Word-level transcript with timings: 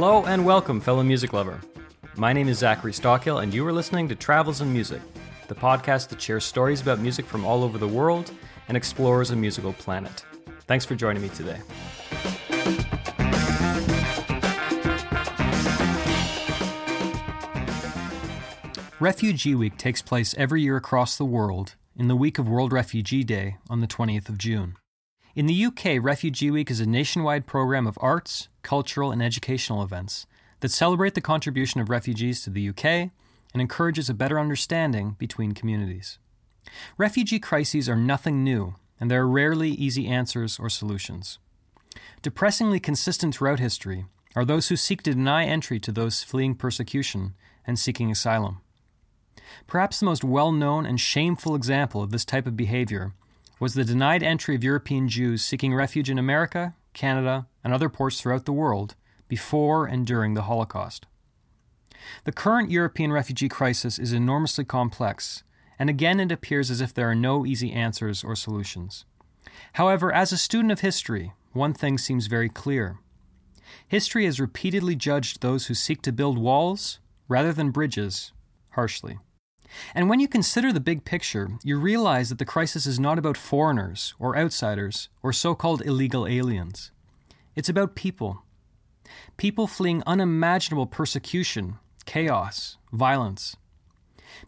Hello 0.00 0.24
and 0.24 0.46
welcome, 0.46 0.80
fellow 0.80 1.02
music 1.02 1.34
lover. 1.34 1.60
My 2.16 2.32
name 2.32 2.48
is 2.48 2.56
Zachary 2.56 2.92
Stockill, 2.92 3.42
and 3.42 3.52
you 3.52 3.66
are 3.66 3.72
listening 3.72 4.08
to 4.08 4.14
Travels 4.14 4.62
in 4.62 4.72
Music, 4.72 5.02
the 5.46 5.54
podcast 5.54 6.08
that 6.08 6.22
shares 6.22 6.42
stories 6.42 6.80
about 6.80 7.00
music 7.00 7.26
from 7.26 7.44
all 7.44 7.62
over 7.62 7.76
the 7.76 7.86
world 7.86 8.32
and 8.68 8.78
explores 8.78 9.30
a 9.30 9.36
musical 9.36 9.74
planet. 9.74 10.24
Thanks 10.60 10.86
for 10.86 10.94
joining 10.94 11.20
me 11.20 11.28
today. 11.28 11.60
Refugee 19.00 19.54
Week 19.54 19.76
takes 19.76 20.00
place 20.00 20.34
every 20.38 20.62
year 20.62 20.78
across 20.78 21.18
the 21.18 21.26
world 21.26 21.74
in 21.94 22.08
the 22.08 22.16
week 22.16 22.38
of 22.38 22.48
World 22.48 22.72
Refugee 22.72 23.22
Day 23.22 23.58
on 23.68 23.82
the 23.82 23.86
20th 23.86 24.30
of 24.30 24.38
June. 24.38 24.76
In 25.36 25.46
the 25.46 25.66
UK, 25.66 26.02
Refugee 26.02 26.50
Week 26.50 26.72
is 26.72 26.80
a 26.80 26.86
nationwide 26.86 27.46
program 27.46 27.86
of 27.86 27.96
arts, 28.00 28.48
cultural, 28.62 29.12
and 29.12 29.22
educational 29.22 29.80
events 29.80 30.26
that 30.58 30.72
celebrate 30.72 31.14
the 31.14 31.20
contribution 31.20 31.80
of 31.80 31.88
refugees 31.88 32.42
to 32.42 32.50
the 32.50 32.68
UK 32.68 32.84
and 32.84 33.60
encourages 33.60 34.10
a 34.10 34.14
better 34.14 34.40
understanding 34.40 35.14
between 35.20 35.52
communities. 35.52 36.18
Refugee 36.98 37.38
crises 37.38 37.88
are 37.88 37.96
nothing 37.96 38.42
new, 38.42 38.74
and 38.98 39.08
there 39.08 39.22
are 39.22 39.28
rarely 39.28 39.70
easy 39.70 40.08
answers 40.08 40.58
or 40.58 40.68
solutions. 40.68 41.38
Depressingly 42.22 42.80
consistent 42.80 43.32
throughout 43.32 43.60
history 43.60 44.06
are 44.34 44.44
those 44.44 44.68
who 44.68 44.76
seek 44.76 45.00
to 45.02 45.14
deny 45.14 45.44
entry 45.44 45.78
to 45.78 45.92
those 45.92 46.24
fleeing 46.24 46.56
persecution 46.56 47.34
and 47.64 47.78
seeking 47.78 48.10
asylum. 48.10 48.62
Perhaps 49.68 50.00
the 50.00 50.06
most 50.06 50.24
well 50.24 50.50
known 50.50 50.84
and 50.84 51.00
shameful 51.00 51.54
example 51.54 52.02
of 52.02 52.10
this 52.10 52.24
type 52.24 52.48
of 52.48 52.56
behavior 52.56 53.12
was 53.60 53.74
the 53.74 53.84
denied 53.84 54.22
entry 54.22 54.56
of 54.56 54.64
European 54.64 55.06
Jews 55.06 55.44
seeking 55.44 55.74
refuge 55.74 56.08
in 56.08 56.18
America, 56.18 56.74
Canada, 56.94 57.46
and 57.62 57.72
other 57.72 57.90
ports 57.90 58.20
throughout 58.20 58.46
the 58.46 58.52
world 58.52 58.94
before 59.28 59.86
and 59.86 60.06
during 60.06 60.32
the 60.32 60.42
Holocaust. 60.42 61.06
The 62.24 62.32
current 62.32 62.70
European 62.70 63.12
refugee 63.12 63.50
crisis 63.50 63.98
is 63.98 64.14
enormously 64.14 64.64
complex, 64.64 65.44
and 65.78 65.90
again 65.90 66.18
it 66.18 66.32
appears 66.32 66.70
as 66.70 66.80
if 66.80 66.94
there 66.94 67.10
are 67.10 67.14
no 67.14 67.44
easy 67.44 67.70
answers 67.70 68.24
or 68.24 68.34
solutions. 68.34 69.04
However, 69.74 70.10
as 70.10 70.32
a 70.32 70.38
student 70.38 70.72
of 70.72 70.80
history, 70.80 71.34
one 71.52 71.74
thing 71.74 71.98
seems 71.98 72.28
very 72.28 72.48
clear. 72.48 72.98
History 73.86 74.24
has 74.24 74.40
repeatedly 74.40 74.96
judged 74.96 75.42
those 75.42 75.66
who 75.66 75.74
seek 75.74 76.00
to 76.02 76.12
build 76.12 76.38
walls 76.38 76.98
rather 77.28 77.52
than 77.52 77.70
bridges 77.70 78.32
harshly. 78.70 79.18
And 79.94 80.08
when 80.08 80.20
you 80.20 80.28
consider 80.28 80.72
the 80.72 80.80
big 80.80 81.04
picture, 81.04 81.50
you 81.62 81.78
realize 81.78 82.28
that 82.28 82.38
the 82.38 82.44
crisis 82.44 82.86
is 82.86 82.98
not 82.98 83.18
about 83.18 83.36
foreigners 83.36 84.14
or 84.18 84.36
outsiders 84.36 85.08
or 85.22 85.32
so 85.32 85.54
called 85.54 85.82
illegal 85.82 86.26
aliens. 86.26 86.90
It's 87.54 87.68
about 87.68 87.94
people. 87.94 88.42
People 89.36 89.66
fleeing 89.66 90.02
unimaginable 90.06 90.86
persecution, 90.86 91.78
chaos, 92.04 92.76
violence. 92.92 93.56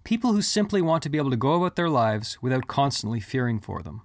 People 0.05 0.33
who 0.33 0.43
simply 0.43 0.81
want 0.81 1.03
to 1.03 1.09
be 1.09 1.19
able 1.19 1.31
to 1.31 1.37
go 1.37 1.55
about 1.55 1.77
their 1.77 1.89
lives 1.89 2.41
without 2.41 2.67
constantly 2.67 3.21
fearing 3.21 3.59
for 3.61 3.83
them. 3.83 4.03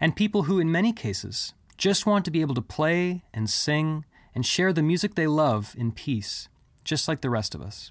And 0.00 0.16
people 0.16 0.44
who, 0.44 0.58
in 0.58 0.70
many 0.72 0.92
cases, 0.92 1.54
just 1.76 2.06
want 2.06 2.24
to 2.24 2.30
be 2.30 2.40
able 2.40 2.54
to 2.54 2.62
play 2.62 3.22
and 3.34 3.48
sing 3.48 4.04
and 4.34 4.44
share 4.44 4.72
the 4.72 4.82
music 4.82 5.14
they 5.14 5.26
love 5.26 5.74
in 5.78 5.92
peace, 5.92 6.48
just 6.84 7.08
like 7.08 7.20
the 7.20 7.30
rest 7.30 7.54
of 7.54 7.62
us. 7.62 7.90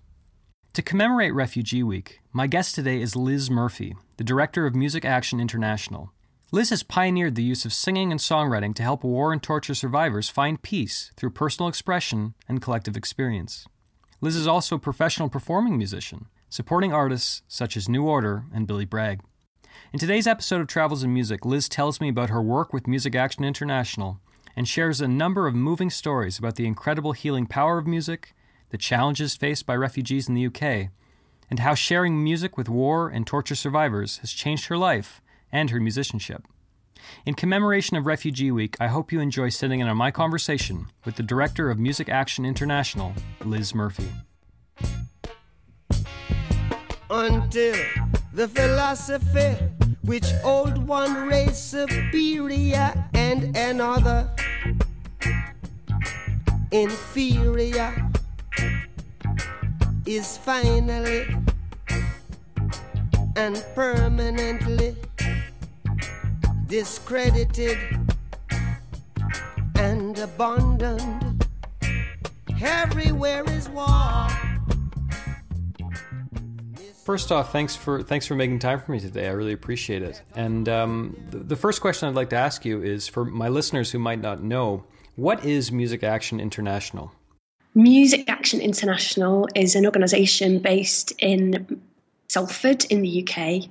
To 0.76 0.82
commemorate 0.82 1.34
Refugee 1.34 1.84
Week, 1.84 2.20
my 2.34 2.48
guest 2.48 2.76
today 2.76 3.00
is 3.00 3.16
Liz 3.16 3.50
Murphy, 3.50 3.96
the 4.18 4.26
director 4.26 4.66
of 4.66 4.76
Music 4.76 5.06
Action 5.06 5.40
International. 5.40 6.12
Liz 6.52 6.70
has 6.70 6.84
pioneered 6.84 7.36
the 7.36 7.44
use 7.44 7.64
of 7.64 7.72
singing 7.72 8.12
and 8.12 8.20
songwriting 8.20 8.76
to 8.76 8.84
help 8.84 9.06
war 9.06 9.32
and 9.32 9.42
torture 9.42 9.74
survivors 9.74 10.28
find 10.28 10.62
peace 10.62 11.14
through 11.16 11.30
personal 11.30 11.70
expression 11.70 12.34
and 12.50 12.62
collective 12.62 12.98
experience. 12.98 13.66
Liz 14.20 14.36
is 14.36 14.48
also 14.48 14.76
a 14.76 14.80
professional 14.80 15.30
performing 15.30 15.78
musician, 15.78 16.26
supporting 16.50 16.92
artists 16.92 17.42
such 17.48 17.78
as 17.78 17.88
New 17.88 18.04
Order 18.04 18.44
and 18.54 18.68
Billy 18.68 18.84
Bragg. 18.84 19.22
In 19.94 20.00
today's 20.00 20.28
episode 20.28 20.60
of 20.60 20.68
Travels 20.68 21.06
in 21.06 21.14
Music, 21.14 21.46
Liz 21.46 21.70
tells 21.70 22.02
me 22.02 22.10
about 22.10 22.32
her 22.32 22.42
work 22.42 22.74
with 22.74 22.86
Music 22.86 23.16
Action 23.16 23.46
International 23.46 24.20
and 24.58 24.68
shares 24.68 25.00
a 25.00 25.08
number 25.08 25.48
of 25.48 25.56
moving 25.56 25.90
stories 25.90 26.38
about 26.38 26.56
the 26.56 26.68
incredible 26.68 27.14
healing 27.14 27.46
power 27.46 27.78
of 27.78 27.88
music 27.88 28.35
the 28.70 28.78
challenges 28.78 29.36
faced 29.36 29.66
by 29.66 29.76
refugees 29.76 30.28
in 30.28 30.36
the 30.36 30.46
UK, 30.48 30.90
and 31.50 31.60
how 31.60 31.76
sharing 31.76 32.24
music 32.24 32.58
with 32.58 32.70
war 32.70 33.08
and 33.08 33.26
torture 33.26 33.56
survivors 33.56 34.18
has 34.18 34.32
changed 34.32 34.66
her 34.68 34.78
life 34.78 35.22
and 35.52 35.70
her 35.70 35.80
musicianship. 35.80 36.44
In 37.26 37.36
commemoration 37.36 37.98
of 37.98 38.06
Refugee 38.06 38.52
Week, 38.52 38.76
I 38.80 38.88
hope 38.88 39.12
you 39.12 39.20
enjoy 39.20 39.50
sitting 39.50 39.80
in 39.80 39.88
on 39.88 39.98
my 39.98 40.12
conversation 40.12 40.88
with 41.06 41.16
the 41.16 41.24
director 41.24 41.70
of 41.70 41.78
Music 41.78 42.10
Action 42.10 42.46
International, 42.46 43.14
Liz 43.44 43.76
Murphy. 43.76 44.10
Until 47.10 47.76
the 48.34 48.48
philosophy 48.48 49.56
which 50.06 50.26
old 50.44 50.78
one 50.88 51.28
race 51.28 51.58
superior 51.58 52.94
and 53.14 53.56
another 53.58 54.30
inferior 56.72 58.05
is 60.06 60.38
finally 60.38 61.26
and 63.36 63.66
permanently 63.74 64.96
discredited 66.68 67.78
and 69.76 70.18
abandoned. 70.20 71.48
Everywhere 72.62 73.44
is 73.50 73.68
war. 73.70 74.28
First 77.04 77.32
off, 77.32 77.52
thanks 77.52 77.76
for 77.76 78.02
thanks 78.02 78.26
for 78.26 78.34
making 78.34 78.60
time 78.60 78.80
for 78.80 78.92
me 78.92 79.00
today. 79.00 79.28
I 79.28 79.32
really 79.32 79.54
appreciate 79.54 80.02
it. 80.02 80.22
And 80.36 80.68
um, 80.68 81.16
the, 81.30 81.38
the 81.40 81.56
first 81.56 81.82
question 81.82 82.10
I'd 82.10 82.16
like 82.16 82.30
to 82.32 82.36
ask 82.36 82.66
you 82.66 82.82
is 82.82 83.08
for 83.08 83.26
my 83.26 83.48
listeners 83.50 83.92
who 83.92 84.00
might 84.00 84.22
not 84.22 84.42
know, 84.42 84.86
what 85.16 85.46
is 85.46 85.72
Music 85.72 86.04
Action 86.04 86.40
International? 86.40 87.12
Music 87.78 88.30
Action 88.30 88.62
International 88.62 89.50
is 89.54 89.76
an 89.76 89.86
organisation 89.86 90.60
based 90.60 91.12
in 91.20 91.82
Salford 92.30 92.86
in 92.86 93.02
the 93.02 93.28
UK. 93.28 93.70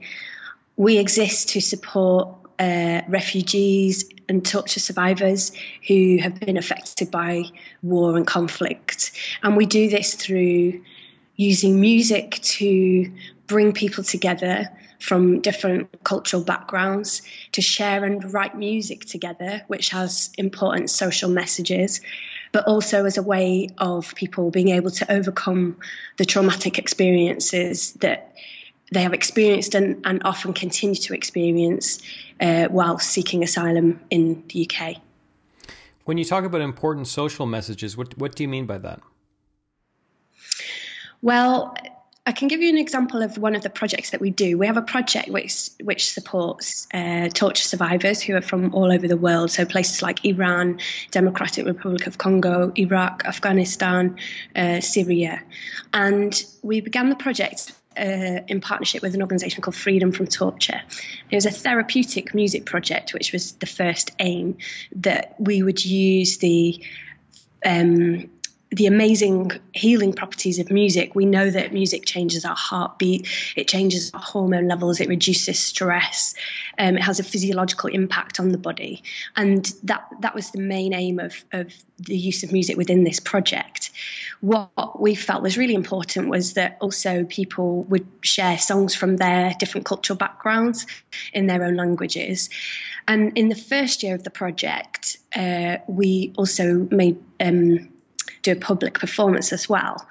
We 0.76 0.98
exist 0.98 1.48
to 1.50 1.62
support 1.62 2.28
uh, 2.58 3.00
refugees 3.08 4.10
and 4.28 4.44
torture 4.44 4.78
survivors 4.78 5.52
who 5.88 6.18
have 6.18 6.38
been 6.38 6.58
affected 6.58 7.10
by 7.10 7.44
war 7.82 8.18
and 8.18 8.26
conflict. 8.26 9.12
And 9.42 9.56
we 9.56 9.64
do 9.64 9.88
this 9.88 10.12
through 10.14 10.82
using 11.36 11.80
music 11.80 12.32
to 12.42 13.10
bring 13.46 13.72
people 13.72 14.04
together 14.04 14.68
from 15.00 15.40
different 15.40 16.04
cultural 16.04 16.44
backgrounds 16.44 17.22
to 17.52 17.62
share 17.62 18.04
and 18.04 18.34
write 18.34 18.54
music 18.54 19.06
together, 19.06 19.62
which 19.66 19.88
has 19.90 20.30
important 20.36 20.90
social 20.90 21.30
messages 21.30 22.02
but 22.54 22.64
also 22.68 23.04
as 23.04 23.18
a 23.18 23.22
way 23.22 23.68
of 23.78 24.14
people 24.14 24.48
being 24.52 24.68
able 24.68 24.92
to 24.92 25.12
overcome 25.12 25.76
the 26.18 26.24
traumatic 26.24 26.78
experiences 26.78 27.94
that 27.94 28.32
they 28.92 29.02
have 29.02 29.12
experienced 29.12 29.74
and, 29.74 30.00
and 30.04 30.22
often 30.24 30.52
continue 30.52 30.94
to 30.94 31.14
experience 31.14 32.00
uh, 32.40 32.66
while 32.68 33.00
seeking 33.00 33.42
asylum 33.42 34.00
in 34.08 34.44
the 34.50 34.70
UK. 34.70 34.98
When 36.04 36.16
you 36.16 36.24
talk 36.24 36.44
about 36.44 36.60
important 36.60 37.08
social 37.08 37.44
messages, 37.44 37.96
what, 37.96 38.16
what 38.18 38.36
do 38.36 38.44
you 38.44 38.48
mean 38.48 38.66
by 38.66 38.78
that? 38.78 39.00
Well, 41.22 41.74
I 42.26 42.32
can 42.32 42.48
give 42.48 42.62
you 42.62 42.70
an 42.70 42.78
example 42.78 43.22
of 43.22 43.36
one 43.36 43.54
of 43.54 43.62
the 43.62 43.68
projects 43.68 44.10
that 44.10 44.20
we 44.20 44.30
do. 44.30 44.56
We 44.56 44.66
have 44.66 44.78
a 44.78 44.82
project 44.82 45.28
which 45.28 45.68
which 45.82 46.10
supports 46.10 46.88
uh, 46.92 47.28
torture 47.28 47.62
survivors 47.62 48.22
who 48.22 48.34
are 48.34 48.40
from 48.40 48.74
all 48.74 48.90
over 48.90 49.06
the 49.06 49.16
world, 49.16 49.50
so 49.50 49.66
places 49.66 50.00
like 50.00 50.24
Iran, 50.24 50.80
Democratic 51.10 51.66
Republic 51.66 52.06
of 52.06 52.16
Congo, 52.16 52.72
Iraq, 52.76 53.24
Afghanistan, 53.26 54.16
uh, 54.56 54.80
Syria, 54.80 55.42
and 55.92 56.42
we 56.62 56.80
began 56.80 57.10
the 57.10 57.16
project 57.16 57.72
uh, 57.98 58.40
in 58.48 58.62
partnership 58.62 59.02
with 59.02 59.14
an 59.14 59.20
organisation 59.20 59.60
called 59.60 59.76
Freedom 59.76 60.10
from 60.10 60.26
Torture. 60.26 60.80
It 61.30 61.34
was 61.34 61.44
a 61.44 61.50
therapeutic 61.50 62.34
music 62.34 62.64
project, 62.64 63.12
which 63.12 63.32
was 63.32 63.52
the 63.52 63.66
first 63.66 64.12
aim 64.18 64.56
that 64.96 65.34
we 65.38 65.62
would 65.62 65.84
use 65.84 66.38
the 66.38 66.82
um, 67.64 68.30
the 68.74 68.86
amazing 68.86 69.52
healing 69.72 70.12
properties 70.12 70.58
of 70.58 70.70
music. 70.70 71.14
We 71.14 71.26
know 71.26 71.48
that 71.50 71.72
music 71.72 72.04
changes 72.04 72.44
our 72.44 72.56
heartbeat, 72.56 73.28
it 73.56 73.68
changes 73.68 74.10
our 74.14 74.20
hormone 74.20 74.66
levels, 74.66 75.00
it 75.00 75.08
reduces 75.08 75.58
stress, 75.58 76.34
um, 76.78 76.96
it 76.96 77.02
has 77.02 77.20
a 77.20 77.22
physiological 77.22 77.90
impact 77.90 78.40
on 78.40 78.50
the 78.50 78.58
body. 78.58 79.02
And 79.36 79.72
that, 79.84 80.08
that 80.20 80.34
was 80.34 80.50
the 80.50 80.60
main 80.60 80.92
aim 80.92 81.20
of, 81.20 81.44
of 81.52 81.72
the 81.98 82.16
use 82.16 82.42
of 82.42 82.52
music 82.52 82.76
within 82.76 83.04
this 83.04 83.20
project. 83.20 83.90
What 84.40 85.00
we 85.00 85.14
felt 85.14 85.42
was 85.42 85.56
really 85.56 85.74
important 85.74 86.28
was 86.28 86.54
that 86.54 86.76
also 86.80 87.24
people 87.24 87.84
would 87.84 88.06
share 88.22 88.58
songs 88.58 88.94
from 88.94 89.16
their 89.18 89.54
different 89.58 89.86
cultural 89.86 90.16
backgrounds 90.16 90.86
in 91.32 91.46
their 91.46 91.62
own 91.62 91.76
languages. 91.76 92.50
And 93.06 93.38
in 93.38 93.48
the 93.48 93.54
first 93.54 94.02
year 94.02 94.16
of 94.16 94.24
the 94.24 94.30
project, 94.30 95.18
uh, 95.36 95.76
we 95.86 96.32
also 96.36 96.88
made 96.90 97.18
um, 97.38 97.90
do 98.44 98.52
a 98.52 98.56
public 98.56 98.98
performance 98.98 99.52
as 99.52 99.68
well. 99.68 100.06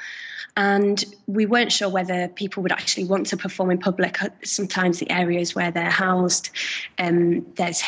And 0.55 1.03
we 1.25 1.45
weren't 1.45 1.71
sure 1.71 1.89
whether 1.89 2.27
people 2.27 2.63
would 2.63 2.71
actually 2.71 3.05
want 3.05 3.27
to 3.27 3.37
perform 3.37 3.71
in 3.71 3.79
public. 3.79 4.19
Sometimes 4.43 4.99
the 4.99 5.09
areas 5.09 5.55
where 5.55 5.71
they're 5.71 5.89
housed, 5.89 6.51
um, 6.99 7.47
there's 7.55 7.81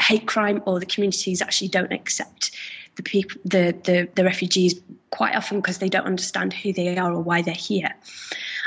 hate 0.00 0.26
crime, 0.26 0.62
or 0.64 0.80
the 0.80 0.86
communities 0.86 1.42
actually 1.42 1.68
don't 1.68 1.92
accept 1.92 2.52
the 2.96 3.02
people, 3.02 3.40
the, 3.44 3.76
the, 3.84 4.08
the 4.14 4.24
refugees 4.24 4.80
quite 5.10 5.34
often 5.34 5.58
because 5.58 5.78
they 5.78 5.88
don't 5.88 6.06
understand 6.06 6.52
who 6.52 6.72
they 6.72 6.96
are 6.96 7.12
or 7.12 7.20
why 7.20 7.42
they're 7.42 7.54
here. 7.54 7.94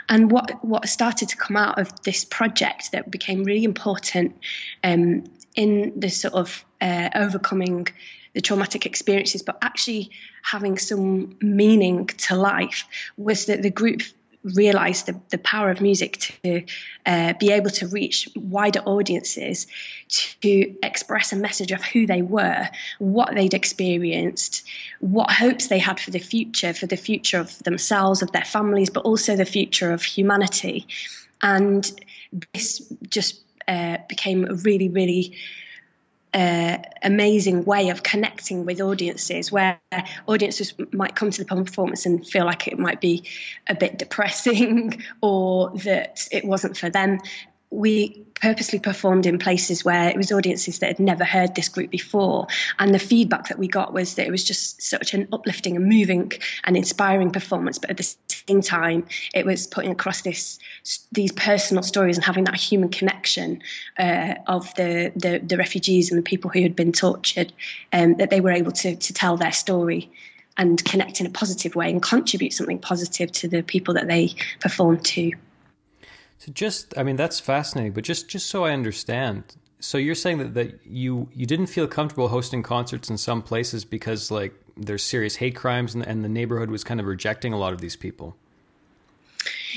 And 0.07 0.31
what 0.31 0.63
what 0.63 0.87
started 0.87 1.29
to 1.29 1.37
come 1.37 1.55
out 1.55 1.79
of 1.79 2.01
this 2.01 2.25
project 2.25 2.91
that 2.91 3.09
became 3.09 3.43
really 3.43 3.63
important 3.63 4.35
um, 4.83 5.23
in 5.55 5.93
the 5.99 6.09
sort 6.09 6.33
of 6.33 6.65
uh, 6.79 7.09
overcoming 7.15 7.87
the 8.33 8.41
traumatic 8.41 8.85
experiences, 8.85 9.43
but 9.43 9.57
actually 9.61 10.11
having 10.43 10.77
some 10.77 11.35
meaning 11.41 12.07
to 12.07 12.35
life 12.35 12.85
was 13.17 13.45
that 13.45 13.61
the 13.61 13.69
group 13.69 14.01
realized 14.43 15.05
the, 15.05 15.19
the 15.29 15.37
power 15.37 15.69
of 15.69 15.81
music 15.81 16.17
to 16.17 16.63
uh, 17.05 17.33
be 17.39 17.51
able 17.51 17.69
to 17.69 17.87
reach 17.87 18.27
wider 18.35 18.79
audiences 18.79 19.67
to 20.41 20.75
express 20.83 21.31
a 21.31 21.35
message 21.35 21.71
of 21.71 21.83
who 21.83 22.07
they 22.07 22.21
were, 22.21 22.67
what 22.97 23.35
they'd 23.35 23.53
experienced, 23.53 24.67
what 24.99 25.31
hopes 25.31 25.67
they 25.67 25.77
had 25.77 25.99
for 25.99 26.11
the 26.11 26.19
future, 26.19 26.73
for 26.73 26.87
the 26.87 26.97
future 26.97 27.39
of 27.39 27.57
themselves, 27.59 28.21
of 28.21 28.31
their 28.31 28.45
families, 28.45 28.89
but 28.89 29.05
also 29.05 29.35
the 29.35 29.45
future 29.45 29.91
of 29.91 30.01
humanity. 30.01 30.87
And 31.43 31.89
this 32.53 32.81
just 33.09 33.39
uh, 33.67 33.97
became 34.09 34.45
a 34.45 34.55
really, 34.55 34.89
really 34.89 35.37
uh, 36.33 36.77
amazing 37.03 37.65
way 37.65 37.89
of 37.89 38.03
connecting 38.03 38.65
with 38.65 38.79
audiences 38.79 39.51
where 39.51 39.79
audiences 40.27 40.73
might 40.93 41.15
come 41.15 41.29
to 41.29 41.43
the 41.43 41.55
performance 41.55 42.05
and 42.05 42.25
feel 42.25 42.45
like 42.45 42.67
it 42.67 42.79
might 42.79 43.01
be 43.01 43.23
a 43.67 43.75
bit 43.75 43.97
depressing 43.97 45.03
or 45.21 45.71
that 45.79 46.27
it 46.31 46.45
wasn't 46.45 46.77
for 46.77 46.89
them 46.89 47.19
we 47.71 48.25
purposely 48.41 48.79
performed 48.79 49.25
in 49.25 49.37
places 49.37 49.85
where 49.85 50.09
it 50.09 50.17
was 50.17 50.31
audiences 50.31 50.79
that 50.79 50.87
had 50.87 50.99
never 50.99 51.23
heard 51.23 51.53
this 51.55 51.69
group 51.69 51.91
before. 51.91 52.47
And 52.79 52.93
the 52.93 52.99
feedback 52.99 53.47
that 53.47 53.59
we 53.59 53.67
got 53.67 53.93
was 53.93 54.15
that 54.15 54.27
it 54.27 54.31
was 54.31 54.43
just 54.43 54.81
such 54.81 55.13
an 55.13 55.27
uplifting 55.31 55.75
and 55.77 55.87
moving 55.87 56.31
and 56.63 56.75
inspiring 56.75 57.31
performance. 57.31 57.77
But 57.77 57.91
at 57.91 57.97
the 57.97 58.15
same 58.27 58.61
time, 58.61 59.05
it 59.33 59.45
was 59.45 59.67
putting 59.67 59.91
across 59.91 60.21
this 60.21 60.59
these 61.11 61.31
personal 61.31 61.83
stories 61.83 62.17
and 62.17 62.25
having 62.25 62.45
that 62.45 62.55
human 62.55 62.89
connection 62.89 63.61
uh, 63.97 64.35
of 64.47 64.73
the, 64.75 65.11
the, 65.15 65.39
the 65.39 65.57
refugees 65.57 66.11
and 66.11 66.17
the 66.17 66.23
people 66.23 66.49
who 66.49 66.61
had 66.61 66.75
been 66.75 66.91
tortured, 66.91 67.53
um, 67.93 68.15
that 68.15 68.31
they 68.31 68.41
were 68.41 68.51
able 68.51 68.71
to 68.71 68.95
to 68.95 69.13
tell 69.13 69.37
their 69.37 69.51
story 69.51 70.11
and 70.57 70.83
connect 70.83 71.21
in 71.21 71.27
a 71.27 71.29
positive 71.29 71.75
way 71.75 71.89
and 71.89 72.01
contribute 72.01 72.53
something 72.53 72.79
positive 72.79 73.31
to 73.31 73.47
the 73.47 73.61
people 73.61 73.93
that 73.93 74.07
they 74.07 74.33
performed 74.59 75.05
to. 75.05 75.31
So 76.41 76.51
just, 76.51 76.97
I 76.97 77.03
mean, 77.03 77.17
that's 77.17 77.39
fascinating. 77.39 77.91
But 77.91 78.03
just, 78.03 78.27
just 78.27 78.49
so 78.49 78.65
I 78.65 78.71
understand, 78.71 79.43
so 79.79 79.99
you're 79.99 80.15
saying 80.15 80.39
that, 80.39 80.55
that 80.55 80.79
you 80.83 81.29
you 81.35 81.45
didn't 81.45 81.67
feel 81.67 81.87
comfortable 81.87 82.29
hosting 82.29 82.63
concerts 82.63 83.11
in 83.11 83.19
some 83.19 83.43
places 83.43 83.85
because 83.85 84.31
like 84.31 84.55
there's 84.75 85.03
serious 85.03 85.35
hate 85.35 85.55
crimes 85.55 85.93
and, 85.93 86.03
and 86.05 86.23
the 86.23 86.29
neighborhood 86.29 86.71
was 86.71 86.83
kind 86.83 86.99
of 86.99 87.05
rejecting 87.05 87.53
a 87.53 87.59
lot 87.59 87.73
of 87.73 87.79
these 87.81 87.95
people. 87.95 88.35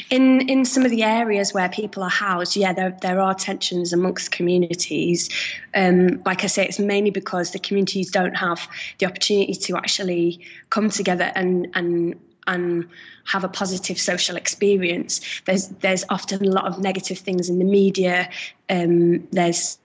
In 0.09 0.49
in 0.49 0.65
some 0.65 0.87
of 0.87 0.91
the 0.91 1.03
areas 1.03 1.53
where 1.53 1.69
people 1.69 2.03
are 2.03 2.09
housed, 2.09 2.57
yeah, 2.57 2.73
there 2.73 2.97
there 3.03 3.21
are 3.21 3.35
tensions 3.35 3.93
amongst 3.93 4.33
communities. 4.33 5.29
Um, 5.75 6.23
like 6.25 6.45
I 6.45 6.47
say, 6.47 6.65
it's 6.65 6.79
mainly 6.79 7.11
because 7.11 7.51
the 7.51 7.59
communities 7.59 8.11
don't 8.11 8.37
have 8.37 8.67
the 8.99 9.07
opportunity 9.07 9.55
to 9.55 9.77
actually 9.77 10.41
come 10.71 10.89
together 10.89 11.31
and 11.35 11.69
and 11.75 12.21
and 12.47 12.89
have 13.25 13.45
a 13.45 13.49
positive 13.49 13.99
social 13.99 14.37
experience. 14.37 15.21
There's 15.45 15.69
there's 15.69 16.05
often 16.09 16.45
a 16.45 16.51
lot 16.51 16.67
of 16.67 16.79
negative 16.79 17.19
things 17.19 17.49
in 17.49 17.59
the 17.59 17.65
media. 17.65 18.31
Um, 18.69 19.29
there's 19.31 19.77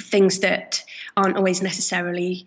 things 0.00 0.40
that 0.40 0.84
aren't 1.16 1.36
always 1.36 1.62
necessarily 1.62 2.46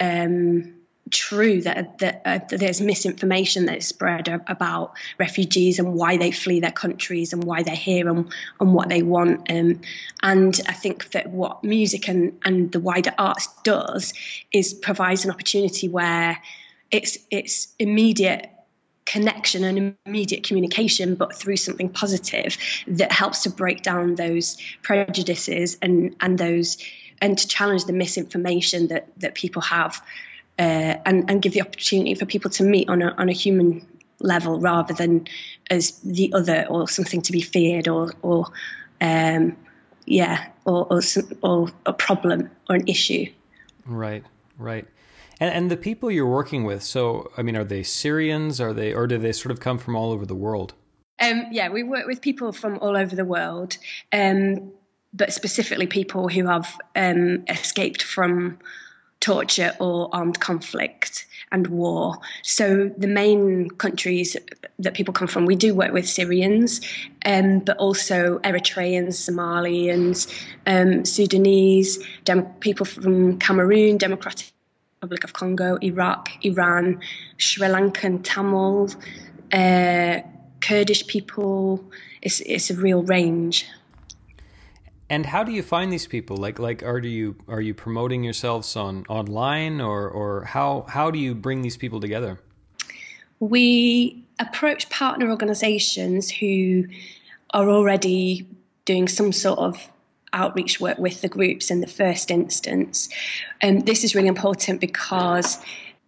um, 0.00 0.74
true. 1.10 1.62
That 1.62 1.98
that, 1.98 2.22
uh, 2.24 2.38
that, 2.48 2.58
there's 2.58 2.80
misinformation 2.80 3.66
that's 3.66 3.86
spread 3.86 4.28
about 4.28 4.94
refugees 5.18 5.78
and 5.78 5.94
why 5.94 6.16
they 6.16 6.30
flee 6.30 6.60
their 6.60 6.72
countries 6.72 7.32
and 7.32 7.44
why 7.44 7.62
they're 7.62 7.74
here 7.74 8.08
and, 8.08 8.32
and 8.60 8.74
what 8.74 8.88
they 8.88 9.02
want. 9.02 9.50
Um, 9.50 9.80
and 10.22 10.58
I 10.68 10.72
think 10.72 11.10
that 11.10 11.30
what 11.30 11.64
music 11.64 12.08
and 12.08 12.38
and 12.44 12.72
the 12.72 12.80
wider 12.80 13.12
arts 13.18 13.48
does 13.62 14.14
is 14.52 14.74
provides 14.74 15.24
an 15.24 15.30
opportunity 15.30 15.88
where 15.88 16.38
it's 16.90 17.18
it's 17.30 17.74
immediate 17.78 18.50
connection 19.06 19.64
and 19.64 19.96
immediate 20.06 20.44
communication, 20.44 21.14
but 21.14 21.34
through 21.34 21.56
something 21.56 21.88
positive 21.88 22.56
that 22.86 23.12
helps 23.12 23.42
to 23.42 23.50
break 23.50 23.82
down 23.82 24.14
those 24.14 24.56
prejudices 24.82 25.76
and 25.82 26.16
and 26.20 26.38
those 26.38 26.78
and 27.20 27.38
to 27.38 27.46
challenge 27.46 27.84
the 27.84 27.92
misinformation 27.92 28.88
that 28.88 29.08
that 29.20 29.34
people 29.34 29.62
have, 29.62 30.02
uh, 30.58 30.96
and 31.06 31.30
and 31.30 31.42
give 31.42 31.52
the 31.52 31.62
opportunity 31.62 32.14
for 32.14 32.26
people 32.26 32.50
to 32.50 32.64
meet 32.64 32.88
on 32.88 33.02
a 33.02 33.14
on 33.18 33.28
a 33.28 33.32
human 33.32 33.86
level 34.20 34.58
rather 34.58 34.94
than 34.94 35.26
as 35.70 35.98
the 36.00 36.32
other 36.32 36.66
or 36.68 36.88
something 36.88 37.22
to 37.22 37.32
be 37.32 37.40
feared 37.40 37.88
or 37.88 38.12
or 38.22 38.46
um, 39.00 39.56
yeah 40.06 40.48
or, 40.64 40.86
or 40.90 41.00
or 41.42 41.68
a 41.86 41.92
problem 41.92 42.50
or 42.68 42.76
an 42.76 42.88
issue. 42.88 43.26
Right, 43.86 44.24
right. 44.58 44.86
And, 45.40 45.52
and 45.52 45.70
the 45.70 45.76
people 45.76 46.10
you're 46.10 46.28
working 46.28 46.64
with, 46.64 46.82
so 46.82 47.30
I 47.36 47.42
mean, 47.42 47.56
are 47.56 47.64
they 47.64 47.82
Syrians? 47.82 48.60
Are 48.60 48.72
they, 48.72 48.94
or 48.94 49.06
do 49.06 49.18
they 49.18 49.32
sort 49.32 49.52
of 49.52 49.60
come 49.60 49.78
from 49.78 49.96
all 49.96 50.12
over 50.12 50.26
the 50.26 50.34
world? 50.34 50.74
Um, 51.20 51.46
yeah, 51.50 51.68
we 51.68 51.82
work 51.82 52.06
with 52.06 52.20
people 52.20 52.52
from 52.52 52.78
all 52.80 52.96
over 52.96 53.14
the 53.14 53.24
world, 53.24 53.76
um, 54.12 54.72
but 55.12 55.32
specifically 55.32 55.86
people 55.86 56.28
who 56.28 56.46
have 56.46 56.76
um, 56.96 57.44
escaped 57.48 58.02
from 58.02 58.58
torture 59.20 59.72
or 59.80 60.10
armed 60.12 60.40
conflict 60.40 61.26
and 61.50 61.68
war. 61.68 62.16
So 62.42 62.90
the 62.98 63.06
main 63.06 63.70
countries 63.70 64.36
that 64.78 64.94
people 64.94 65.14
come 65.14 65.28
from, 65.28 65.46
we 65.46 65.56
do 65.56 65.74
work 65.74 65.92
with 65.92 66.08
Syrians, 66.08 66.80
um, 67.24 67.60
but 67.60 67.76
also 67.78 68.38
Eritreans, 68.40 69.14
Somalians, 69.14 70.28
um, 70.66 71.04
Sudanese, 71.04 72.04
dem- 72.24 72.46
people 72.60 72.84
from 72.84 73.38
Cameroon, 73.38 73.98
Democratic 73.98 74.50
Republic 75.04 75.24
of 75.24 75.34
Congo, 75.34 75.76
Iraq, 75.82 76.30
Iran, 76.42 76.98
Sri 77.36 77.68
Lankan 77.68 78.22
Tamil, 78.22 78.88
uh, 79.52 80.20
Kurdish 80.62 81.06
people. 81.06 81.84
It's 82.22 82.40
it's 82.40 82.70
a 82.70 82.74
real 82.74 83.02
range. 83.02 83.66
And 85.10 85.26
how 85.26 85.44
do 85.44 85.52
you 85.52 85.62
find 85.62 85.92
these 85.92 86.06
people? 86.06 86.38
Like 86.38 86.58
like 86.58 86.82
are 86.82 86.98
you 87.00 87.36
are 87.48 87.60
you 87.60 87.74
promoting 87.74 88.24
yourselves 88.24 88.76
on 88.76 89.04
online 89.10 89.82
or 89.82 90.08
or 90.08 90.44
how 90.44 90.86
how 90.88 91.10
do 91.10 91.18
you 91.18 91.34
bring 91.34 91.60
these 91.60 91.76
people 91.76 92.00
together? 92.00 92.40
We 93.40 94.24
approach 94.38 94.88
partner 94.88 95.28
organizations 95.28 96.30
who 96.30 96.86
are 97.50 97.68
already 97.68 98.48
doing 98.86 99.08
some 99.08 99.32
sort 99.32 99.58
of 99.58 99.76
outreach 100.34 100.80
work 100.80 100.98
with 100.98 101.22
the 101.22 101.28
groups 101.28 101.70
in 101.70 101.80
the 101.80 101.86
first 101.86 102.30
instance. 102.30 103.08
And 103.60 103.86
this 103.86 104.04
is 104.04 104.14
really 104.14 104.28
important 104.28 104.80
because 104.80 105.58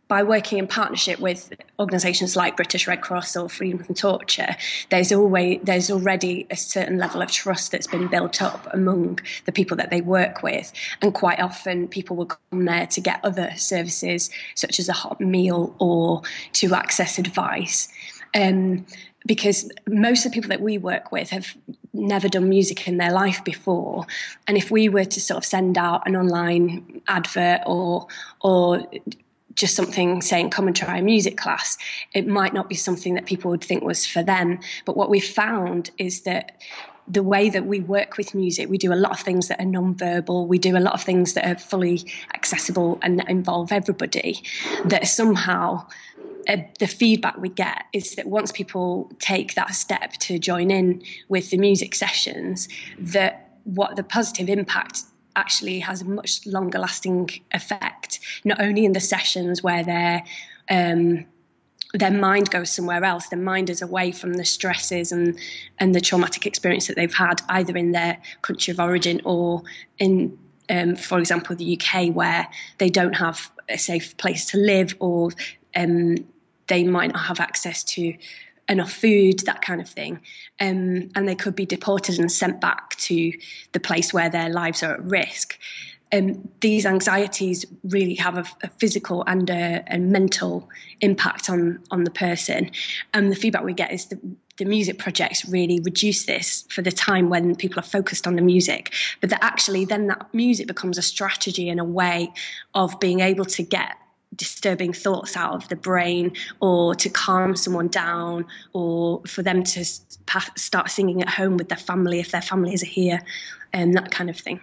by 0.09 0.23
working 0.23 0.59
in 0.59 0.66
partnership 0.68 1.18
with 1.18 1.52
organisations 1.80 2.37
like 2.37 2.54
British 2.54 2.87
Red 2.87 3.00
Cross 3.00 3.37
or 3.37 3.49
Freedom 3.49 3.83
from 3.83 3.95
Torture, 3.95 4.54
there's 4.90 5.11
always 5.11 5.59
there's 5.64 5.90
already 5.90 6.47
a 6.50 6.56
certain 6.56 6.97
level 6.97 7.23
of 7.23 7.30
trust 7.30 7.73
that's 7.73 7.88
been 7.88 8.06
built 8.06 8.40
up 8.40 8.68
among 8.73 9.18
the 9.47 9.52
people 9.52 9.76
that 9.76 9.90
they 9.90 10.00
work 10.00 10.42
with, 10.42 10.73
and 11.02 11.12
quite 11.12 11.40
often 11.40 11.88
people 11.88 12.14
will 12.16 12.26
come 12.26 12.64
there 12.66 12.87
to 12.87 13.00
get 13.00 13.18
other 13.25 13.50
services 13.56 14.30
such 14.54 14.78
as 14.78 14.88
a 14.88 14.92
hot 14.92 15.21
meal 15.21 15.75
or 15.80 16.23
to 16.52 16.73
access 16.75 17.18
advice. 17.18 17.88
Um, 18.35 18.87
because 19.26 19.71
most 19.88 20.25
of 20.25 20.33
the 20.33 20.35
people 20.35 20.49
that 20.49 20.61
we 20.61 20.78
work 20.78 21.12
with 21.12 21.30
have 21.30 21.54
never 21.92 22.28
done 22.28 22.49
music 22.49 22.87
in 22.87 22.97
their 22.97 23.12
life 23.12 23.42
before 23.45 24.06
and 24.47 24.56
if 24.56 24.71
we 24.71 24.88
were 24.88 25.04
to 25.04 25.21
sort 25.21 25.38
of 25.38 25.45
send 25.45 25.76
out 25.76 26.06
an 26.06 26.16
online 26.16 27.02
advert 27.09 27.61
or 27.66 28.06
or 28.40 28.87
just 29.54 29.75
something 29.75 30.21
saying 30.21 30.50
come 30.50 30.66
and 30.66 30.76
try 30.76 30.99
a 30.99 31.02
music 31.02 31.37
class 31.37 31.76
it 32.14 32.26
might 32.26 32.52
not 32.54 32.68
be 32.68 32.75
something 32.75 33.14
that 33.14 33.26
people 33.26 33.50
would 33.50 33.64
think 33.64 33.83
was 33.83 34.06
for 34.06 34.23
them 34.23 34.59
but 34.85 34.97
what 34.97 35.11
we've 35.11 35.25
found 35.25 35.90
is 35.99 36.23
that 36.23 36.61
the 37.09 37.23
way 37.23 37.49
that 37.49 37.66
we 37.66 37.80
work 37.80 38.16
with 38.16 38.35
music, 38.35 38.68
we 38.68 38.78
do 38.78 38.92
a 38.92 38.95
lot 38.95 39.12
of 39.12 39.21
things 39.21 39.49
that 39.49 39.61
are 39.61 39.66
non-verbal. 39.66 40.47
We 40.47 40.59
do 40.59 40.76
a 40.76 40.80
lot 40.80 40.95
of 40.95 41.02
things 41.02 41.35
that 41.35 41.47
are 41.47 41.59
fully 41.59 42.04
accessible 42.35 42.99
and 43.02 43.18
that 43.18 43.28
involve 43.28 43.71
everybody. 43.71 44.42
That 44.87 45.06
somehow 45.06 45.87
uh, 46.48 46.56
the 46.78 46.86
feedback 46.86 47.36
we 47.38 47.48
get 47.48 47.84
is 47.92 48.14
that 48.14 48.26
once 48.26 48.52
people 48.52 49.10
take 49.18 49.54
that 49.54 49.74
step 49.74 50.12
to 50.14 50.38
join 50.38 50.70
in 50.70 51.02
with 51.28 51.50
the 51.50 51.58
music 51.58 51.94
sessions, 51.94 52.68
that 52.98 53.58
what 53.64 53.96
the 53.96 54.02
positive 54.02 54.48
impact 54.48 55.02
actually 55.34 55.78
has 55.80 56.02
a 56.02 56.04
much 56.04 56.46
longer 56.46 56.78
lasting 56.78 57.28
effect, 57.52 58.20
not 58.44 58.60
only 58.60 58.84
in 58.84 58.92
the 58.92 59.00
sessions 59.00 59.62
where 59.62 59.84
they're 59.84 60.22
um, 60.70 61.24
their 61.94 62.10
mind 62.10 62.50
goes 62.50 62.70
somewhere 62.70 63.04
else. 63.04 63.28
Their 63.28 63.38
mind 63.38 63.70
is 63.70 63.80
away 63.80 64.10
from 64.12 64.34
the 64.34 64.44
stresses 64.44 65.12
and 65.12 65.38
and 65.78 65.94
the 65.94 66.00
traumatic 66.00 66.46
experience 66.46 66.86
that 66.88 66.96
they've 66.96 67.14
had 67.14 67.42
either 67.48 67.76
in 67.76 67.92
their 67.92 68.18
country 68.42 68.72
of 68.72 68.80
origin 68.80 69.20
or 69.24 69.62
in, 69.98 70.36
um, 70.68 70.96
for 70.96 71.18
example, 71.18 71.56
the 71.56 71.80
UK, 71.80 72.14
where 72.14 72.48
they 72.78 72.90
don't 72.90 73.14
have 73.14 73.50
a 73.68 73.78
safe 73.78 74.16
place 74.16 74.46
to 74.46 74.58
live 74.58 74.94
or 75.00 75.30
um, 75.74 76.16
they 76.68 76.85
might 76.85 77.12
not 77.12 77.23
have 77.23 77.40
access 77.40 77.85
to 77.85 78.16
enough 78.68 78.92
food, 78.92 79.40
that 79.40 79.62
kind 79.62 79.80
of 79.80 79.88
thing. 79.88 80.20
Um, 80.61 81.11
and 81.14 81.28
they 81.28 81.37
could 81.37 81.54
be 81.54 81.66
deported 81.66 82.18
and 82.18 82.30
sent 82.30 82.61
back 82.61 82.96
to 82.96 83.32
the 83.73 83.80
place 83.80 84.12
where 84.12 84.28
their 84.28 84.49
lives 84.49 84.82
are 84.82 84.94
at 84.94 85.04
risk 85.04 85.58
um, 86.12 86.49
these 86.61 86.87
anxieties 86.87 87.64
really 87.85 88.14
have 88.14 88.38
a, 88.38 88.44
a 88.62 88.68
physical 88.68 89.25
and 89.26 89.50
a, 89.50 89.82
a, 89.88 89.99
mental 89.99 90.68
impact 91.00 91.50
on 91.50 91.80
on 91.90 92.04
the 92.04 92.11
person. 92.11 92.70
And 93.12 93.30
the 93.30 93.37
feedback 93.37 93.64
we 93.64 93.75
get 93.75 93.92
is 93.92 94.06
that 94.06 94.20
the 94.56 94.64
music 94.64 94.99
projects 94.99 95.46
really 95.49 95.80
reduce 95.80 96.25
this 96.25 96.64
for 96.70 96.80
the 96.80 96.92
time 96.92 97.28
when 97.28 97.56
people 97.56 97.80
are 97.80 97.82
focused 97.82 98.26
on 98.26 98.37
the 98.37 98.42
music, 98.42 98.94
but 99.20 99.30
that 99.30 99.42
actually 99.42 99.85
then 99.85 100.06
that 100.06 100.32
music 100.32 100.66
becomes 100.66 100.96
a 100.96 101.02
strategy 101.02 101.68
and 101.68 101.80
a 101.80 101.85
way 101.85 102.32
of 102.75 102.99
being 103.00 103.20
able 103.20 103.44
to 103.44 103.62
get 103.62 103.96
disturbing 104.35 104.92
thoughts 104.92 105.37
out 105.37 105.54
of 105.54 105.68
the 105.68 105.76
brain 105.76 106.33
or 106.61 106.95
to 106.95 107.09
calm 107.09 107.56
someone 107.56 107.88
down 107.88 108.45
or 108.73 109.23
for 109.26 109.42
them 109.42 109.62
to 109.62 109.85
start 109.85 110.90
singing 110.90 111.23
at 111.23 111.28
home 111.28 111.56
with 111.56 111.68
their 111.68 111.78
family 111.78 112.21
if 112.21 112.33
their 112.33 112.42
families 112.42 112.83
are 112.83 112.87
here 112.87 113.21
and 113.73 113.95
that 113.95 114.11
kind 114.11 114.28
of 114.28 114.37
thing. 114.37 114.61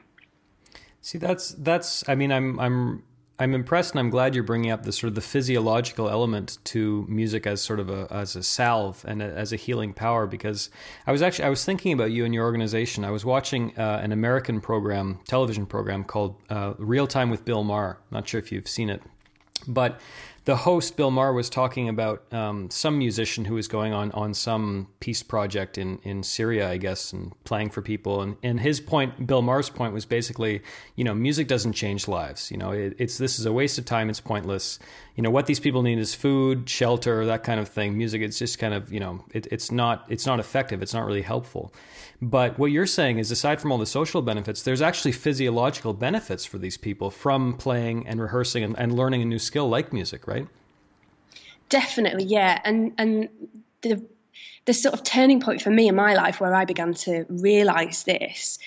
See, 1.01 1.17
that's 1.17 1.49
that's. 1.55 2.07
I 2.07 2.15
mean, 2.15 2.31
I'm 2.31 2.57
I'm 2.59 3.03
I'm 3.37 3.53
impressed, 3.53 3.91
and 3.91 3.99
I'm 3.99 4.09
glad 4.09 4.35
you're 4.35 4.43
bringing 4.43 4.71
up 4.71 4.83
the 4.83 4.93
sort 4.93 5.09
of 5.09 5.15
the 5.15 5.21
physiological 5.21 6.09
element 6.09 6.59
to 6.65 7.05
music 7.09 7.45
as 7.45 7.61
sort 7.61 7.81
of 7.81 7.89
a 7.89 8.07
as 8.09 8.37
a 8.37 8.43
salve 8.43 9.03
and 9.05 9.21
a, 9.21 9.25
as 9.25 9.51
a 9.51 9.57
healing 9.57 9.91
power. 9.91 10.25
Because 10.25 10.69
I 11.05 11.11
was 11.11 11.21
actually 11.21 11.45
I 11.45 11.49
was 11.49 11.65
thinking 11.65 11.91
about 11.91 12.11
you 12.11 12.23
and 12.23 12.33
your 12.33 12.45
organization. 12.45 13.03
I 13.03 13.11
was 13.11 13.25
watching 13.25 13.77
uh, 13.77 13.99
an 14.01 14.13
American 14.13 14.61
program, 14.61 15.19
television 15.27 15.65
program 15.65 16.05
called 16.05 16.35
uh, 16.49 16.73
Real 16.77 17.05
Time 17.05 17.29
with 17.29 17.43
Bill 17.43 17.65
Maher. 17.65 17.97
Not 18.09 18.27
sure 18.27 18.39
if 18.39 18.49
you've 18.49 18.69
seen 18.69 18.89
it, 18.89 19.01
but 19.67 19.99
the 20.45 20.57
host 20.57 20.97
Bill 20.97 21.09
Maher 21.09 21.31
was 21.31 21.49
talking 21.49 21.87
about 21.87 22.21
um, 22.33 22.69
some 22.69 22.97
musician 22.97 23.45
who 23.45 23.55
was 23.55 23.69
going 23.69 23.93
on 23.93 24.11
on 24.11 24.33
some 24.33 24.87
peace 24.99 25.23
project 25.23 25.77
in 25.77 25.99
in 26.03 26.21
Syria, 26.23 26.69
I 26.69 26.77
guess, 26.77 27.13
and 27.13 27.31
playing 27.45 27.69
for 27.69 27.81
people. 27.81 28.21
And 28.21 28.35
and 28.43 28.59
his 28.59 28.81
point, 28.81 29.25
Bill 29.25 29.41
Maher's 29.41 29.69
point, 29.69 29.93
was 29.93 30.05
basically, 30.05 30.61
you 30.95 31.03
know, 31.05 31.13
music 31.13 31.47
doesn't 31.47 31.73
change 31.73 32.07
lives. 32.07 32.51
You 32.51 32.57
know, 32.57 32.71
it, 32.71 32.95
it's 32.97 33.17
this 33.17 33.39
is 33.39 33.45
a 33.45 33.53
waste 33.53 33.77
of 33.77 33.85
time. 33.85 34.09
It's 34.09 34.19
pointless. 34.19 34.79
You 35.15 35.21
know, 35.21 35.29
what 35.29 35.45
these 35.45 35.59
people 35.59 35.83
need 35.83 35.99
is 35.99 36.15
food, 36.15 36.67
shelter, 36.67 37.25
that 37.25 37.43
kind 37.43 37.59
of 37.59 37.69
thing. 37.69 37.95
Music, 37.97 38.21
it's 38.21 38.39
just 38.39 38.57
kind 38.57 38.73
of, 38.73 38.91
you 38.91 38.99
know, 38.99 39.23
it, 39.31 39.47
it's 39.51 39.71
not 39.71 40.05
it's 40.09 40.25
not 40.25 40.39
effective. 40.39 40.81
It's 40.81 40.93
not 40.93 41.05
really 41.05 41.21
helpful. 41.21 41.71
But 42.21 42.57
what 42.57 42.67
you're 42.67 42.87
saying 42.87 43.19
is, 43.19 43.29
aside 43.29 43.61
from 43.61 43.71
all 43.71 43.77
the 43.77 43.85
social 43.85 44.21
benefits, 44.21 44.63
there's 44.63 44.81
actually 44.81 45.11
physiological 45.11 45.93
benefits 45.93 46.45
for 46.45 46.57
these 46.57 46.77
people 46.77 47.11
from 47.11 47.57
playing 47.57 48.07
and 48.07 48.21
rehearsing 48.21 48.63
and, 48.63 48.77
and 48.79 48.95
learning 48.95 49.21
a 49.21 49.25
new 49.25 49.39
skill 49.39 49.69
like 49.69 49.93
music, 49.93 50.25
right? 50.25 50.47
Definitely, 51.69 52.23
yeah. 52.25 52.59
And 52.63 52.93
and 52.97 53.29
the 53.81 54.03
the 54.65 54.73
sort 54.73 54.93
of 54.93 55.03
turning 55.03 55.41
point 55.41 55.61
for 55.61 55.69
me 55.69 55.87
in 55.87 55.95
my 55.95 56.13
life 56.13 56.39
where 56.39 56.55
I 56.55 56.65
began 56.65 56.93
to 56.93 57.25
realise 57.29 58.03
this 58.03 58.57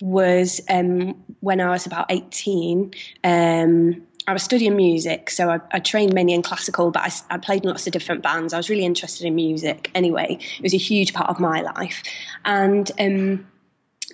was 0.00 0.60
um, 0.68 1.22
when 1.40 1.60
I 1.60 1.70
was 1.70 1.86
about 1.86 2.06
18. 2.10 2.92
Um, 3.22 4.02
I 4.26 4.32
was 4.32 4.42
studying 4.42 4.76
music, 4.76 5.30
so 5.30 5.50
I, 5.50 5.60
I, 5.70 5.80
trained 5.80 6.14
mainly 6.14 6.32
in 6.32 6.42
classical, 6.42 6.90
but 6.90 7.02
I, 7.02 7.34
I, 7.34 7.38
played 7.38 7.62
in 7.62 7.68
lots 7.68 7.86
of 7.86 7.92
different 7.92 8.22
bands. 8.22 8.54
I 8.54 8.56
was 8.56 8.70
really 8.70 8.84
interested 8.84 9.26
in 9.26 9.34
music 9.34 9.90
anyway. 9.94 10.38
It 10.40 10.62
was 10.62 10.72
a 10.72 10.78
huge 10.78 11.12
part 11.12 11.28
of 11.28 11.38
my 11.38 11.60
life. 11.60 12.02
And 12.44 12.90
um, 12.98 13.46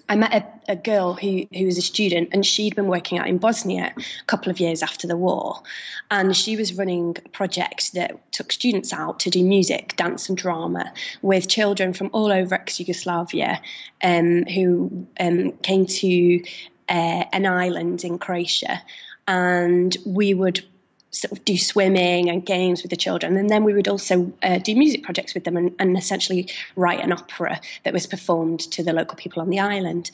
I 0.09 0.17
met 0.17 0.35
a, 0.35 0.73
a, 0.73 0.77
girl 0.77 1.15
who, 1.15 1.47
who 1.55 1.65
was 1.65 1.79
a 1.79 1.83
student, 1.83 2.31
and 2.33 2.45
she'd 2.45 2.75
been 2.75 2.89
working 2.89 3.19
out 3.19 3.29
in 3.29 3.39
Bosnia 3.39 3.95
a 3.97 4.25
couple 4.27 4.51
of 4.51 4.59
years 4.59 4.83
after 4.83 5.07
the 5.07 5.17
war. 5.17 5.63
And 6.11 6.37
she 6.37 6.57
was 6.57 6.75
running 6.75 7.17
a 7.25 7.29
project 7.29 7.93
that 7.93 8.33
took 8.33 8.51
students 8.51 8.93
out 8.93 9.21
to 9.21 9.31
do 9.31 9.45
music, 9.45 9.95
dance, 9.95 10.29
and 10.29 10.37
drama 10.37 10.93
with 11.23 11.47
children 11.47 11.93
from 11.93 12.11
all 12.13 12.33
over 12.33 12.57
ex 12.57 12.81
Yugoslavia 12.81 13.63
um, 14.03 14.43
who 14.47 15.07
um, 15.21 15.53
came 15.63 15.87
to 15.87 16.43
uh, 16.89 17.25
an 17.33 17.47
island 17.47 18.03
in 18.03 18.19
Croatia 18.19 18.83
and 19.27 19.97
we 20.05 20.35
would 20.35 20.65
sort 21.13 21.33
of 21.33 21.45
do 21.45 21.57
swimming 21.59 22.31
and 22.31 22.47
games 22.47 22.83
with 22.83 22.91
the 22.91 22.97
children. 22.97 23.37
And 23.37 23.51
then 23.51 23.65
we 23.65 23.75
would 23.75 23.89
also 23.89 24.33
uh, 24.43 24.59
do 24.59 24.77
music 24.77 25.03
projects 25.03 25.35
with 25.35 25.45
them 25.45 25.57
and, 25.57 25.75
and, 25.79 25.97
essentially 25.97 26.49
write 26.77 27.01
an 27.01 27.13
opera 27.13 27.61
that 27.85 27.93
was 27.93 28.07
performed 28.07 28.61
to 28.73 28.85
the 28.85 28.93
local 28.93 29.17
people 29.17 29.43
on 29.43 29.51
the 29.51 29.59
island. 29.59 30.11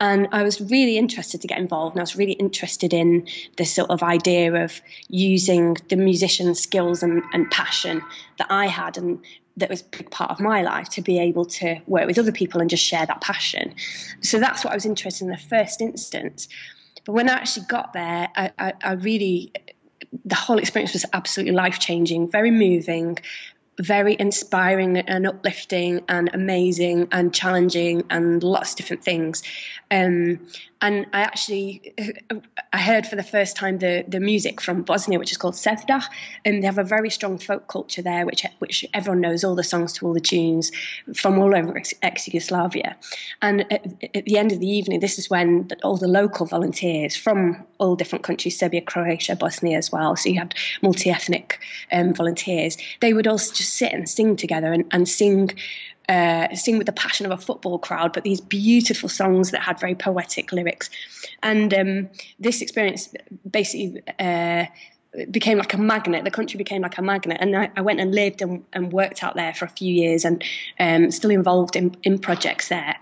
And 0.00 0.28
I 0.30 0.44
was 0.44 0.60
really 0.60 0.98
interested 0.98 1.40
to 1.40 1.48
get 1.48 1.58
involved 1.58 1.96
and 1.96 2.00
I 2.00 2.04
was 2.04 2.14
really 2.14 2.34
interested 2.34 2.94
in 2.94 3.26
this 3.56 3.74
sort 3.74 3.90
of 3.90 4.02
idea 4.02 4.64
of 4.64 4.80
using 5.08 5.76
the 5.88 5.96
musician's 5.96 6.60
skills 6.60 7.02
and, 7.02 7.22
and 7.32 7.50
passion 7.50 8.00
that 8.38 8.46
I 8.48 8.66
had 8.66 8.96
and 8.96 9.18
that 9.56 9.70
was 9.70 9.80
a 9.80 9.96
big 9.96 10.10
part 10.10 10.30
of 10.30 10.38
my 10.38 10.62
life 10.62 10.90
to 10.90 11.00
be 11.00 11.18
able 11.18 11.46
to 11.46 11.80
work 11.86 12.06
with 12.06 12.18
other 12.18 12.32
people 12.32 12.60
and 12.60 12.68
just 12.68 12.84
share 12.84 13.06
that 13.06 13.22
passion. 13.22 13.74
So 14.20 14.38
that's 14.38 14.62
what 14.64 14.72
I 14.72 14.76
was 14.76 14.84
interested 14.84 15.24
in 15.24 15.30
the 15.30 15.38
first 15.38 15.80
instance. 15.80 16.46
But 17.06 17.12
when 17.12 17.30
I 17.30 17.34
actually 17.34 17.66
got 17.66 17.92
there, 17.92 18.28
I, 18.36 18.50
I, 18.58 18.72
I 18.82 18.92
really, 18.94 19.52
the 20.24 20.34
whole 20.34 20.58
experience 20.58 20.92
was 20.92 21.06
absolutely 21.12 21.54
life 21.54 21.78
changing, 21.78 22.30
very 22.30 22.50
moving, 22.50 23.16
very 23.80 24.16
inspiring 24.18 24.98
and 24.98 25.26
uplifting 25.26 26.02
and 26.08 26.30
amazing 26.32 27.08
and 27.12 27.34
challenging 27.34 28.02
and 28.10 28.42
lots 28.42 28.72
of 28.72 28.76
different 28.76 29.04
things. 29.04 29.42
Um, 29.90 30.40
and 30.82 31.06
I 31.12 31.22
actually 31.22 31.94
I 32.72 32.78
heard 32.78 33.06
for 33.06 33.16
the 33.16 33.22
first 33.22 33.56
time 33.56 33.78
the 33.78 34.04
the 34.06 34.20
music 34.20 34.60
from 34.60 34.82
Bosnia, 34.82 35.18
which 35.18 35.32
is 35.32 35.38
called 35.38 35.54
Sevdah, 35.54 36.04
and 36.44 36.62
they 36.62 36.66
have 36.66 36.78
a 36.78 36.84
very 36.84 37.08
strong 37.08 37.38
folk 37.38 37.66
culture 37.68 38.02
there, 38.02 38.26
which 38.26 38.44
which 38.58 38.84
everyone 38.92 39.20
knows 39.20 39.42
all 39.42 39.54
the 39.54 39.64
songs 39.64 39.92
to 39.94 40.06
all 40.06 40.12
the 40.12 40.20
tunes 40.20 40.70
from 41.14 41.38
all 41.38 41.56
over 41.56 41.80
ex 42.02 42.28
Yugoslavia. 42.28 42.96
And 43.40 43.60
at, 43.72 43.86
at, 44.14 44.24
the 44.26 44.36
end 44.36 44.52
of 44.52 44.60
the 44.60 44.68
evening, 44.68 45.00
this 45.00 45.18
is 45.18 45.30
when 45.30 45.68
all 45.82 45.96
the 45.96 46.08
local 46.08 46.44
volunteers 46.44 47.16
from 47.16 47.64
all 47.78 47.96
different 47.96 48.24
countries, 48.24 48.58
Serbia, 48.58 48.82
Croatia, 48.82 49.34
Bosnia 49.34 49.78
as 49.78 49.90
well. 49.90 50.14
So 50.14 50.28
you 50.28 50.38
had 50.38 50.54
multi 50.82 51.10
ethnic 51.10 51.58
um, 51.90 52.12
volunteers. 52.12 52.76
They 53.00 53.14
would 53.14 53.26
also 53.26 53.54
just 53.54 53.65
sit 53.66 53.92
and 53.92 54.08
sing 54.08 54.36
together 54.36 54.72
and, 54.72 54.84
and 54.92 55.08
sing 55.08 55.50
uh, 56.08 56.54
sing 56.54 56.78
with 56.78 56.86
the 56.86 56.92
passion 56.92 57.26
of 57.26 57.32
a 57.32 57.36
football 57.36 57.78
crowd, 57.78 58.12
but 58.12 58.22
these 58.22 58.40
beautiful 58.40 59.08
songs 59.08 59.50
that 59.50 59.60
had 59.60 59.80
very 59.80 59.94
poetic 59.94 60.52
lyrics. 60.52 60.88
And 61.42 61.74
um, 61.74 62.08
this 62.38 62.62
experience 62.62 63.12
basically 63.50 64.02
uh, 64.20 64.66
became 65.30 65.58
like 65.58 65.74
a 65.74 65.78
magnet. 65.78 66.24
The 66.24 66.30
country 66.30 66.58
became 66.58 66.82
like 66.82 66.98
a 66.98 67.02
magnet. 67.02 67.38
And 67.40 67.56
I, 67.56 67.70
I 67.76 67.80
went 67.80 68.00
and 68.00 68.14
lived 68.14 68.42
and, 68.42 68.64
and, 68.72 68.92
worked 68.92 69.24
out 69.24 69.34
there 69.34 69.54
for 69.54 69.64
a 69.64 69.68
few 69.68 69.92
years 69.92 70.24
and 70.24 70.44
um, 70.78 71.10
still 71.10 71.30
involved 71.30 71.74
in, 71.74 71.96
in 72.02 72.18
projects 72.18 72.68
there. 72.68 72.96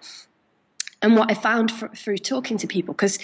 And 1.02 1.16
what 1.16 1.30
I 1.30 1.34
found 1.34 1.70
for, 1.70 1.88
through 1.88 2.18
talking 2.18 2.56
to 2.58 2.66
people, 2.66 2.94
because 2.94 3.18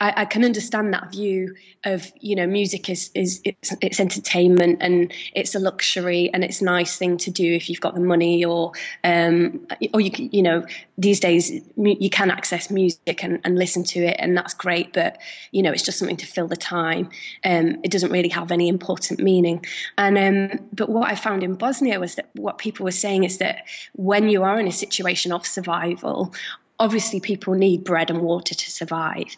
I, 0.00 0.22
I, 0.22 0.24
can 0.24 0.44
understand 0.44 0.94
that 0.94 1.12
view 1.12 1.54
of 1.84 2.10
you 2.20 2.34
know 2.34 2.46
music 2.46 2.88
is 2.88 3.10
is 3.14 3.40
it's, 3.44 3.74
it's, 3.80 4.00
entertainment 4.00 4.78
and 4.80 5.12
it's 5.34 5.54
a 5.54 5.58
luxury 5.58 6.30
and 6.32 6.42
it's 6.42 6.60
a 6.60 6.64
nice 6.64 6.96
thing 6.96 7.18
to 7.18 7.30
do 7.30 7.52
if 7.52 7.68
you've 7.68 7.80
got 7.80 7.94
the 7.94 8.00
money 8.00 8.44
or 8.44 8.72
um, 9.04 9.66
or 9.92 10.00
you 10.00 10.10
you 10.32 10.42
know 10.42 10.64
these 10.96 11.20
days 11.20 11.50
you 11.76 12.10
can 12.10 12.30
access 12.30 12.70
music 12.70 13.22
and, 13.22 13.40
and 13.44 13.58
listen 13.58 13.84
to 13.84 14.00
it 14.00 14.16
and 14.18 14.36
that's 14.36 14.54
great 14.54 14.92
but 14.92 15.18
you 15.52 15.62
know 15.62 15.70
it's 15.70 15.82
just 15.82 15.98
something 15.98 16.16
to 16.16 16.26
fill 16.26 16.48
the 16.48 16.56
time. 16.56 17.10
Um, 17.44 17.78
it 17.84 17.90
doesn't 17.90 18.10
really 18.10 18.28
have 18.30 18.50
any 18.50 18.68
important 18.68 19.20
meaning. 19.20 19.64
And 19.98 20.18
um, 20.18 20.68
but 20.72 20.88
what 20.88 21.10
I 21.10 21.14
found 21.14 21.42
in 21.42 21.54
Bosnia 21.54 22.00
was 22.00 22.14
that 22.14 22.30
what 22.34 22.58
people 22.58 22.84
were 22.84 22.90
saying 22.90 23.24
is 23.24 23.38
that 23.38 23.64
when 23.94 24.28
you 24.28 24.42
are 24.42 24.58
in 24.58 24.66
a 24.66 24.72
situation 24.72 25.32
of 25.32 25.46
survival 25.46 26.34
obviously 26.78 27.20
people 27.20 27.52
need 27.52 27.84
bread 27.84 28.08
and 28.08 28.22
water 28.22 28.54
to 28.54 28.70
survive 28.70 29.36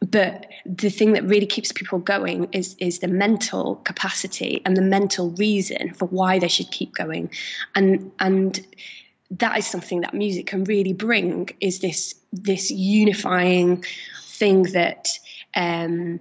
but 0.00 0.46
the 0.64 0.90
thing 0.90 1.12
that 1.12 1.24
really 1.24 1.46
keeps 1.46 1.72
people 1.72 1.98
going 1.98 2.48
is 2.52 2.76
is 2.78 3.00
the 3.00 3.08
mental 3.08 3.76
capacity 3.76 4.62
and 4.64 4.76
the 4.76 4.82
mental 4.82 5.30
reason 5.32 5.92
for 5.94 6.06
why 6.06 6.38
they 6.38 6.48
should 6.48 6.70
keep 6.70 6.94
going. 6.94 7.30
And 7.74 8.12
and 8.20 8.64
that 9.30 9.58
is 9.58 9.66
something 9.66 10.00
that 10.02 10.14
music 10.14 10.46
can 10.46 10.64
really 10.64 10.92
bring 10.92 11.50
is 11.60 11.80
this 11.80 12.14
this 12.32 12.70
unifying 12.70 13.84
thing 14.22 14.62
that 14.72 15.08
um, 15.54 16.20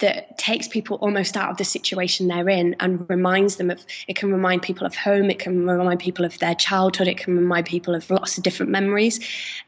that 0.00 0.36
takes 0.38 0.66
people 0.66 0.96
almost 0.96 1.36
out 1.36 1.50
of 1.50 1.56
the 1.56 1.64
situation 1.64 2.26
they're 2.26 2.48
in 2.48 2.74
and 2.80 3.08
reminds 3.08 3.56
them 3.56 3.70
of 3.70 3.84
it 4.08 4.16
can 4.16 4.32
remind 4.32 4.60
people 4.62 4.86
of 4.86 4.94
home 4.94 5.30
it 5.30 5.38
can 5.38 5.66
remind 5.66 6.00
people 6.00 6.24
of 6.24 6.36
their 6.38 6.54
childhood 6.54 7.06
it 7.06 7.16
can 7.16 7.36
remind 7.36 7.66
people 7.66 7.94
of 7.94 8.10
lots 8.10 8.36
of 8.36 8.42
different 8.42 8.72
memories 8.72 9.20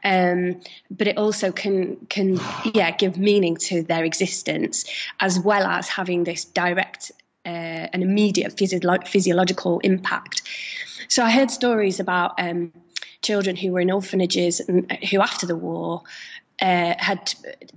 um, 0.03 0.59
but 0.91 1.07
it 1.07 1.17
also 1.17 1.51
can 1.51 1.95
can 2.09 2.37
yeah 2.73 2.91
give 2.91 3.17
meaning 3.17 3.55
to 3.55 3.83
their 3.83 4.03
existence 4.03 4.85
as 5.21 5.39
well 5.39 5.65
as 5.65 5.87
having 5.87 6.25
this 6.25 6.43
direct 6.43 7.11
uh, 7.47 7.87
an 7.93 8.03
immediate 8.03 8.57
physio- 8.57 9.05
physiological 9.05 9.79
impact. 9.79 10.41
So 11.07 11.23
I 11.23 11.31
heard 11.31 11.49
stories 11.49 12.01
about 12.01 12.37
um, 12.37 12.73
children 13.21 13.55
who 13.55 13.71
were 13.71 13.79
in 13.79 13.89
orphanages 13.89 14.59
and 14.59 14.91
who, 15.09 15.21
after 15.21 15.47
the 15.47 15.55
war, 15.55 16.03
uh, 16.61 16.95
had 16.97 17.33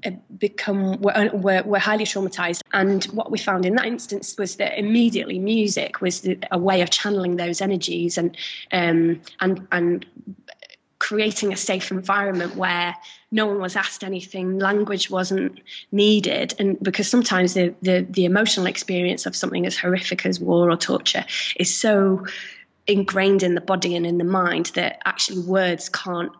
uh, 0.06 0.10
become 0.38 1.00
were, 1.00 1.30
were, 1.34 1.62
were, 1.64 1.78
highly 1.78 2.04
traumatized. 2.04 2.62
And 2.72 3.04
what 3.06 3.30
we 3.30 3.38
found 3.38 3.66
in 3.66 3.74
that 3.76 3.86
instance 3.86 4.36
was 4.38 4.56
that 4.56 4.78
immediately 4.78 5.38
music 5.38 6.00
was 6.00 6.22
the, 6.22 6.38
a 6.50 6.58
way 6.58 6.80
of 6.80 6.90
channeling 6.90 7.36
those 7.36 7.60
energies 7.60 8.16
and 8.16 8.36
um, 8.72 9.20
and 9.40 9.66
and 9.70 10.06
creating 10.98 11.52
a 11.52 11.56
safe 11.56 11.90
environment 11.90 12.56
where 12.56 12.94
no 13.30 13.46
one 13.46 13.60
was 13.60 13.76
asked 13.76 14.04
anything 14.04 14.58
language 14.58 15.10
wasn't 15.10 15.60
needed. 15.92 16.54
And 16.58 16.78
because 16.80 17.08
sometimes 17.08 17.54
the, 17.54 17.74
the 17.82 18.06
the 18.08 18.24
emotional 18.24 18.66
experience 18.66 19.26
of 19.26 19.36
something 19.36 19.66
as 19.66 19.76
horrific 19.76 20.24
as 20.24 20.40
war 20.40 20.70
or 20.70 20.76
torture 20.76 21.24
is 21.56 21.74
so 21.74 22.24
ingrained 22.86 23.42
in 23.42 23.54
the 23.54 23.60
body 23.60 23.94
and 23.94 24.06
in 24.06 24.18
the 24.18 24.24
mind 24.24 24.66
that 24.74 25.00
actually 25.04 25.40
words 25.40 25.88
can't 25.90 26.32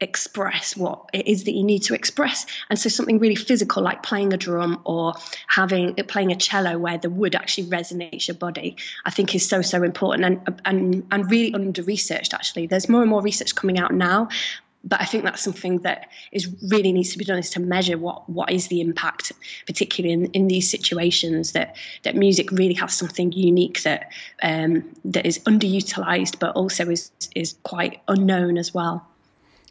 express 0.00 0.76
what 0.76 1.10
it 1.12 1.26
is 1.26 1.44
that 1.44 1.52
you 1.52 1.62
need 1.62 1.80
to 1.80 1.94
express. 1.94 2.46
And 2.68 2.78
so 2.78 2.88
something 2.88 3.18
really 3.18 3.34
physical 3.34 3.82
like 3.82 4.02
playing 4.02 4.32
a 4.32 4.36
drum 4.36 4.80
or 4.84 5.14
having 5.46 5.94
playing 5.94 6.32
a 6.32 6.36
cello 6.36 6.78
where 6.78 6.98
the 6.98 7.10
wood 7.10 7.34
actually 7.34 7.68
resonates 7.68 8.28
your 8.28 8.36
body 8.36 8.76
i 9.04 9.10
think 9.10 9.34
is 9.34 9.46
so 9.46 9.62
so 9.62 9.82
important. 9.82 10.24
And 10.24 10.60
and 10.64 11.06
and 11.10 11.30
really 11.30 11.54
under 11.54 11.82
researched 11.82 12.34
actually. 12.34 12.66
There's 12.66 12.88
more 12.88 13.02
and 13.02 13.10
more 13.10 13.22
research 13.22 13.54
coming 13.54 13.78
out 13.78 13.92
now 13.92 14.28
but 14.82 15.00
I 15.00 15.04
think 15.04 15.24
that's 15.24 15.42
something 15.42 15.78
that 15.80 16.08
is 16.32 16.48
really 16.70 16.92
needs 16.92 17.12
to 17.12 17.18
be 17.18 17.24
done 17.24 17.38
is 17.38 17.50
to 17.50 17.60
measure 17.60 17.98
what 17.98 18.28
what 18.28 18.50
is 18.50 18.68
the 18.68 18.80
impact, 18.80 19.32
particularly 19.66 20.14
in, 20.14 20.26
in 20.32 20.48
these 20.48 20.70
situations 20.70 21.52
that 21.52 21.76
that 22.02 22.16
music 22.16 22.50
really 22.50 22.74
has 22.74 22.94
something 22.94 23.32
unique 23.32 23.82
that 23.82 24.10
um, 24.42 24.88
that 25.04 25.26
is 25.26 25.38
underutilized, 25.40 26.38
but 26.38 26.56
also 26.56 26.88
is 26.88 27.10
is 27.34 27.56
quite 27.62 28.00
unknown 28.08 28.56
as 28.56 28.72
well. 28.72 29.06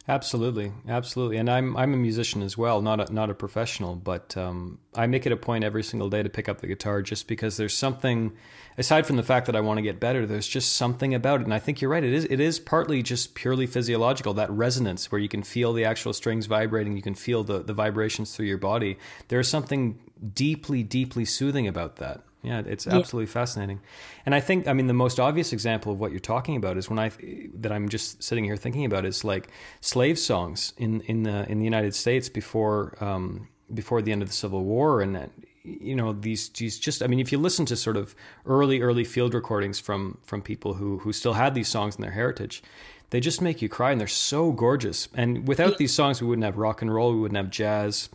Absolutely, 0.10 0.72
absolutely, 0.88 1.38
and 1.38 1.48
I'm 1.48 1.78
I'm 1.78 1.94
a 1.94 1.98
musician 1.98 2.42
as 2.42 2.58
well, 2.58 2.82
not 2.82 3.12
a, 3.12 3.14
not 3.14 3.30
a 3.30 3.36
professional, 3.36 3.96
but 3.96 4.36
um, 4.36 4.80
I 4.96 5.06
make 5.06 5.28
it 5.28 5.32
a 5.32 5.38
point 5.38 5.64
every 5.64 5.84
single 5.84 6.10
day 6.10 6.24
to 6.24 6.30
pick 6.30 6.50
up 6.50 6.62
the 6.62 6.66
guitar 6.66 7.04
just 7.04 7.28
because 7.28 7.58
there's 7.58 7.78
something, 7.78 8.32
aside 8.80 9.06
from 9.06 9.18
the 9.18 9.24
fact 9.24 9.46
that 9.46 9.56
I 9.56 9.62
want 9.62 9.78
to 9.78 9.84
get 9.84 10.00
better, 10.00 10.26
there's 10.26 10.48
just 10.48 10.76
something 10.76 11.14
about 11.14 11.42
it, 11.42 11.44
and 11.44 11.54
I 11.54 11.60
think 11.60 11.80
you're 11.80 11.92
right. 11.92 12.04
It 12.04 12.12
is 12.12 12.26
it 12.26 12.40
is 12.40 12.58
partly 12.58 13.04
just 13.04 13.36
purely 13.36 13.68
physiological 13.68 14.34
that 14.34 14.50
resonance 14.50 15.12
where 15.12 15.22
you 15.22 15.30
can 15.30 15.44
feel 15.44 15.74
the 15.74 15.86
actual 15.86 16.14
strings 16.14 16.48
vibrating, 16.48 16.96
you 16.96 17.04
can 17.04 17.14
feel 17.14 17.44
the 17.44 17.62
the 17.62 17.74
vibrations 17.74 18.36
through 18.36 18.48
your 18.48 18.58
body. 18.58 18.98
There 19.28 19.40
is 19.40 19.48
something 19.48 20.00
deeply 20.34 20.82
deeply 20.82 21.24
soothing 21.24 21.68
about 21.68 21.98
that. 21.98 22.24
Yeah, 22.42 22.62
it's 22.66 22.88
absolutely 22.88 23.30
yeah. 23.30 23.34
fascinating. 23.34 23.82
And 24.26 24.34
I 24.34 24.40
think, 24.40 24.68
I 24.68 24.74
mean, 24.74 24.88
the 24.88 24.94
most 24.94 25.20
obvious 25.20 25.52
example 25.52 25.92
of 25.92 26.00
what 26.00 26.12
you're 26.12 26.22
talking 26.22 26.56
about 26.56 26.78
is 26.78 26.90
when 26.90 26.98
I 26.98 27.12
that 27.56 27.72
I'm 27.72 27.90
just 27.90 28.24
sitting 28.24 28.46
here 28.46 28.56
thinking 28.56 28.86
about 28.86 29.06
is 29.06 29.26
like 29.26 29.50
slave 29.82 30.18
songs 30.18 30.74
in 30.78 31.02
in 31.02 31.24
the 31.24 31.50
in 31.52 31.60
the 31.60 31.66
United 31.66 31.94
States 31.94 32.30
before 32.30 32.96
um, 33.02 33.50
before 33.74 34.02
the 34.02 34.14
end 34.14 34.22
of 34.22 34.30
the 34.30 34.34
Civil 34.34 34.64
War, 34.64 35.02
and 35.02 35.16
that, 35.16 35.32
you 35.64 35.96
know 35.96 36.14
these 36.14 36.48
these 36.50 36.80
just 36.80 37.04
I 37.04 37.08
mean, 37.08 37.20
if 37.20 37.34
you 37.34 37.38
listen 37.38 37.66
to 37.66 37.76
sort 37.76 37.98
of 37.98 38.16
early 38.46 38.80
early 38.80 39.04
field 39.04 39.34
recordings 39.34 39.80
from 39.80 40.18
from 40.24 40.42
people 40.42 40.76
who 40.76 41.00
who 41.00 41.12
still 41.12 41.34
had 41.34 41.54
these 41.54 41.68
songs 41.68 41.96
in 41.96 42.02
their 42.02 42.12
heritage. 42.12 42.64
They 43.12 43.20
just 43.20 43.42
make 43.42 43.60
you 43.60 43.70
cry, 43.70 43.90
and 43.90 44.00
they're 44.00 44.08
so 44.08 44.52
gorgeous. 44.52 45.10
And 45.16 45.48
without 45.48 45.72
yeah. 45.72 45.78
these 45.80 45.92
songs, 45.92 46.22
we 46.22 46.28
wouldn't 46.28 46.46
have 46.46 46.60
rock 46.60 46.84
and 46.84 46.94
roll, 46.94 47.12
we 47.12 47.20
wouldn't 47.20 47.38
have 47.38 47.50
jazz, 47.50 48.08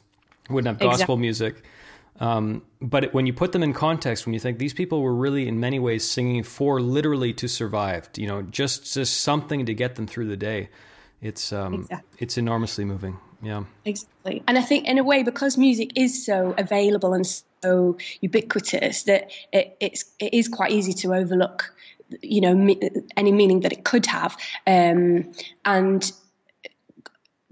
we 0.48 0.54
wouldn't 0.54 0.68
have 0.68 0.78
gospel 0.78 1.16
exactly. 1.16 1.16
music 1.16 1.64
um, 2.20 2.62
but 2.80 3.12
when 3.12 3.26
you 3.26 3.32
put 3.32 3.52
them 3.52 3.62
in 3.62 3.72
context, 3.72 4.24
when 4.24 4.34
you 4.34 4.40
think 4.40 4.58
these 4.58 4.72
people 4.72 5.02
were 5.02 5.14
really, 5.14 5.48
in 5.48 5.58
many 5.58 5.78
ways, 5.78 6.08
singing 6.08 6.42
for 6.44 6.80
literally 6.80 7.32
to 7.34 7.48
survive, 7.48 8.08
you 8.16 8.26
know, 8.26 8.42
just 8.42 8.94
just 8.94 9.20
something 9.20 9.66
to 9.66 9.74
get 9.74 9.96
them 9.96 10.06
through 10.06 10.28
the 10.28 10.36
day, 10.36 10.68
it's 11.20 11.52
um, 11.52 11.74
exactly. 11.74 12.18
it's 12.18 12.38
enormously 12.38 12.84
moving. 12.84 13.18
Yeah, 13.42 13.64
exactly. 13.84 14.42
And 14.46 14.56
I 14.56 14.62
think, 14.62 14.86
in 14.86 14.98
a 14.98 15.04
way, 15.04 15.22
because 15.22 15.58
music 15.58 15.90
is 15.96 16.24
so 16.24 16.54
available 16.56 17.12
and 17.14 17.26
so 17.62 17.98
ubiquitous, 18.20 19.02
that 19.02 19.30
it, 19.52 19.76
it's 19.80 20.04
it 20.20 20.32
is 20.32 20.48
quite 20.48 20.70
easy 20.70 20.92
to 20.94 21.14
overlook, 21.14 21.74
you 22.22 22.40
know, 22.40 22.54
me, 22.54 22.80
any 23.16 23.32
meaning 23.32 23.60
that 23.60 23.72
it 23.72 23.84
could 23.84 24.06
have, 24.06 24.36
um, 24.66 25.30
and 25.64 26.12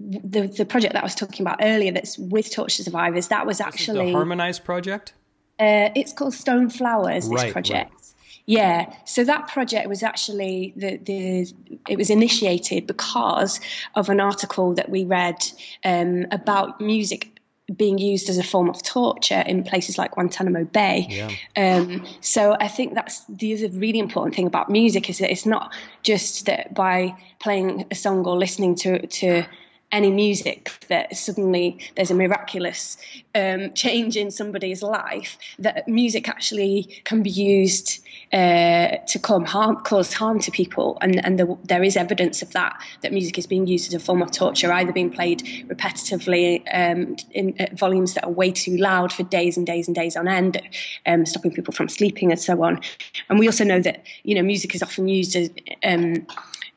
the 0.09 0.47
the 0.47 0.65
project 0.65 0.93
that 0.93 1.01
I 1.01 1.05
was 1.05 1.15
talking 1.15 1.41
about 1.41 1.59
earlier, 1.61 1.91
that's 1.91 2.17
with 2.17 2.51
torture 2.51 2.83
survivors, 2.83 3.27
that 3.27 3.45
was 3.45 3.61
actually 3.61 4.07
the 4.07 4.11
Harmonized 4.13 4.63
project. 4.63 5.13
Uh, 5.59 5.89
it's 5.95 6.13
called 6.13 6.33
Stone 6.33 6.69
Flowers. 6.69 7.29
This 7.29 7.43
right, 7.43 7.53
project. 7.53 7.91
Right. 7.91 7.99
Yeah, 8.45 8.93
so 9.05 9.23
that 9.23 9.47
project 9.47 9.87
was 9.87 10.03
actually 10.03 10.73
the, 10.75 10.97
the 10.97 11.53
it 11.87 11.97
was 11.97 12.09
initiated 12.09 12.87
because 12.87 13.61
of 13.95 14.09
an 14.09 14.19
article 14.19 14.73
that 14.73 14.89
we 14.89 15.05
read 15.05 15.37
um, 15.85 16.25
about 16.31 16.81
music 16.81 17.33
being 17.77 17.97
used 17.97 18.29
as 18.29 18.37
a 18.37 18.43
form 18.43 18.69
of 18.69 18.83
torture 18.83 19.43
in 19.47 19.63
places 19.63 19.97
like 19.97 20.11
Guantanamo 20.11 20.65
Bay. 20.65 21.07
Yeah. 21.09 21.29
Um, 21.55 22.05
so 22.19 22.57
I 22.59 22.67
think 22.67 22.93
that's 22.93 23.23
the 23.29 23.53
other 23.53 23.69
really 23.77 23.99
important 23.99 24.35
thing 24.35 24.47
about 24.47 24.69
music 24.69 25.09
is 25.09 25.19
that 25.19 25.31
it's 25.31 25.45
not 25.45 25.73
just 26.03 26.45
that 26.45 26.73
by 26.73 27.15
playing 27.39 27.85
a 27.89 27.95
song 27.95 28.25
or 28.25 28.37
listening 28.37 28.75
to 28.75 29.07
to 29.07 29.45
any 29.93 30.09
music 30.11 30.71
that 30.89 31.15
suddenly 31.15 31.79
there's 31.95 32.11
a 32.11 32.15
miraculous 32.15 32.97
um, 33.35 33.71
change 33.73 34.17
in 34.17 34.31
somebody's 34.31 34.81
life 34.81 35.37
that 35.59 35.87
music 35.87 36.27
actually 36.27 37.01
can 37.05 37.21
be 37.21 37.29
used 37.29 38.03
uh, 38.33 38.97
to 39.07 39.19
harm, 39.45 39.75
cause 39.83 40.11
harm 40.11 40.39
to 40.39 40.51
people. 40.51 40.97
And, 41.01 41.23
and 41.23 41.39
the, 41.39 41.57
there 41.63 41.83
is 41.83 41.95
evidence 41.95 42.41
of 42.41 42.51
that 42.53 42.81
that 43.01 43.13
music 43.13 43.37
is 43.37 43.45
being 43.45 43.67
used 43.67 43.87
as 43.87 43.93
a 43.93 44.03
form 44.03 44.23
of 44.23 44.31
torture 44.31 44.73
either 44.73 44.91
being 44.91 45.11
played 45.11 45.41
repetitively 45.67 46.63
um, 46.73 47.15
in 47.31 47.55
volumes 47.73 48.15
that 48.15 48.25
are 48.25 48.31
way 48.31 48.51
too 48.51 48.77
loud 48.77 49.13
for 49.13 49.21
days 49.23 49.57
and 49.57 49.67
days 49.67 49.87
and 49.87 49.95
days 49.95 50.17
on 50.17 50.27
end 50.27 50.59
um, 51.05 51.25
stopping 51.25 51.51
people 51.51 51.73
from 51.73 51.87
sleeping 51.87 52.31
and 52.31 52.39
so 52.39 52.63
on. 52.63 52.81
And 53.29 53.37
we 53.37 53.47
also 53.47 53.63
know 53.63 53.79
that 53.81 54.03
you 54.23 54.33
know 54.33 54.41
music 54.41 54.73
is 54.73 54.81
often 54.81 55.07
used 55.07 55.35
as 55.35 55.51
um, 55.83 56.25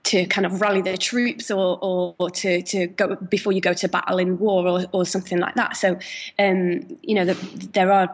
to 0.06 0.24
kind 0.26 0.46
of 0.46 0.60
rally 0.60 0.80
the 0.80 0.96
troops 0.96 1.50
or, 1.50 1.78
or, 1.82 2.14
or, 2.18 2.30
to, 2.30 2.62
to 2.62 2.86
go 2.86 3.16
before 3.16 3.52
you 3.52 3.60
go 3.60 3.72
to 3.74 3.88
battle 3.88 4.18
in 4.18 4.38
war 4.38 4.66
or, 4.66 4.84
or 4.92 5.04
something 5.04 5.38
like 5.38 5.54
that. 5.56 5.76
So, 5.76 5.98
um, 6.38 6.98
you 7.02 7.14
know, 7.14 7.24
the, 7.24 7.34
there 7.72 7.92
are 7.92 8.08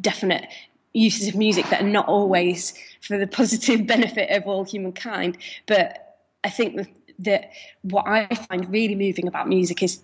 definite 0.00 0.46
uses 0.92 1.28
of 1.28 1.34
music 1.34 1.68
that 1.70 1.82
are 1.82 1.88
not 1.88 2.06
always 2.06 2.72
for 3.00 3.18
the 3.18 3.26
positive 3.40 3.86
benefit 3.86 4.30
of 4.30 4.46
all 4.46 4.64
humankind. 4.64 5.38
But 5.66 6.16
I 6.44 6.50
think 6.50 6.88
that 7.18 7.50
what 7.82 8.06
I 8.06 8.26
find 8.48 8.70
really 8.70 8.94
moving 8.94 9.26
about 9.26 9.48
music 9.48 9.82
is 9.82 10.00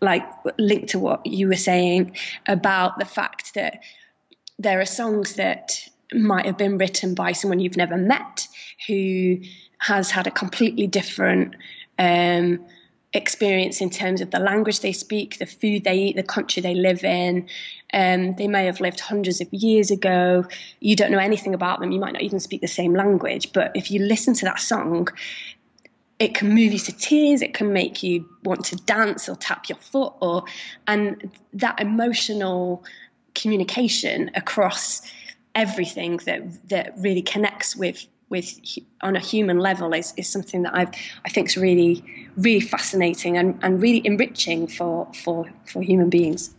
like 0.00 0.24
linked 0.58 0.90
to 0.90 0.98
what 1.00 1.26
you 1.26 1.48
were 1.48 1.56
saying 1.56 2.16
about 2.46 3.00
the 3.00 3.04
fact 3.04 3.54
that 3.54 3.80
there 4.60 4.80
are 4.80 4.86
songs 4.86 5.34
that 5.34 5.88
might 6.14 6.46
have 6.46 6.58
been 6.58 6.78
written 6.78 7.14
by 7.14 7.32
someone 7.32 7.58
you've 7.58 7.76
never 7.76 7.96
met 7.96 8.46
who 8.86 9.38
has 9.82 10.12
had 10.12 10.28
a 10.28 10.30
completely 10.30 10.86
different 10.86 11.56
um, 11.98 12.64
experience 13.12 13.80
in 13.80 13.90
terms 13.90 14.20
of 14.20 14.30
the 14.30 14.38
language 14.38 14.78
they 14.78 14.92
speak, 14.92 15.38
the 15.38 15.46
food 15.46 15.82
they 15.82 15.98
eat, 15.98 16.16
the 16.16 16.22
country 16.22 16.62
they 16.62 16.74
live 16.74 17.02
in. 17.02 17.48
Um, 17.92 18.36
they 18.36 18.46
may 18.46 18.64
have 18.66 18.80
lived 18.80 19.00
hundreds 19.00 19.40
of 19.40 19.52
years 19.52 19.90
ago. 19.90 20.46
You 20.78 20.94
don't 20.94 21.10
know 21.10 21.18
anything 21.18 21.52
about 21.52 21.80
them. 21.80 21.90
You 21.90 21.98
might 21.98 22.12
not 22.12 22.22
even 22.22 22.38
speak 22.38 22.60
the 22.60 22.68
same 22.68 22.94
language. 22.94 23.52
But 23.52 23.72
if 23.74 23.90
you 23.90 23.98
listen 23.98 24.34
to 24.34 24.44
that 24.44 24.60
song, 24.60 25.08
it 26.20 26.36
can 26.36 26.50
move 26.50 26.72
you 26.72 26.78
to 26.78 26.92
tears. 26.92 27.42
It 27.42 27.52
can 27.52 27.72
make 27.72 28.04
you 28.04 28.28
want 28.44 28.64
to 28.66 28.76
dance 28.76 29.28
or 29.28 29.34
tap 29.34 29.68
your 29.68 29.78
foot, 29.78 30.12
or 30.20 30.44
and 30.86 31.28
that 31.54 31.80
emotional 31.80 32.84
communication 33.34 34.30
across 34.36 35.02
everything 35.56 36.18
that 36.18 36.68
that 36.68 36.94
really 36.98 37.22
connects 37.22 37.74
with 37.74 38.06
with 38.32 38.48
on 39.02 39.14
a 39.14 39.20
human 39.20 39.58
level 39.60 39.92
is, 39.92 40.12
is 40.16 40.28
something 40.28 40.62
that 40.62 40.74
I've 40.74 40.92
I 41.26 41.28
think 41.28 41.48
is 41.50 41.56
really 41.56 42.02
really 42.36 42.64
fascinating 42.74 43.36
and, 43.36 43.56
and 43.62 43.80
really 43.80 44.02
enriching 44.04 44.66
for 44.66 45.06
for 45.22 45.48
for 45.66 45.80
human 45.82 46.10
beings. 46.10 46.54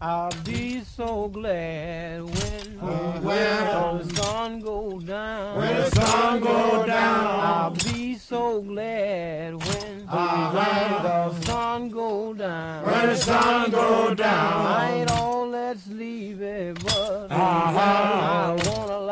I'll 0.00 0.30
be 0.44 0.80
so 0.80 1.28
glad 1.28 2.24
when, 2.24 2.78
uh, 2.78 3.20
when 3.20 3.98
the 3.98 4.14
sun 4.16 4.60
go 4.60 5.00
down. 5.00 5.56
When 5.56 5.76
the 5.76 5.90
sun 5.92 6.40
go 6.40 6.84
down. 6.84 7.26
I'll 7.40 7.70
be 7.70 8.16
so 8.16 8.60
glad 8.60 9.54
when, 9.54 10.06
uh, 10.08 10.50
when 10.52 11.02
the 11.04 11.46
sun 11.46 11.88
go 11.88 12.34
down. 12.34 12.84
When 12.84 13.06
the 13.06 13.16
sun 13.16 13.70
go 13.70 14.14
down. 14.14 14.66
I 14.66 14.92
ain't 14.98 15.10
all 15.12 15.50
that 15.52 15.78
sleepy, 15.78 16.72
but 16.84 17.30
uh-huh. 17.30 17.38
I 17.38 18.50
wanna 18.50 18.63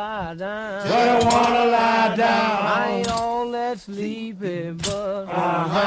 lie 0.03 0.35
down. 0.35 0.87
Just 0.87 0.95
uh-huh. 0.95 1.31
wanna 1.31 1.65
lie 1.71 2.17
down. 2.17 2.67
I 2.79 2.91
ain't 2.97 3.09
all 3.09 3.51
that 3.53 3.79
sleepy, 3.79 4.71
but 4.73 5.25
uh-huh. 5.29 5.81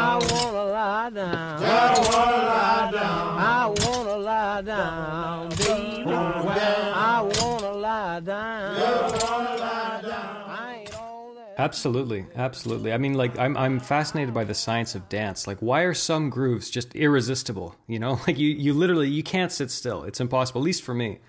I 0.00 0.18
wanna 0.30 0.64
lie 0.64 1.10
down. 1.10 1.60
Just 1.60 2.12
wanna 2.12 2.36
lie 2.36 2.90
down. 2.92 3.38
I 3.38 3.74
wanna 3.82 4.16
lie 4.16 4.60
down, 4.62 5.48
baby. 5.50 6.10
I 6.10 7.20
wanna 7.40 7.72
lie 7.72 8.20
down. 8.20 8.76
Just 8.76 9.30
wanna 9.30 9.56
lie 9.56 10.02
down. 10.02 10.42
Absolutely, 11.58 12.24
absolutely. 12.34 12.92
I 12.92 12.98
mean, 12.98 13.14
like 13.14 13.38
I'm 13.38 13.56
I'm 13.56 13.78
fascinated 13.78 14.34
by 14.34 14.44
the 14.44 14.54
science 14.54 14.94
of 14.94 15.08
dance. 15.08 15.46
Like, 15.46 15.58
why 15.58 15.82
are 15.82 15.94
some 15.94 16.28
grooves 16.28 16.70
just 16.70 16.94
irresistible? 16.94 17.76
You 17.86 17.98
know, 17.98 18.12
like 18.26 18.38
you 18.38 18.48
you 18.48 18.72
literally 18.74 19.08
you 19.08 19.22
can't 19.22 19.52
sit 19.52 19.70
still. 19.70 20.04
It's 20.04 20.20
impossible. 20.20 20.60
At 20.60 20.64
least 20.64 20.82
for 20.82 20.94
me. 20.94 21.20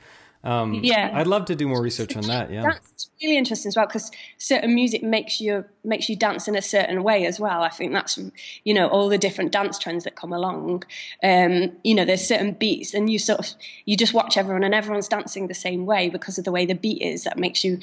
Um, 0.44 0.82
Yeah. 0.84 1.12
I'd 1.14 1.28
love 1.28 1.46
to 1.46 1.56
do 1.56 1.68
more 1.68 1.82
research 1.82 2.18
on 2.18 2.24
that. 2.24 2.52
Yeah, 2.52 2.64
That's 2.64 3.10
really 3.22 3.38
interesting 3.38 3.70
as 3.70 3.78
well 3.78 3.86
because 3.86 4.12
certain 4.38 4.76
music 4.76 5.02
makes 5.02 5.40
you 5.40 5.64
makes 5.86 6.10
you 6.10 6.18
dance 6.18 6.48
in 6.50 6.56
a 6.56 6.62
certain 6.62 7.04
way 7.04 7.26
as 7.26 7.40
well. 7.40 7.62
I 7.62 7.70
think 7.70 7.94
that's 7.94 8.20
you 8.66 8.74
know 8.74 8.88
all 8.88 9.08
the 9.08 9.18
different 9.18 9.54
dance 9.54 9.80
trends 9.80 10.04
that 10.04 10.16
come 10.16 10.34
along. 10.34 10.84
Um, 11.24 11.72
you 11.84 11.96
know, 11.96 12.04
there's 12.04 12.28
certain 12.28 12.52
beats, 12.52 12.94
and 12.94 13.10
you 13.10 13.20
sort 13.20 13.40
of 13.40 13.48
you 13.86 13.96
just 13.96 14.14
watch 14.14 14.36
everyone, 14.36 14.64
and 14.64 14.76
everyone's 14.76 15.08
dancing 15.08 15.48
the 15.48 15.54
same 15.54 15.86
way 15.86 16.10
because 16.10 16.38
of 16.38 16.44
the 16.44 16.52
way 16.52 16.66
the 16.66 16.76
beat 16.76 17.02
is. 17.02 17.24
That 17.24 17.38
makes 17.38 17.64
you 17.64 17.80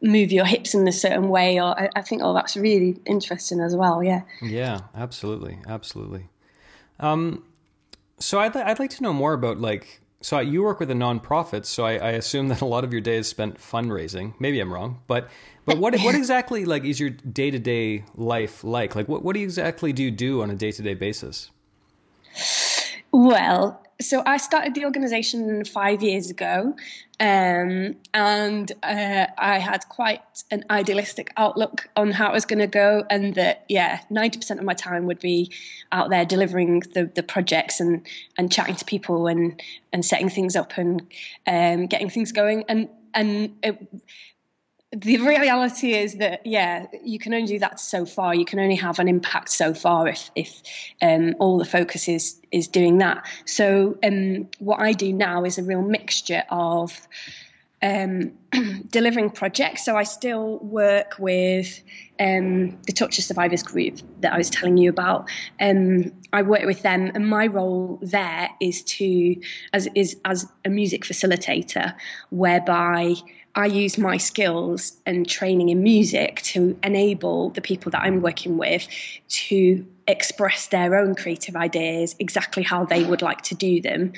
move 0.00 0.30
your 0.30 0.44
hips 0.44 0.74
in 0.74 0.86
a 0.86 0.92
certain 0.92 1.28
way. 1.30 1.60
Or 1.60 1.78
I, 1.78 1.90
I 1.96 2.02
think 2.02 2.22
oh, 2.22 2.32
that's 2.32 2.56
really 2.56 2.96
interesting 3.06 3.58
as 3.58 3.74
well. 3.74 4.04
Yeah. 4.04 4.22
yeah, 4.40 4.82
absolutely, 4.94 5.58
absolutely. 5.66 6.28
Um, 7.00 7.42
so 8.20 8.38
I'd 8.38 8.56
I'd 8.56 8.78
like 8.78 8.90
to 8.90 9.02
know 9.02 9.12
more 9.12 9.32
about 9.32 9.58
like. 9.58 10.00
So 10.24 10.40
you 10.40 10.62
work 10.62 10.80
with 10.80 10.90
a 10.90 10.94
nonprofit, 10.94 11.66
so 11.66 11.84
I, 11.84 11.98
I 11.98 12.10
assume 12.12 12.48
that 12.48 12.62
a 12.62 12.64
lot 12.64 12.82
of 12.82 12.92
your 12.92 13.02
day 13.02 13.16
is 13.16 13.28
spent 13.28 13.58
fundraising. 13.58 14.32
Maybe 14.38 14.58
I'm 14.58 14.72
wrong, 14.72 15.02
but 15.06 15.28
but 15.66 15.76
what 15.76 15.94
what 16.00 16.14
exactly 16.14 16.64
like 16.64 16.86
is 16.86 16.98
your 16.98 17.10
day 17.10 17.50
to 17.50 17.58
day 17.58 18.06
life 18.14 18.64
like? 18.64 18.96
Like 18.96 19.06
what 19.06 19.22
what 19.22 19.36
exactly 19.36 19.92
do 19.92 20.02
you 20.02 20.10
do 20.10 20.40
on 20.40 20.48
a 20.48 20.54
day 20.54 20.72
to 20.72 20.82
day 20.82 20.94
basis? 20.94 21.50
Well, 23.14 23.80
so 24.00 24.24
I 24.26 24.38
started 24.38 24.74
the 24.74 24.84
organisation 24.86 25.64
five 25.64 26.02
years 26.02 26.30
ago, 26.30 26.74
um, 27.20 27.94
and 28.12 28.72
uh, 28.82 29.26
I 29.38 29.58
had 29.60 29.88
quite 29.88 30.20
an 30.50 30.64
idealistic 30.68 31.32
outlook 31.36 31.88
on 31.94 32.10
how 32.10 32.30
it 32.30 32.32
was 32.32 32.44
going 32.44 32.58
to 32.58 32.66
go, 32.66 33.06
and 33.08 33.36
that 33.36 33.66
yeah, 33.68 34.00
ninety 34.10 34.40
percent 34.40 34.58
of 34.58 34.66
my 34.66 34.74
time 34.74 35.06
would 35.06 35.20
be 35.20 35.52
out 35.92 36.10
there 36.10 36.24
delivering 36.24 36.80
the, 36.92 37.08
the 37.14 37.22
projects 37.22 37.78
and 37.78 38.04
and 38.36 38.50
chatting 38.50 38.74
to 38.74 38.84
people 38.84 39.28
and 39.28 39.62
and 39.92 40.04
setting 40.04 40.28
things 40.28 40.56
up 40.56 40.76
and 40.76 41.06
um, 41.46 41.86
getting 41.86 42.10
things 42.10 42.32
going, 42.32 42.64
and 42.68 42.88
and 43.14 43.54
it, 43.62 43.78
the 44.94 45.18
reality 45.18 45.94
is 45.94 46.16
that 46.16 46.46
yeah 46.46 46.86
you 47.02 47.18
can 47.18 47.34
only 47.34 47.46
do 47.46 47.58
that 47.58 47.80
so 47.80 48.06
far. 48.06 48.34
You 48.34 48.44
can 48.44 48.58
only 48.58 48.76
have 48.76 48.98
an 48.98 49.08
impact 49.08 49.50
so 49.50 49.74
far 49.74 50.08
if 50.08 50.30
if 50.34 50.62
um, 51.02 51.34
all 51.38 51.58
the 51.58 51.64
focus 51.64 52.08
is 52.08 52.40
is 52.50 52.68
doing 52.68 52.98
that. 52.98 53.26
So 53.44 53.98
um, 54.02 54.48
what 54.58 54.80
i 54.80 54.92
do 54.92 55.12
now 55.12 55.44
is 55.44 55.58
a 55.58 55.62
real 55.62 55.82
mixture 55.82 56.44
of 56.50 57.06
um, 57.84 58.32
delivering 58.90 59.30
projects. 59.30 59.84
So 59.84 59.96
I 59.96 60.02
still 60.02 60.58
work 60.58 61.16
with 61.18 61.80
um, 62.18 62.70
the 62.86 62.92
Torture 62.92 63.22
Survivors 63.22 63.62
group 63.62 63.98
that 64.20 64.32
I 64.32 64.38
was 64.38 64.50
telling 64.50 64.78
you 64.78 64.88
about. 64.88 65.28
Um, 65.60 66.10
I 66.32 66.42
work 66.42 66.64
with 66.64 66.82
them, 66.82 67.12
and 67.14 67.28
my 67.28 67.46
role 67.46 67.98
there 68.02 68.48
is 68.60 68.82
to 68.84 69.36
as 69.72 69.88
is 69.94 70.16
as 70.24 70.46
a 70.64 70.70
music 70.70 71.02
facilitator, 71.02 71.94
whereby 72.30 73.14
I 73.54 73.66
use 73.66 73.98
my 73.98 74.16
skills 74.16 74.96
and 75.06 75.28
training 75.28 75.68
in 75.68 75.82
music 75.82 76.42
to 76.42 76.76
enable 76.82 77.50
the 77.50 77.60
people 77.60 77.90
that 77.92 78.02
I'm 78.02 78.20
working 78.20 78.56
with 78.56 78.88
to 79.28 79.86
express 80.06 80.68
their 80.68 80.96
own 80.96 81.14
creative 81.14 81.56
ideas 81.56 82.14
exactly 82.18 82.62
how 82.62 82.84
they 82.84 83.04
would 83.04 83.22
like 83.22 83.42
to 83.42 83.54
do 83.54 83.80
them. 83.80 84.12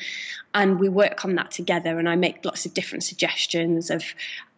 And 0.55 0.81
we 0.81 0.89
work 0.89 1.25
on 1.25 1.35
that 1.37 1.51
together, 1.51 1.99
and 1.99 2.09
I 2.09 2.17
make 2.17 2.45
lots 2.45 2.67
of 2.67 2.75
different 2.75 3.05
suggestions 3.05 3.91
of 3.91 4.03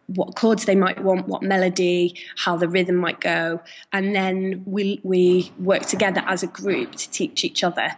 what 0.07 0.35
chords 0.35 0.65
they 0.65 0.75
might 0.75 1.03
want, 1.03 1.27
what 1.27 1.43
melody, 1.43 2.15
how 2.35 2.57
the 2.57 2.67
rhythm 2.67 2.95
might 2.95 3.21
go, 3.21 3.61
and 3.93 4.15
then 4.15 4.63
we 4.65 4.99
we 5.03 5.51
work 5.59 5.83
together 5.83 6.23
as 6.25 6.41
a 6.41 6.47
group 6.47 6.93
to 6.95 7.09
teach 7.11 7.43
each 7.43 7.63
other, 7.63 7.89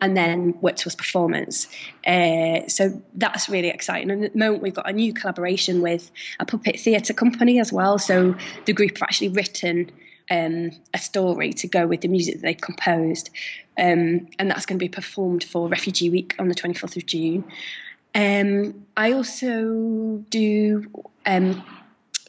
and 0.00 0.16
then 0.16 0.54
work 0.60 0.76
towards 0.76 0.94
performance. 0.94 1.66
Uh, 2.06 2.66
so 2.68 3.02
that's 3.14 3.48
really 3.48 3.68
exciting. 3.68 4.10
And 4.10 4.24
at 4.24 4.32
the 4.32 4.38
moment, 4.38 4.62
we've 4.62 4.74
got 4.74 4.90
a 4.90 4.92
new 4.92 5.14
collaboration 5.14 5.80
with 5.80 6.10
a 6.40 6.44
puppet 6.44 6.78
theatre 6.78 7.14
company 7.14 7.58
as 7.58 7.72
well. 7.72 7.98
So 7.98 8.34
the 8.66 8.74
group 8.74 8.98
have 8.98 9.02
actually 9.02 9.30
written 9.30 9.90
um, 10.30 10.70
a 10.92 10.98
story 10.98 11.52
to 11.54 11.68
go 11.68 11.86
with 11.86 12.00
the 12.00 12.08
music 12.08 12.34
that 12.34 12.42
they've 12.42 12.60
composed, 12.60 13.30
um, 13.78 14.28
and 14.38 14.50
that's 14.50 14.66
going 14.66 14.78
to 14.78 14.84
be 14.84 14.88
performed 14.88 15.44
for 15.44 15.68
Refugee 15.68 16.10
Week 16.10 16.34
on 16.38 16.48
the 16.48 16.54
24th 16.54 16.96
of 16.96 17.06
June. 17.06 17.44
Um, 18.14 18.86
I 18.96 19.12
also 19.12 20.24
do 20.30 20.88
um, 21.26 21.64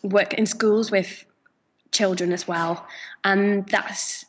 work 0.03 0.33
in 0.33 0.45
schools 0.45 0.91
with 0.91 1.25
children 1.91 2.33
as 2.33 2.47
well, 2.47 2.85
and 3.23 3.67
that's 3.67 4.25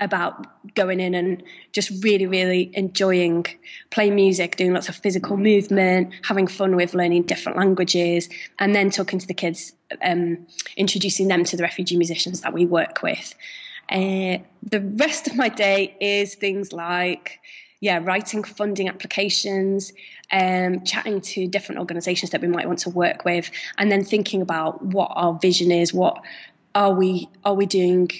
about 0.00 0.46
going 0.74 1.00
in 1.00 1.14
and 1.14 1.42
just 1.72 1.90
really, 2.04 2.26
really 2.26 2.70
enjoying 2.74 3.46
playing 3.90 4.14
music, 4.14 4.56
doing 4.56 4.72
lots 4.72 4.88
of 4.88 4.96
physical 4.96 5.36
movement, 5.36 6.12
having 6.22 6.46
fun 6.46 6.76
with 6.76 6.94
learning 6.94 7.24
different 7.24 7.58
languages, 7.58 8.28
and 8.58 8.74
then 8.74 8.90
talking 8.90 9.18
to 9.18 9.26
the 9.26 9.34
kids, 9.34 9.72
um, 10.02 10.46
introducing 10.76 11.28
them 11.28 11.44
to 11.44 11.56
the 11.56 11.62
refugee 11.62 11.96
musicians 11.96 12.42
that 12.42 12.52
we 12.52 12.64
work 12.64 13.02
with. 13.02 13.34
Uh, 13.90 14.38
the 14.62 14.80
rest 14.96 15.26
of 15.26 15.34
my 15.34 15.48
day 15.48 15.96
is 16.00 16.34
things 16.34 16.72
like 16.72 17.40
yeah, 17.80 18.00
writing 18.02 18.42
funding 18.42 18.88
applications, 18.88 19.92
um, 20.32 20.84
chatting 20.84 21.20
to 21.20 21.46
different 21.46 21.78
organisations 21.78 22.30
that 22.32 22.40
we 22.40 22.48
might 22.48 22.66
want 22.66 22.80
to 22.80 22.90
work 22.90 23.24
with, 23.24 23.50
and 23.78 23.90
then 23.90 24.04
thinking 24.04 24.42
about 24.42 24.84
what 24.84 25.12
our 25.14 25.38
vision 25.38 25.70
is. 25.70 25.94
What 25.94 26.20
are 26.74 26.92
we 26.92 27.28
are 27.44 27.54
we 27.54 27.66
doing? 27.66 28.10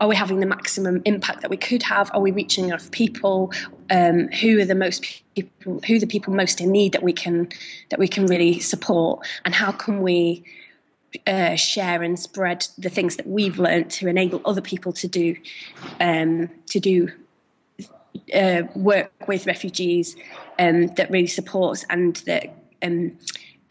Are 0.00 0.08
we 0.08 0.16
having 0.16 0.40
the 0.40 0.46
maximum 0.46 1.02
impact 1.04 1.40
that 1.42 1.50
we 1.50 1.56
could 1.56 1.82
have? 1.82 2.10
Are 2.12 2.20
we 2.20 2.30
reaching 2.30 2.66
enough 2.66 2.90
people? 2.90 3.52
Um, 3.90 4.28
who 4.28 4.60
are 4.60 4.64
the 4.64 4.74
most 4.74 5.04
people? 5.34 5.80
Who 5.86 5.98
the 5.98 6.06
people 6.06 6.34
most 6.34 6.60
in 6.60 6.70
need 6.70 6.92
that 6.92 7.02
we 7.02 7.12
can 7.12 7.48
that 7.90 7.98
we 7.98 8.08
can 8.08 8.26
really 8.26 8.60
support? 8.60 9.26
And 9.44 9.54
how 9.54 9.72
can 9.72 10.02
we 10.02 10.44
uh, 11.26 11.56
share 11.56 12.02
and 12.02 12.18
spread 12.18 12.66
the 12.78 12.90
things 12.90 13.16
that 13.16 13.26
we've 13.26 13.58
learned 13.58 13.90
to 13.90 14.08
enable 14.08 14.40
other 14.44 14.60
people 14.60 14.92
to 14.92 15.08
do 15.08 15.36
um, 16.00 16.50
to 16.66 16.80
do 16.80 17.10
uh, 18.34 18.62
work 18.74 19.28
with 19.28 19.46
refugees 19.46 20.16
um, 20.58 20.88
that 20.96 21.10
really 21.10 21.26
supports 21.26 21.84
and 21.90 22.16
that 22.26 22.54
um, 22.82 23.16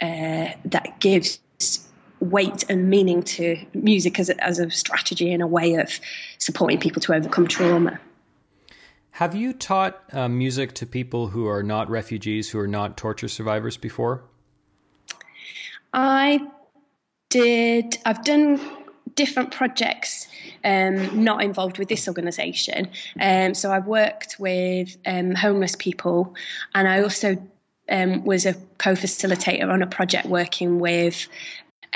uh, 0.01 0.49
that 0.65 0.99
gives 0.99 1.39
weight 2.19 2.63
and 2.69 2.89
meaning 2.89 3.23
to 3.23 3.57
music 3.73 4.19
as 4.19 4.29
a, 4.29 4.43
as 4.43 4.59
a 4.59 4.69
strategy 4.71 5.31
and 5.31 5.41
a 5.41 5.47
way 5.47 5.75
of 5.75 5.99
supporting 6.37 6.79
people 6.79 7.01
to 7.01 7.13
overcome 7.13 7.47
trauma. 7.47 7.99
Have 9.11 9.33
you 9.33 9.53
taught 9.53 10.03
uh, 10.11 10.27
music 10.27 10.73
to 10.75 10.85
people 10.85 11.27
who 11.27 11.47
are 11.47 11.63
not 11.63 11.89
refugees, 11.89 12.49
who 12.49 12.59
are 12.59 12.67
not 12.67 12.97
torture 12.97 13.29
survivors 13.29 13.77
before? 13.77 14.23
I 15.93 16.45
did. 17.29 17.97
I've 18.05 18.23
done 18.25 18.59
different 19.15 19.51
projects 19.51 20.27
um, 20.65 21.23
not 21.23 21.41
involved 21.43 21.77
with 21.77 21.87
this 21.87 22.07
organisation. 22.07 22.89
Um, 23.19 23.53
so 23.53 23.71
I 23.71 23.79
worked 23.79 24.35
with 24.39 24.97
um, 25.05 25.33
homeless 25.33 25.75
people, 25.77 26.35
and 26.73 26.87
I 26.87 27.01
also 27.01 27.37
um, 27.89 28.25
was 28.25 28.45
a 28.45 28.55
co-facilitator 28.77 29.71
on 29.71 29.81
a 29.81 29.87
project 29.87 30.25
working 30.25 30.79
with 30.79 31.27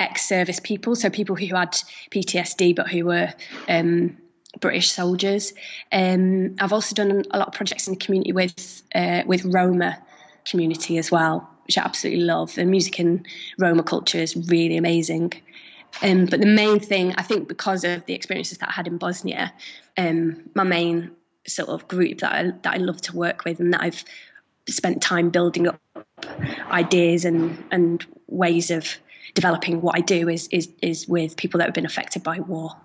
ex-service 0.00 0.60
people, 0.60 0.96
so 0.96 1.10
people 1.10 1.36
who 1.36 1.54
had 1.54 1.72
PTSD 2.10 2.74
but 2.74 2.88
who 2.88 3.06
were 3.06 3.32
um, 3.68 4.16
British 4.58 4.90
soldiers. 4.90 5.52
Um, 5.92 6.56
I've 6.58 6.72
also 6.72 6.94
done 6.94 7.22
a 7.30 7.38
lot 7.38 7.48
of 7.48 7.54
projects 7.54 7.86
in 7.86 7.94
the 7.94 7.98
community 7.98 8.32
with 8.32 8.82
uh, 8.94 9.22
with 9.26 9.44
Roma 9.44 9.98
community 10.44 10.98
as 10.98 11.10
well, 11.10 11.48
which 11.66 11.78
I 11.78 11.82
absolutely 11.82 12.24
love. 12.24 12.54
The 12.54 12.64
music 12.64 12.98
in 12.98 13.24
Roma 13.58 13.82
culture 13.82 14.18
is 14.18 14.36
really 14.48 14.76
amazing. 14.76 15.34
Um, 16.02 16.26
but 16.26 16.40
the 16.40 16.46
main 16.46 16.78
thing, 16.80 17.14
I 17.16 17.22
think, 17.22 17.48
because 17.48 17.84
of 17.84 18.06
the 18.06 18.14
experiences 18.14 18.58
that 18.58 18.68
I 18.68 18.72
had 18.72 18.86
in 18.86 18.96
Bosnia, 18.96 19.52
um, 19.96 20.48
my 20.54 20.62
main 20.62 21.10
sort 21.46 21.68
of 21.68 21.88
group 21.88 22.18
that 22.18 22.32
I, 22.32 22.42
that 22.62 22.74
I 22.74 22.76
love 22.76 23.00
to 23.02 23.16
work 23.16 23.44
with 23.44 23.60
and 23.60 23.74
that 23.74 23.82
I've 23.82 24.04
spent 24.68 25.02
time 25.02 25.30
building 25.30 25.66
up 25.66 25.80
ideas 26.70 27.24
and, 27.24 27.62
and 27.70 28.06
ways 28.28 28.70
of 28.70 28.98
developing 29.34 29.80
what 29.80 29.96
I 29.96 30.00
do 30.00 30.28
is, 30.28 30.48
is, 30.48 30.70
is 30.82 31.08
with 31.08 31.36
people 31.36 31.58
that 31.58 31.64
have 31.64 31.74
been 31.74 31.86
affected 31.86 32.22
by 32.22 32.40
war. 32.40 32.76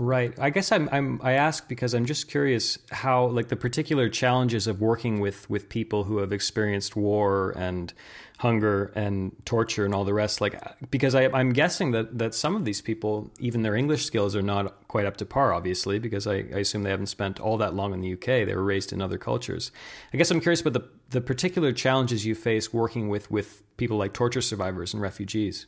Right. 0.00 0.32
I 0.38 0.50
guess 0.50 0.70
I'm, 0.70 0.88
I'm 0.92 1.20
I 1.24 1.32
ask 1.32 1.66
because 1.68 1.92
I'm 1.92 2.06
just 2.06 2.28
curious 2.28 2.78
how 2.92 3.26
like 3.26 3.48
the 3.48 3.56
particular 3.56 4.08
challenges 4.08 4.68
of 4.68 4.80
working 4.80 5.18
with 5.18 5.50
with 5.50 5.68
people 5.68 6.04
who 6.04 6.18
have 6.18 6.32
experienced 6.32 6.94
war 6.94 7.52
and 7.56 7.92
hunger 8.38 8.92
and 8.94 9.32
torture 9.44 9.84
and 9.84 9.92
all 9.92 10.04
the 10.04 10.14
rest 10.14 10.40
like 10.40 10.54
because 10.92 11.16
I 11.16 11.24
I'm 11.24 11.52
guessing 11.52 11.90
that 11.90 12.16
that 12.18 12.32
some 12.36 12.54
of 12.54 12.64
these 12.64 12.80
people 12.80 13.32
even 13.40 13.62
their 13.62 13.74
English 13.74 14.04
skills 14.04 14.36
are 14.36 14.42
not 14.42 14.86
quite 14.86 15.04
up 15.04 15.16
to 15.16 15.26
par 15.26 15.52
obviously 15.52 15.98
because 15.98 16.28
I, 16.28 16.34
I 16.54 16.60
assume 16.60 16.84
they 16.84 16.90
haven't 16.90 17.06
spent 17.08 17.40
all 17.40 17.56
that 17.56 17.74
long 17.74 17.92
in 17.92 18.00
the 18.00 18.12
UK 18.12 18.46
they 18.46 18.54
were 18.54 18.62
raised 18.62 18.92
in 18.92 19.02
other 19.02 19.18
cultures. 19.18 19.72
I 20.14 20.16
guess 20.16 20.30
I'm 20.30 20.40
curious 20.40 20.60
about 20.60 20.74
the 20.74 20.88
the 21.10 21.20
particular 21.20 21.72
challenges 21.72 22.24
you 22.24 22.36
face 22.36 22.72
working 22.72 23.08
with 23.08 23.28
with 23.32 23.64
people 23.76 23.96
like 23.96 24.12
torture 24.12 24.42
survivors 24.42 24.94
and 24.94 25.02
refugees 25.02 25.66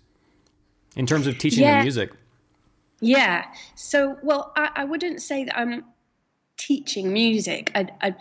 in 0.95 1.05
terms 1.07 1.27
of 1.27 1.37
teaching 1.37 1.65
Yeah. 1.65 1.75
them 1.79 1.83
music. 1.83 2.11
Yeah. 3.01 3.47
So, 3.75 4.19
well, 4.23 4.53
I, 4.57 4.71
I 4.77 4.85
wouldn't 4.85 5.23
say 5.23 5.45
that 5.45 5.59
I'm 5.59 5.85
teaching 6.57 7.13
music. 7.13 7.73
I, 7.75 7.89
I, 8.03 8.15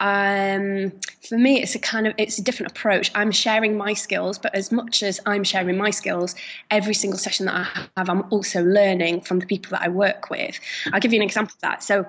um, 0.00 0.92
for 1.28 1.36
me, 1.36 1.62
it's 1.62 1.74
a 1.74 1.78
kind 1.78 2.06
of 2.06 2.14
it's 2.16 2.38
a 2.38 2.42
different 2.42 2.72
approach. 2.72 3.10
I'm 3.14 3.30
sharing 3.30 3.76
my 3.76 3.92
skills, 3.92 4.38
but 4.38 4.54
as 4.54 4.72
much 4.72 5.02
as 5.02 5.20
I'm 5.26 5.44
sharing 5.44 5.76
my 5.76 5.90
skills, 5.90 6.34
every 6.70 6.94
single 6.94 7.18
session 7.18 7.46
that 7.46 7.54
I 7.54 7.88
have, 7.96 8.08
I'm 8.08 8.24
also 8.30 8.62
learning 8.62 9.20
from 9.20 9.40
the 9.40 9.46
people 9.46 9.70
that 9.72 9.82
I 9.82 9.88
work 9.88 10.30
with. 10.30 10.58
I'll 10.92 11.00
give 11.00 11.12
you 11.12 11.20
an 11.20 11.24
example 11.24 11.54
of 11.54 11.60
that. 11.60 11.82
So, 11.82 12.00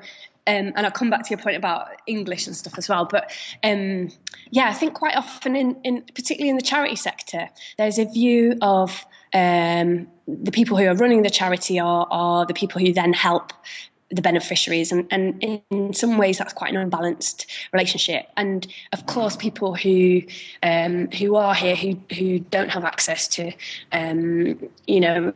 um, 0.48 0.74
and 0.76 0.80
I'll 0.80 0.92
come 0.92 1.10
back 1.10 1.24
to 1.24 1.30
your 1.30 1.40
point 1.40 1.58
about 1.58 1.90
English 2.08 2.48
and 2.48 2.56
stuff 2.56 2.78
as 2.78 2.88
well. 2.88 3.06
But 3.06 3.32
um, 3.62 4.10
yeah, 4.52 4.70
I 4.70 4.74
think 4.74 4.94
quite 4.94 5.18
often, 5.18 5.56
in, 5.56 5.76
in 5.84 6.04
particularly 6.16 6.50
in 6.50 6.56
the 6.56 6.64
charity 6.64 6.96
sector, 6.96 7.50
there's 7.78 8.00
a 8.00 8.06
view 8.06 8.56
of 8.62 9.06
um, 9.34 10.08
the 10.44 10.52
people 10.52 10.78
who 10.78 10.86
are 10.88 10.96
running 10.96 11.24
the 11.24 11.30
charity 11.30 11.80
are, 11.80 12.08
are 12.10 12.46
the 12.46 12.54
people 12.54 12.82
who 12.82 12.94
then 12.94 13.14
help 13.14 13.54
the 14.12 14.22
beneficiaries. 14.22 14.92
And, 14.92 15.08
and 15.12 15.62
in 15.70 15.94
some 15.94 16.18
ways 16.18 16.38
that's 16.38 16.54
quite 16.54 16.72
an 16.72 16.78
unbalanced 16.78 17.48
relationship. 17.72 18.28
And 18.38 18.68
of 18.94 19.06
course 19.06 19.36
people 19.36 19.76
who 19.76 20.24
um, 20.62 21.10
who 21.12 21.36
are 21.36 21.56
here 21.56 21.76
who 21.76 22.00
who 22.14 22.40
don't 22.40 22.70
have 22.70 22.84
access 22.84 23.28
to 23.30 23.52
um, 23.92 24.70
you 24.86 25.00
know 25.00 25.34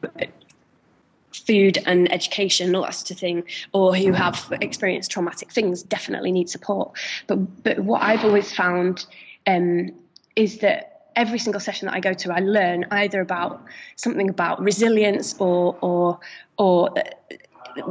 food 1.34 1.78
and 1.86 2.12
education 2.12 2.74
all 2.76 2.84
that 2.84 2.96
sort 2.96 3.12
of 3.12 3.20
thing 3.20 3.44
or 3.74 3.94
who 3.94 4.14
have 4.14 4.52
experienced 4.62 5.12
traumatic 5.12 5.52
things 5.52 5.84
definitely 5.84 6.32
need 6.32 6.50
support. 6.50 6.98
But 7.28 7.64
but 7.64 7.80
what 7.80 8.02
I've 8.02 8.26
always 8.26 8.54
found 8.54 9.06
um, 9.48 9.92
is 10.36 10.60
that 10.60 10.95
every 11.16 11.40
single 11.40 11.60
session 11.60 11.88
that 11.88 11.96
I 11.96 12.00
go 12.00 12.14
to, 12.14 12.34
I 12.34 12.40
learn 12.40 12.86
either 12.92 13.22
about 13.22 13.64
something 13.96 14.30
about 14.30 14.62
resilience 14.62 15.36
or 15.40 15.78
or 15.82 16.20
or 16.58 16.94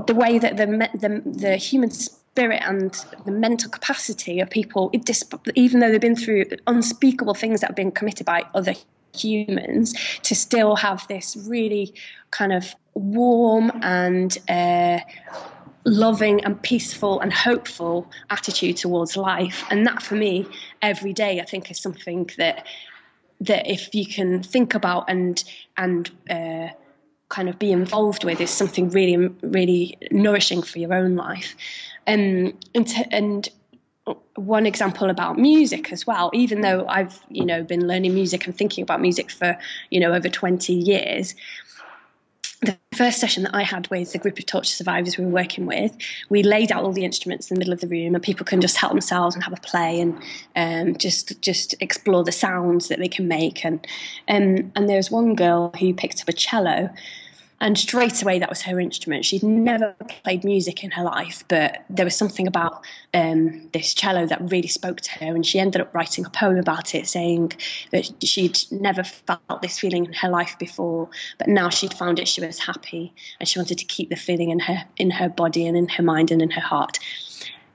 the 0.07 0.15
way 0.15 0.39
that 0.39 0.57
the, 0.57 0.67
the, 0.95 1.23
the 1.31 1.57
human 1.57 1.91
spirit 1.91 2.63
and 2.65 2.93
the 3.27 3.31
mental 3.31 3.71
capacity 3.71 4.41
of 4.41 4.51
people, 4.51 4.91
even 5.55 5.81
though 5.81 5.91
they've 5.91 6.01
been 6.01 6.17
through 6.17 6.45
unspeakable 6.67 7.35
things 7.35 7.61
that 7.61 7.69
have 7.69 7.77
been 7.77 7.93
committed 7.93 8.27
by 8.27 8.45
other 8.55 8.75
humans, 9.15 9.95
to 10.23 10.35
still 10.35 10.75
have 10.75 11.07
this 11.09 11.37
really 11.49 11.95
kind 12.31 12.53
of 12.53 12.75
warm 12.95 13.71
and 13.83 14.39
uh, 14.49 14.99
loving 15.85 16.43
and 16.45 16.61
peaceful 16.63 17.21
and 17.21 17.33
hopeful 17.33 18.11
attitude 18.31 18.77
towards 18.77 19.17
life. 19.17 19.63
And 19.71 19.87
that, 19.87 20.03
for 20.03 20.15
me, 20.15 20.47
every 20.83 21.13
day, 21.13 21.41
I 21.41 21.45
think 21.45 21.71
is 21.71 21.81
something 21.81 22.31
that 22.39 22.67
that 23.41 23.71
if 23.71 23.95
you 23.95 24.07
can 24.07 24.43
think 24.43 24.75
about 24.75 25.09
and 25.09 25.43
and 25.77 26.11
uh, 26.31 26.69
kind 27.29 27.49
of 27.49 27.59
be 27.59 27.73
involved 27.73 28.25
with 28.25 28.41
is 28.41 28.51
something 28.51 28.91
really, 28.91 29.17
really 29.17 29.99
nourishing 30.11 30.63
for 30.63 30.79
your 30.79 30.95
own 30.95 31.17
life. 31.17 31.57
Um, 32.07 32.57
and, 32.75 32.93
and 33.11 33.49
one 34.35 34.67
example 34.67 35.09
about 35.09 35.39
music 35.39 35.91
as 35.91 36.07
well 36.07 36.31
even 36.35 36.61
though 36.61 36.85
i've 36.89 37.19
you 37.31 37.47
know 37.47 37.63
been 37.63 37.89
learning 37.89 38.13
music 38.13 38.45
and 38.45 38.55
thinking 38.55 38.83
about 38.83 39.01
music 39.01 39.31
for 39.31 39.57
you 39.89 39.99
know 39.99 40.13
over 40.13 40.29
20 40.29 40.75
years 40.75 41.35
the 42.65 42.79
first 42.97 43.19
session 43.19 43.45
that 43.45 43.55
I 43.55 43.63
had 43.63 43.89
with 43.89 44.13
the 44.13 44.19
group 44.19 44.39
of 44.39 44.47
torture 44.47 44.75
survivors 44.75 45.17
we 45.17 45.25
were 45.25 45.31
working 45.31 45.67
with, 45.67 45.97
we 46.29 46.43
laid 46.43 46.73
out 46.73 46.85
all 46.85 46.93
the 46.93 47.05
instruments 47.05 47.51
in 47.51 47.55
the 47.55 47.59
middle 47.59 47.73
of 47.73 47.81
the 47.81 47.89
room, 47.89 48.15
and 48.15 48.23
people 48.23 48.45
can 48.45 48.61
just 48.61 48.77
help 48.77 48.93
themselves 48.93 49.35
and 49.35 49.45
have 49.45 49.53
a 49.53 49.61
play 49.61 50.01
and 50.01 50.23
um, 50.57 50.97
just 50.97 51.41
just 51.41 51.75
explore 51.81 52.25
the 52.25 52.33
sounds 52.33 52.89
that 52.89 52.99
they 52.99 53.09
can 53.09 53.29
make. 53.29 53.65
And 53.65 53.87
um, 54.29 54.73
and 54.75 54.89
there 54.89 54.97
was 54.97 55.11
one 55.11 55.35
girl 55.35 55.73
who 55.79 55.95
picked 55.95 56.21
up 56.23 56.29
a 56.29 56.33
cello, 56.33 56.91
and 57.61 57.79
straight 57.79 58.21
away, 58.23 58.41
that 58.41 58.49
was 58.49 58.63
her 58.63 58.81
instrument. 58.81 59.25
She'd 59.25 59.43
never 59.43 59.95
played 60.23 60.45
music 60.45 60.83
in 60.83 60.91
her 60.91 61.05
life, 61.05 61.45
but 61.49 61.85
there 61.89 62.05
was 62.05 62.17
something 62.17 62.47
about 62.47 62.85
um, 63.15 63.71
this 63.73 63.95
cello 63.95 64.27
that 64.27 64.51
really 64.51 64.69
spoke 64.69 65.01
to 65.01 65.11
her. 65.13 65.35
And 65.35 65.47
she 65.47 65.59
ended 65.61 65.81
up 65.81 65.95
writing 65.95 66.27
a 66.27 66.31
poem 66.31 66.59
about 66.59 66.95
it, 66.95 67.07
saying 67.07 67.53
that 67.93 68.11
she'd 68.23 68.59
never 68.71 69.05
felt 69.05 69.63
this 69.63 69.79
feeling 69.79 70.05
in 70.05 70.13
her 70.15 70.29
life 70.29 70.59
before, 70.59 71.09
but 71.39 71.49
now 71.49 71.71
she'd 71.71 71.95
found 71.95 72.19
it. 72.19 72.29
She 72.29 72.45
was 72.45 72.59
happy, 72.59 73.13
and 73.39 73.49
she 73.49 73.59
wanted 73.59 73.79
to 73.79 73.85
keep 73.85 74.11
the 74.11 74.17
feeling 74.17 74.51
in 74.51 74.59
her 74.59 74.85
in 74.97 75.11
her 75.13 75.29
body 75.29 75.67
and 75.67 75.77
in 75.77 75.89
her 75.89 76.03
mind 76.03 76.31
and 76.33 76.43
in 76.43 76.51
her 76.51 76.61
heart. 76.61 76.99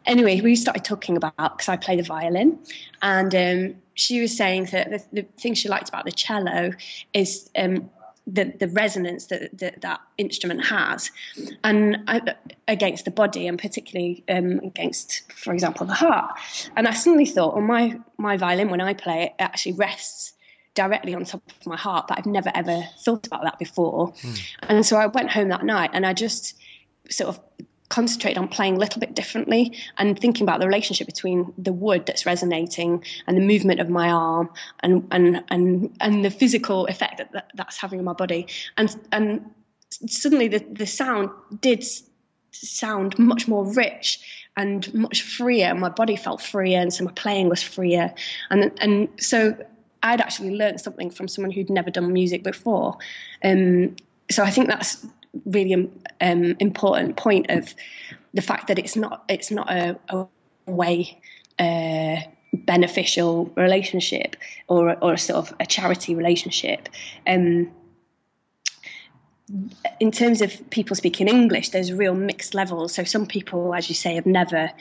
Anyway, 0.06 0.42
we 0.42 0.56
started 0.56 0.84
talking 0.84 1.18
about 1.18 1.36
because 1.36 1.70
I 1.70 1.78
play 1.78 1.96
the 1.96 2.04
violin, 2.04 2.60
and 3.02 3.34
um, 3.34 3.76
she 3.94 4.22
was 4.22 4.36
saying 4.36 4.66
that 4.72 4.90
the, 4.90 5.04
the 5.14 5.22
thing 5.40 5.54
she 5.54 5.70
liked 5.70 5.90
about 5.90 6.06
the 6.06 6.12
cello 6.12 6.72
is 7.14 7.50
um, 7.56 7.90
the, 8.34 8.54
the 8.60 8.68
resonance 8.68 9.28
that, 9.28 9.58
that 9.58 9.82
that 9.82 10.00
instrument 10.18 10.66
has, 10.66 11.12
and 11.64 11.98
I, 12.08 12.22
against 12.68 13.06
the 13.06 13.12
body, 13.12 13.48
and 13.48 13.58
particularly 13.58 14.24
um, 14.30 14.60
against, 14.60 15.32
for 15.32 15.54
example, 15.54 15.86
the 15.86 15.94
heart. 15.94 16.40
And 16.76 16.88
I 16.88 16.94
suddenly 16.94 17.26
thought, 17.26 17.56
well, 17.56 17.66
my 17.66 18.00
my 18.18 18.38
violin 18.38 18.70
when 18.70 18.82
I 18.82 18.94
play 18.94 19.24
it, 19.24 19.34
it 19.40 19.44
actually 19.44 19.74
rests 19.74 20.34
directly 20.76 21.14
on 21.16 21.26
top 21.26 21.42
of 21.60 21.66
my 21.66 21.78
heart, 21.78 22.08
but 22.08 22.18
I've 22.18 22.26
never 22.26 22.52
ever 22.54 22.84
thought 23.04 23.28
about 23.28 23.44
that 23.44 23.60
before. 23.60 24.14
Mm. 24.14 24.42
And 24.64 24.86
so 24.86 24.98
I 24.98 25.08
went 25.08 25.32
home 25.32 25.50
that 25.50 25.66
night, 25.66 25.92
and 25.94 26.06
I 26.06 26.14
just 26.14 26.56
sort 27.10 27.30
of 27.30 27.40
concentrate 27.90 28.38
on 28.38 28.48
playing 28.48 28.76
a 28.76 28.80
little 28.80 29.00
bit 29.00 29.16
differently 29.16 29.76
and 29.98 30.18
thinking 30.18 30.44
about 30.44 30.60
the 30.60 30.68
relationship 30.68 31.08
between 31.08 31.54
the 31.58 31.74
wood 31.74 32.06
that's 32.06 32.26
resonating 32.26 33.04
and 33.28 33.36
the 33.36 33.42
movement 33.42 33.80
of 33.80 33.90
my 33.90 34.10
arm 34.10 34.50
and 34.82 35.08
and 35.12 35.44
and 35.50 35.96
and 36.00 36.24
the 36.24 36.30
physical 36.30 36.86
effect 36.86 37.18
that, 37.18 37.32
that 37.34 37.52
that's 37.56 37.78
having 37.78 38.00
on 38.00 38.06
my 38.06 38.14
body. 38.14 38.48
And 38.78 38.96
and 39.12 39.52
suddenly 40.08 40.48
the 40.48 40.60
the 40.72 40.86
sound 40.86 41.30
did 41.60 41.84
sound 42.52 43.18
much 43.18 43.48
more 43.48 43.66
rich 43.74 44.20
and 44.56 44.94
much 44.94 45.22
freer. 45.24 45.74
My 45.74 45.90
body 45.90 46.16
felt 46.16 46.42
freer 46.42 46.80
and 46.80 46.94
so 46.94 47.04
my 47.04 47.12
playing 47.12 47.50
was 47.50 47.64
freer. 47.64 48.14
And 48.50 48.72
and 48.80 49.10
so 49.18 49.58
I'd 50.04 50.22
actually 50.22 50.52
learned 50.52 50.80
something 50.80 51.10
from 51.10 51.28
someone 51.28 51.52
who'd 51.52 51.70
never 51.70 51.90
done 51.90 52.14
music 52.14 52.44
before. 52.44 52.98
Um, 53.44 53.96
so 54.32 54.44
I 54.44 54.52
think 54.52 54.68
that's 54.68 55.06
really 55.46 55.90
um, 56.22 56.56
important 56.60 57.18
point 57.18 57.50
of 57.50 57.74
the 58.34 58.42
fact 58.42 58.68
that 58.68 58.80
it's 58.80 58.96
not 58.96 59.24
it's 59.30 59.52
not 59.52 59.70
a, 59.72 59.98
a 60.10 60.28
way 60.66 61.20
uh, 61.58 62.18
beneficial 62.54 63.52
relationship 63.56 64.36
or 64.68 64.98
or 65.04 65.14
a 65.14 65.18
sort 65.18 65.38
of 65.38 65.56
a 65.60 65.66
charity 65.66 66.16
relationship. 66.16 66.90
Um, 67.28 67.72
in 70.00 70.12
terms 70.12 70.42
of 70.42 70.70
people 70.70 70.96
speaking 70.96 71.28
English, 71.28 71.70
there's 71.70 71.92
real 71.92 72.14
mixed 72.14 72.54
levels. 72.54 72.94
So 72.94 73.04
some 73.04 73.26
people, 73.26 73.74
as 73.74 73.90
you 73.90 73.96
say, 73.96 74.14
have 74.14 74.28
never 74.28 74.72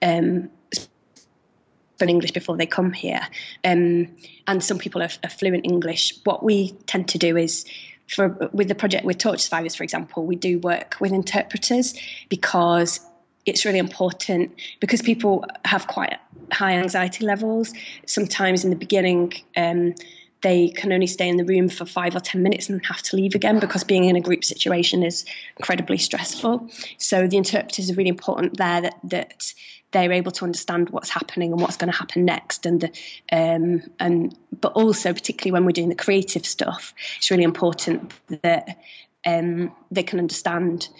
um, 0.00 0.50
spoken 0.72 2.08
English 2.08 2.32
before 2.32 2.56
they 2.56 2.66
come 2.66 2.92
here, 2.92 3.20
um, 3.64 4.08
and 4.46 4.64
some 4.64 4.78
people 4.78 5.02
are, 5.02 5.10
are 5.22 5.30
fluent 5.30 5.66
English. 5.66 6.14
What 6.24 6.42
we 6.42 6.70
tend 6.86 7.08
to 7.08 7.18
do 7.18 7.36
is 7.36 7.66
for 8.08 8.50
with 8.52 8.68
the 8.68 8.74
project 8.74 9.04
with 9.04 9.18
torture 9.18 9.38
survivors, 9.38 9.74
for 9.74 9.84
example, 9.84 10.24
we 10.24 10.36
do 10.36 10.58
work 10.58 10.96
with 11.00 11.12
interpreters 11.12 11.94
because 12.28 13.00
it's 13.44 13.64
really 13.64 13.78
important 13.78 14.52
because 14.80 15.02
people 15.02 15.44
have 15.64 15.86
quite 15.86 16.16
high 16.52 16.72
anxiety 16.72 17.24
levels. 17.24 17.72
Sometimes 18.06 18.64
in 18.64 18.70
the 18.70 18.76
beginning, 18.76 19.32
um, 19.56 19.94
they 20.42 20.68
can 20.68 20.92
only 20.92 21.06
stay 21.06 21.28
in 21.28 21.36
the 21.36 21.44
room 21.44 21.68
for 21.68 21.84
five 21.84 22.14
or 22.14 22.20
10 22.20 22.42
minutes 22.42 22.68
and 22.68 22.84
have 22.84 23.02
to 23.02 23.16
leave 23.16 23.34
again 23.34 23.58
because 23.58 23.84
being 23.84 24.04
in 24.04 24.16
a 24.16 24.20
group 24.20 24.44
situation 24.44 25.02
is 25.02 25.24
incredibly 25.56 25.96
stressful. 25.96 26.68
So 26.98 27.26
the 27.26 27.36
interpreters 27.36 27.90
are 27.90 27.94
really 27.94 28.10
important 28.10 28.56
there 28.56 28.82
that, 28.82 28.94
that 29.04 29.54
they're 29.96 30.12
able 30.12 30.30
to 30.30 30.44
understand 30.44 30.90
what's 30.90 31.08
happening 31.08 31.52
and 31.52 31.60
what's 31.60 31.78
going 31.78 31.90
to 31.90 31.96
happen 31.96 32.26
next. 32.26 32.66
And, 32.66 32.84
um, 33.32 33.82
and, 33.98 34.36
but 34.60 34.72
also 34.72 35.14
particularly 35.14 35.52
when 35.52 35.64
we're 35.64 35.72
doing 35.72 35.88
the 35.88 35.94
creative 35.94 36.44
stuff, 36.44 36.92
it's 37.16 37.30
really 37.30 37.44
important 37.44 38.12
that 38.42 38.78
um, 39.24 39.74
they 39.90 40.02
can 40.02 40.18
understand 40.18 40.90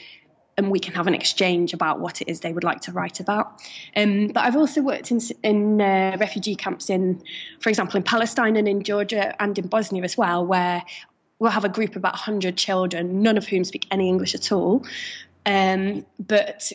and 0.56 0.70
we 0.70 0.80
can 0.80 0.94
have 0.94 1.06
an 1.06 1.14
exchange 1.14 1.74
about 1.74 2.00
what 2.00 2.22
it 2.22 2.30
is 2.30 2.40
they 2.40 2.54
would 2.54 2.64
like 2.64 2.80
to 2.82 2.92
write 2.92 3.20
about. 3.20 3.60
Um, 3.94 4.28
but 4.28 4.42
I've 4.42 4.56
also 4.56 4.80
worked 4.80 5.10
in, 5.10 5.20
in 5.42 5.78
uh, 5.78 6.16
refugee 6.18 6.56
camps 6.56 6.88
in, 6.88 7.22
for 7.60 7.68
example, 7.68 7.98
in 7.98 8.02
Palestine 8.02 8.56
and 8.56 8.66
in 8.66 8.82
Georgia 8.82 9.34
and 9.38 9.58
in 9.58 9.66
Bosnia 9.66 10.04
as 10.04 10.16
well, 10.16 10.46
where 10.46 10.82
we'll 11.38 11.50
have 11.50 11.66
a 11.66 11.68
group 11.68 11.90
of 11.90 11.96
about 11.96 12.14
100 12.14 12.56
children, 12.56 13.20
none 13.20 13.36
of 13.36 13.46
whom 13.46 13.64
speak 13.64 13.86
any 13.90 14.08
English 14.08 14.34
at 14.34 14.52
all. 14.52 14.86
Um, 15.46 16.04
but 16.18 16.72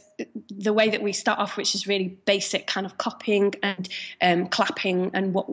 the 0.50 0.72
way 0.72 0.90
that 0.90 1.02
we 1.02 1.12
start 1.12 1.40
off, 1.40 1.58
which 1.58 1.76
is 1.76 1.88
really 1.88 2.08
basic 2.08 2.68
kind 2.68 2.86
of 2.86 2.98
copying 2.98 3.54
and 3.62 3.90
um, 4.22 4.48
clapping 4.48 5.12
and 5.14 5.34
what 5.34 5.48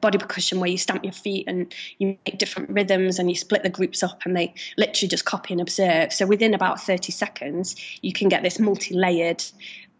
body 0.00 0.18
percussion, 0.18 0.60
where 0.60 0.70
you 0.70 0.78
stamp 0.78 1.02
your 1.02 1.12
feet 1.12 1.48
and 1.48 1.74
you 1.98 2.16
make 2.24 2.38
different 2.38 2.70
rhythms 2.70 3.18
and 3.18 3.28
you 3.28 3.34
split 3.34 3.64
the 3.64 3.68
groups 3.68 4.04
up 4.04 4.22
and 4.24 4.36
they 4.36 4.54
literally 4.76 5.08
just 5.08 5.24
copy 5.24 5.52
and 5.54 5.60
observe. 5.60 6.12
So 6.12 6.24
within 6.24 6.54
about 6.54 6.80
30 6.80 7.10
seconds, 7.10 7.74
you 8.00 8.12
can 8.12 8.28
get 8.28 8.44
this 8.44 8.60
multi 8.60 8.94
layered 8.94 9.42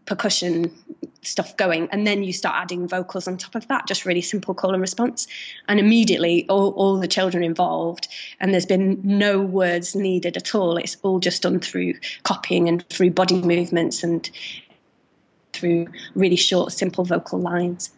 percussion 0.07 0.71
stuff 1.23 1.57
going 1.57 1.89
and 1.93 2.07
then 2.07 2.25
you 2.25 2.33
start 2.33 2.57
adding 2.57 2.89
vocals 2.89 3.29
on 3.29 3.37
top 3.37 3.55
of 3.55 3.67
that 3.69 3.87
just 3.87 4.05
really 4.05 4.21
simple 4.21 4.55
call 4.55 4.73
and 4.73 4.81
response. 4.81 5.29
And 5.69 5.79
immediately 5.79 6.47
all, 6.49 6.71
all 6.71 6.99
the 6.99 7.09
children 7.09 7.45
involved 7.45 8.09
and 8.41 8.53
there's 8.53 8.67
been 8.67 9.01
no 9.05 9.41
words 9.41 9.95
needed 9.95 10.37
at 10.37 10.55
all. 10.55 10.77
It's 10.77 10.97
all 11.03 11.21
just 11.21 11.43
done 11.43 11.61
through 11.61 11.95
copying 12.25 12.69
and 12.69 12.87
through 12.89 13.11
body 13.11 13.41
movements 13.41 14.03
and 14.03 14.29
through 15.53 15.87
really 16.15 16.37
short 16.37 16.73
simple 16.73 17.05
vocal 17.05 17.39
lines. 17.39 17.93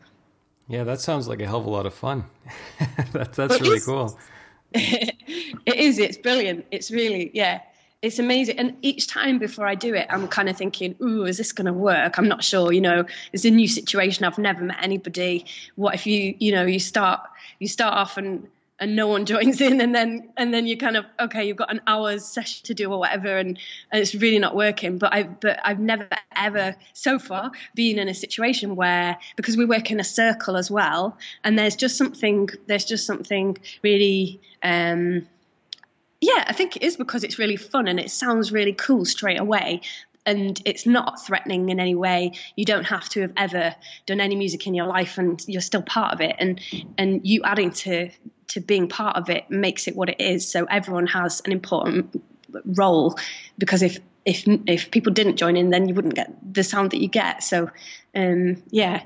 Yeah 0.69 0.85
that 0.85 1.01
sounds 1.01 1.27
like 1.27 1.41
a 1.41 1.47
hell 1.47 1.61
of 1.61 1.67
a 1.67 1.71
lot 1.71 1.87
of 1.87 1.95
fun. 1.95 2.25
That's 3.13 3.37
that's 3.37 3.61
really 3.61 3.81
cool. 3.81 4.19
It 5.67 5.77
is. 5.77 5.99
It's 5.99 6.19
brilliant. 6.19 6.67
It's 6.71 6.91
really 6.91 7.31
yeah 7.33 7.61
it's 8.05 8.19
amazing. 8.19 8.59
And 8.59 8.77
each 8.83 9.09
time 9.09 9.39
before 9.39 9.67
I 9.67 9.75
do 9.75 9.95
it, 9.95 10.07
I'm 10.11 10.29
kind 10.29 10.49
of 10.51 10.57
thinking, 10.57 10.95
"Ooh, 11.03 11.25
is 11.25 11.39
this 11.39 11.53
going 11.53 11.67
to 11.67 11.73
work?" 11.73 12.19
I'm 12.19 12.29
not 12.29 12.45
sure. 12.45 12.73
You 12.73 12.83
know, 12.83 13.05
it's 13.33 13.45
a 13.45 13.51
new 13.51 13.67
situation. 13.67 14.25
I've 14.25 14.39
never 14.39 14.63
met 14.63 14.77
anybody. 14.83 15.47
What 15.77 15.95
if 15.95 16.07
you, 16.07 16.35
you 16.39 16.53
know, 16.53 16.67
you 16.67 16.79
start 16.79 17.21
you 17.59 17.69
start 17.69 17.95
off 17.95 18.19
and 18.19 18.47
and 18.79 18.95
no 18.97 19.07
one 19.07 19.25
joins 19.33 19.61
in, 19.63 19.81
and 19.81 19.95
then 19.95 20.29
and 20.37 20.53
then 20.53 20.67
you 20.67 20.77
kind 20.77 20.99
of 20.99 21.07
okay, 21.19 21.47
you've 21.47 21.57
got 21.57 21.71
an 21.71 21.81
hour's 21.87 22.27
session 22.27 22.65
to 22.67 22.75
do 22.75 22.93
or 22.93 22.99
whatever, 22.99 23.39
and, 23.39 23.59
and 23.91 24.03
it's 24.03 24.15
really 24.15 24.39
not 24.39 24.55
working. 24.55 24.99
But 24.99 25.15
I 25.15 25.23
but 25.23 25.59
I've 25.65 25.81
never 25.81 26.07
ever 26.37 26.77
so 26.93 27.19
far 27.19 27.53
been 27.75 27.99
in 27.99 28.09
a 28.09 28.15
situation 28.15 28.77
where 28.77 29.17
because 29.37 29.57
we 29.57 29.65
work 29.65 29.91
in 29.91 29.99
a 29.99 30.05
circle 30.05 30.59
as 30.59 30.71
well, 30.71 31.17
and 31.43 31.59
there's 31.59 31.77
just 31.77 31.97
something 31.97 32.51
there's 32.67 32.85
just 32.85 33.07
something 33.07 33.57
really. 33.83 34.41
Um, 34.63 35.27
yeah, 36.25 36.45
I 36.47 36.55
think 36.55 36.77
it 36.77 36.83
is 36.83 36.97
because 36.97 37.23
it's 37.23 37.39
really 37.39 37.57
fun 37.57 37.87
and 37.87 38.01
it 38.01 38.11
sounds 38.11 38.51
really 38.51 38.73
cool 38.73 39.05
straight 39.05 39.39
away. 39.39 39.83
And 40.25 40.59
it's 40.65 40.87
not 40.87 41.23
threatening 41.23 41.69
in 41.69 41.79
any 41.79 41.95
way. 41.95 42.33
You 42.57 42.65
don't 42.65 42.85
have 42.85 43.11
to 43.11 43.21
have 43.21 43.33
ever 43.37 43.75
done 44.07 44.23
any 44.23 44.37
music 44.37 44.67
in 44.67 44.73
your 44.73 44.87
life, 44.87 45.19
and 45.19 45.39
you're 45.47 45.61
still 45.61 45.83
part 45.83 46.15
of 46.15 46.23
it. 46.23 46.35
And 46.39 46.63
and 46.97 47.21
you 47.27 47.43
adding 47.45 47.73
to 47.73 48.09
to 48.49 48.61
being 48.61 48.89
part 48.89 49.17
of 49.17 49.29
it 49.29 49.51
makes 49.51 49.87
it 49.87 49.95
what 49.95 50.09
it 50.09 50.21
is. 50.21 50.51
So 50.51 50.65
everyone 50.65 51.07
has 51.09 51.43
an 51.45 51.53
important 51.53 52.23
role 52.65 53.19
because 53.59 53.83
if 53.83 53.99
if 54.25 54.45
if 54.67 54.91
people 54.91 55.13
didn't 55.13 55.37
join 55.37 55.59
in, 55.59 55.69
then 55.69 55.89
you 55.89 55.95
wouldn't 55.95 56.15
get 56.15 56.33
the 56.55 56.65
sound 56.65 56.93
that 56.93 57.03
you 57.03 57.09
get. 57.09 57.43
So, 57.43 57.71
um, 58.15 58.63
yeah. 58.71 59.03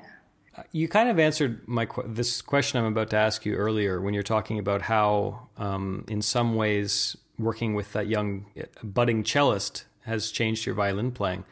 You 0.73 0.89
kind 0.89 1.09
of 1.09 1.19
answered 1.19 1.67
my 1.67 1.87
this 2.07 2.43
question 2.43 2.79
I'm 2.79 2.87
about 2.87 3.11
to 3.11 3.17
ask 3.17 3.45
you 3.45 3.55
earlier 3.55 4.01
when 4.01 4.15
you're 4.15 4.23
talking 4.23 4.59
about 4.59 4.83
how, 4.83 5.49
um, 5.57 6.05
in 6.09 6.23
some 6.23 6.55
ways, 6.55 7.17
working 7.39 7.75
with 7.75 7.93
that 7.93 8.09
young 8.09 8.47
budding 8.83 9.23
cellist 9.25 9.85
has 10.03 10.31
changed 10.31 10.67
your 10.67 10.75
violin 10.75 11.13
playing. 11.13 11.45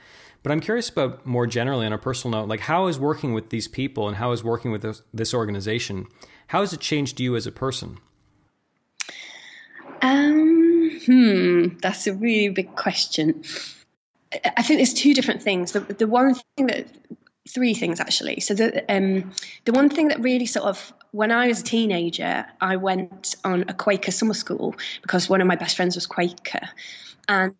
But 0.43 0.53
I'm 0.53 0.61
curious 0.61 0.89
about 0.89 1.27
more 1.27 1.47
generally 1.47 1.87
on 1.87 1.93
a 1.93 1.99
personal 1.99 2.41
note, 2.41 2.49
like 2.49 2.61
how 2.61 2.87
is 2.87 2.99
working 2.99 3.33
with 3.33 3.51
these 3.51 3.67
people 3.67 4.07
and 4.07 4.17
how 4.17 4.33
is 4.33 4.45
working 4.45 4.71
with 4.71 4.83
this, 4.83 5.03
this 5.13 5.35
organization, 5.35 6.07
how 6.49 6.61
has 6.61 6.73
it 6.73 6.81
changed 6.81 7.19
you 7.19 7.35
as 7.35 7.47
a 7.47 7.53
person? 7.53 7.99
Um, 10.03 11.01
hmm, 11.05 11.69
that's 11.83 12.07
a 12.07 12.15
really 12.15 12.49
big 12.51 12.75
question. 12.77 13.43
I 14.57 14.63
think 14.63 14.79
there's 14.79 14.95
two 14.95 15.15
different 15.15 15.43
things. 15.43 15.73
The, 15.73 15.81
the 15.81 16.07
one 16.07 16.35
thing 16.57 16.67
that 16.69 16.87
three 17.49 17.75
things 17.75 18.01
actually. 18.01 18.41
So 18.41 18.55
the 18.55 18.85
um, 18.93 19.33
the 19.65 19.73
one 19.73 19.89
thing 19.89 20.09
that 20.09 20.21
really 20.21 20.47
sort 20.47 20.67
of 20.67 20.93
when 21.13 21.31
I 21.33 21.49
was 21.49 21.61
a 21.61 21.65
teenager, 21.65 22.47
I 22.61 22.77
went 22.77 23.37
on 23.45 23.65
a 23.69 23.75
Quaker 23.75 24.11
summer 24.11 24.35
school 24.35 24.75
because 25.03 25.29
one 25.29 25.41
of 25.41 25.47
my 25.47 25.57
best 25.57 25.77
friends 25.77 25.95
was 25.95 26.07
Quaker, 26.07 26.69
and 27.29 27.55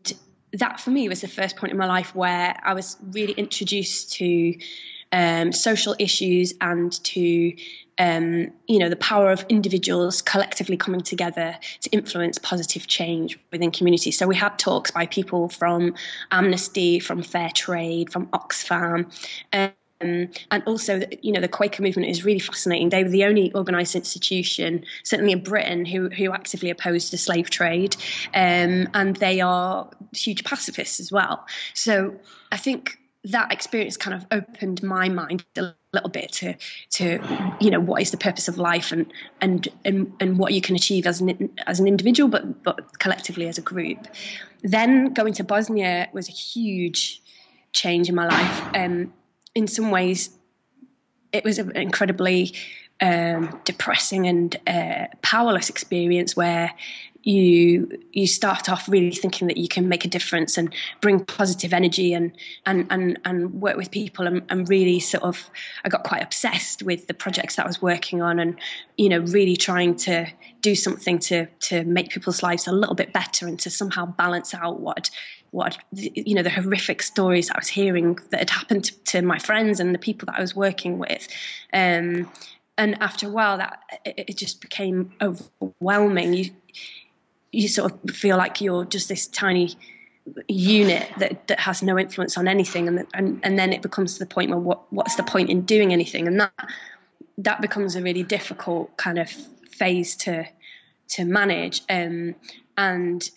that 0.53 0.81
for 0.81 0.91
me 0.91 1.09
was 1.09 1.21
the 1.21 1.29
first 1.29 1.57
point 1.57 1.73
in 1.73 1.79
my 1.79 1.87
life 1.87 2.15
where 2.15 2.59
I 2.63 2.75
was 2.75 2.97
really 3.13 3.33
introduced 3.33 4.15
to 4.15 4.55
um, 5.13 5.53
social 5.53 5.95
issues 5.99 6.55
and 6.61 6.93
to 7.05 7.55
um, 7.99 8.51
you 8.67 8.79
know 8.79 8.89
the 8.89 8.97
power 8.97 9.31
of 9.31 9.45
individuals 9.49 10.23
collectively 10.23 10.77
coming 10.77 11.01
together 11.01 11.57
to 11.81 11.91
influence 11.91 12.39
positive 12.39 12.87
change 12.87 13.39
within 13.53 13.71
communities. 13.71 14.19
So 14.19 14.27
we 14.27 14.37
had 14.37 14.59
talks 14.59 14.91
by 14.91 15.07
people 15.07 15.49
from 15.49 15.95
Amnesty, 16.31 17.01
from 17.01 17.23
Fair 17.23 17.51
Trade, 17.55 18.11
from 18.13 18.27
Oxfam. 18.29 19.13
Um, 19.53 19.73
and 20.51 20.63
also, 20.67 21.01
you 21.23 21.33
know, 21.33 21.41
the 21.41 21.49
Quaker 21.49 21.83
movement 21.83 22.11
is 22.11 22.23
really 22.23 22.39
fascinating. 22.39 22.91
They 22.91 23.03
were 23.03 23.09
the 23.09 23.25
only 23.25 23.55
organised 23.55 23.95
institution, 23.95 24.85
certainly 25.05 25.33
in 25.33 25.43
Britain, 25.43 25.87
who 25.87 26.11
who 26.11 26.33
actively 26.33 26.69
opposed 26.69 27.13
the 27.13 27.19
slave 27.19 27.49
trade, 27.49 27.97
um, 28.35 28.89
and 28.93 29.17
they 29.17 29.41
are 29.41 29.89
huge 30.13 30.45
pacifists 30.45 31.01
as 31.01 31.11
well. 31.11 31.47
So 31.73 32.15
I 32.53 32.59
think 32.59 32.99
that 33.31 33.53
experience 33.53 33.97
kind 33.97 34.15
of 34.15 34.27
opened 34.31 34.83
my 34.83 35.09
mind 35.09 35.45
a 35.57 35.75
little 35.93 36.11
bit 36.11 36.33
to 36.33 36.55
to 36.91 37.19
you 37.61 37.71
know 37.71 37.81
what 37.81 38.01
is 38.03 38.11
the 38.11 38.17
purpose 38.17 38.49
of 38.49 38.59
life 38.59 38.93
and 38.93 39.13
and 39.41 39.69
and, 39.85 40.13
and 40.21 40.39
what 40.39 40.53
you 40.53 40.61
can 40.61 40.77
achieve 40.77 41.07
as 41.07 41.21
an 41.21 41.51
as 41.67 41.81
an 41.81 41.87
individual 41.87 42.29
but 42.29 42.63
but 42.63 42.99
collectively 42.99 43.49
as 43.49 43.59
a 43.59 43.63
group. 43.63 44.07
Then 44.63 45.13
going 45.13 45.33
to 45.35 45.45
Bosnia 45.45 46.09
was 46.13 46.29
a 46.29 46.33
huge 46.33 47.21
change 47.73 48.09
in 48.09 48.15
my 48.15 48.27
life. 48.27 48.69
Um, 48.75 49.13
in 49.55 49.67
some 49.67 49.91
ways 49.91 50.31
it 51.33 51.45
was 51.45 51.59
an 51.59 51.77
incredibly 51.77 52.55
um, 53.01 53.61
depressing 53.65 54.27
and 54.27 54.57
uh, 54.67 55.07
powerless 55.23 55.69
experience 55.69 56.37
where 56.37 56.73
you 57.27 57.89
you 58.13 58.27
start 58.29 58.69
off 58.69 58.89
really 58.89 59.11
thinking 59.11 59.49
that 59.49 59.57
you 59.57 59.67
can 59.67 59.89
make 59.89 60.05
a 60.05 60.09
difference 60.09 60.57
and 60.57 60.73
bring 61.01 61.25
positive 61.25 61.73
energy 61.73 62.15
and 62.15 62.33
and 62.67 62.87
and, 62.91 63.19
and 63.25 63.53
work 63.61 63.77
with 63.77 63.91
people. 63.91 64.29
And, 64.29 64.43
and 64.49 64.69
really 64.69 65.01
sort 65.01 65.25
of 65.25 65.51
I 65.85 65.89
got 65.89 66.05
quite 66.05 66.23
obsessed 66.23 66.85
with 66.85 67.09
the 67.09 67.15
projects 67.15 67.57
that 67.57 67.65
I 67.65 67.67
was 67.67 67.83
working 67.83 68.23
on 68.23 68.39
and 68.39 68.57
you 68.97 69.09
know 69.09 69.19
really 69.19 69.57
trying 69.57 69.97
to 69.97 70.27
do 70.61 70.77
something 70.77 71.19
to 71.19 71.47
to 71.47 71.83
make 71.85 72.11
people's 72.11 72.45
lives 72.45 72.69
a 72.69 72.73
little 72.73 72.95
bit 72.95 73.13
better 73.13 73.49
and 73.49 73.59
to 73.59 73.71
somehow 73.71 74.07
balance 74.07 74.55
out 74.55 74.79
what 74.79 75.11
what 75.51 75.77
you 75.91 76.35
know 76.35 76.45
the 76.45 76.51
horrific 76.51 77.03
stories 77.03 77.51
I 77.51 77.59
was 77.59 77.69
hearing 77.69 78.21
that 78.31 78.39
had 78.39 78.51
happened 78.51 78.85
to, 78.85 78.99
to 79.05 79.23
my 79.23 79.41
friends 79.41 79.81
and 79.81 79.93
the 79.93 79.99
people 79.99 80.27
that 80.27 80.39
I 80.39 80.41
was 80.41 80.55
working 80.55 80.99
with. 80.99 81.27
Um, 81.73 82.31
and 82.79 83.01
after 83.01 83.27
a 83.27 83.31
while 83.31 83.59
that 83.59 83.81
it, 84.05 84.27
it 84.29 84.37
just 84.37 84.61
became 84.61 85.13
overwhelming. 85.21 86.35
You 86.35 86.51
you 87.53 87.69
sort 87.69 87.93
of 87.93 88.15
feel 88.15 88.37
like 88.37 88.61
you're 88.61 88.85
just 88.85 89.09
this 89.09 89.27
tiny 89.27 89.77
unit 90.49 91.09
that, 91.19 91.47
that 91.47 91.61
has 91.61 91.83
no 91.83 91.99
influence 91.99 92.37
on 92.37 92.49
anything 92.49 92.89
and, 92.89 93.07
and 93.15 93.41
and 93.45 93.57
then 93.57 93.73
it 93.73 93.81
becomes 93.81 94.15
to 94.15 94.19
the 94.19 94.27
point 94.27 94.51
where 94.51 94.59
what 94.59 94.93
what's 94.93 95.15
the 95.15 95.23
point 95.23 95.51
in 95.51 95.63
doing 95.63 95.93
anything? 95.93 96.27
And 96.27 96.41
that 96.41 96.53
that 97.39 97.61
becomes 97.61 97.97
a 97.97 98.03
really 98.03 98.23
difficult 98.23 98.97
kind 98.97 99.19
of 99.19 99.31
phase 99.71 100.17
to 100.17 100.47
to 101.09 101.25
manage. 101.25 101.83
Um, 101.89 102.35
and 102.77 103.29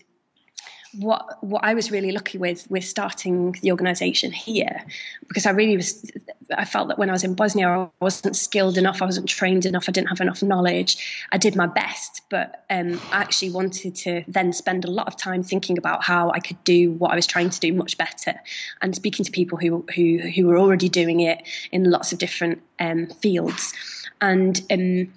what 0.98 1.44
what 1.44 1.64
I 1.64 1.74
was 1.74 1.92
really 1.92 2.12
lucky 2.12 2.38
with 2.38 2.70
with 2.70 2.84
starting 2.84 3.56
the 3.62 3.72
organisation 3.72 4.32
here, 4.32 4.84
because 5.28 5.46
I 5.46 5.52
really 5.52 5.76
was, 5.76 6.10
I 6.58 6.66
felt 6.66 6.88
that 6.88 6.98
when 6.98 7.10
I 7.10 7.14
was 7.14 7.24
in 7.24 7.36
Bosnia, 7.36 7.68
I 7.68 7.88
wasn't 8.00 8.36
skilled 8.36 8.78
enough, 8.78 9.02
I 9.02 9.06
wasn't 9.06 9.30
trained 9.30 9.66
enough, 9.66 9.86
I 9.88 9.92
didn't 9.92 10.10
have 10.10 10.22
enough 10.22 10.42
knowledge. 10.42 11.26
I 11.32 11.38
did 11.38 11.56
my 11.56 11.68
best, 11.68 12.22
but 12.30 12.66
um, 12.70 13.00
I 13.12 13.22
actually 13.22 13.52
wanted 13.52 13.96
to 13.96 14.24
then 14.28 14.52
spend 14.52 14.84
a 14.86 14.92
lot 14.92 15.08
of 15.08 15.16
time 15.16 15.44
thinking 15.44 15.78
about 15.78 16.04
how 16.04 16.32
I 16.32 16.40
could 16.40 16.64
do 16.64 16.92
what 16.94 17.12
I 17.12 17.16
was 17.16 17.28
trying 17.28 17.52
to 17.52 17.60
do 17.60 17.72
much 17.74 17.98
better, 17.98 18.34
and 18.82 18.96
speaking 18.96 19.24
to 19.26 19.32
people 19.32 19.58
who 19.58 19.86
who 19.96 20.18
who 20.18 20.48
were 20.48 20.58
already 20.58 20.90
doing 20.90 21.20
it 21.20 21.44
in 21.72 21.90
lots 21.90 22.12
of 22.12 22.18
different 22.18 22.62
um, 22.80 23.08
fields, 23.08 23.74
and 24.22 24.62
um, 24.72 25.14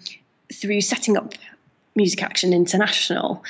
through 0.52 0.82
setting 0.82 1.16
up 1.16 1.34
Music 1.94 2.22
Action 2.22 2.52
International, 2.52 3.42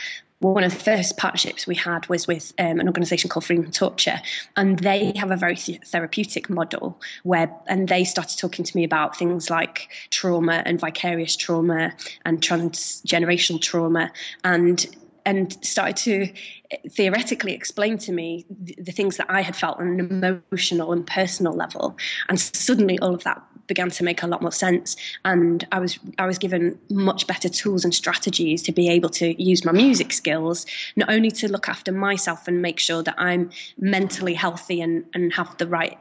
one 0.42 0.64
of 0.64 0.72
the 0.72 0.78
first 0.78 1.16
partnerships 1.16 1.66
we 1.66 1.74
had 1.74 2.08
was 2.08 2.26
with 2.26 2.52
um, 2.58 2.80
an 2.80 2.88
organisation 2.88 3.30
called 3.30 3.44
Freedom 3.44 3.70
Torture, 3.70 4.20
and 4.56 4.78
they 4.80 5.12
have 5.16 5.30
a 5.30 5.36
very 5.36 5.56
therapeutic 5.56 6.50
model 6.50 7.00
where, 7.22 7.50
and 7.68 7.88
they 7.88 8.04
started 8.04 8.38
talking 8.38 8.64
to 8.64 8.76
me 8.76 8.84
about 8.84 9.16
things 9.16 9.50
like 9.50 9.88
trauma 10.10 10.62
and 10.66 10.80
vicarious 10.80 11.36
trauma 11.36 11.92
and 12.24 12.40
transgenerational 12.40 13.60
trauma, 13.60 14.10
and 14.44 14.86
and 15.24 15.64
started 15.64 15.96
to 15.96 16.32
theoretically 16.90 17.52
explain 17.52 17.98
to 17.98 18.12
me 18.12 18.44
the, 18.50 18.92
things 18.92 19.16
that 19.18 19.26
I 19.30 19.40
had 19.42 19.54
felt 19.54 19.78
on 19.78 20.00
an 20.00 20.42
emotional 20.50 20.92
and 20.92 21.06
personal 21.06 21.52
level. 21.52 21.96
And 22.28 22.40
suddenly 22.40 22.98
all 22.98 23.14
of 23.14 23.22
that 23.24 23.40
began 23.66 23.90
to 23.90 24.04
make 24.04 24.22
a 24.22 24.26
lot 24.26 24.42
more 24.42 24.52
sense. 24.52 24.96
And 25.24 25.66
I 25.72 25.78
was 25.78 25.98
I 26.18 26.26
was 26.26 26.38
given 26.38 26.78
much 26.90 27.26
better 27.26 27.48
tools 27.48 27.84
and 27.84 27.94
strategies 27.94 28.62
to 28.62 28.72
be 28.72 28.88
able 28.88 29.08
to 29.10 29.42
use 29.42 29.64
my 29.64 29.72
music 29.72 30.12
skills, 30.12 30.66
not 30.96 31.10
only 31.10 31.30
to 31.30 31.50
look 31.50 31.68
after 31.68 31.92
myself 31.92 32.48
and 32.48 32.62
make 32.62 32.78
sure 32.78 33.02
that 33.02 33.14
I'm 33.18 33.50
mentally 33.78 34.34
healthy 34.34 34.80
and, 34.80 35.04
and 35.14 35.32
have 35.32 35.56
the 35.58 35.66
right 35.66 35.98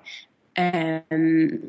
um, 0.58 1.62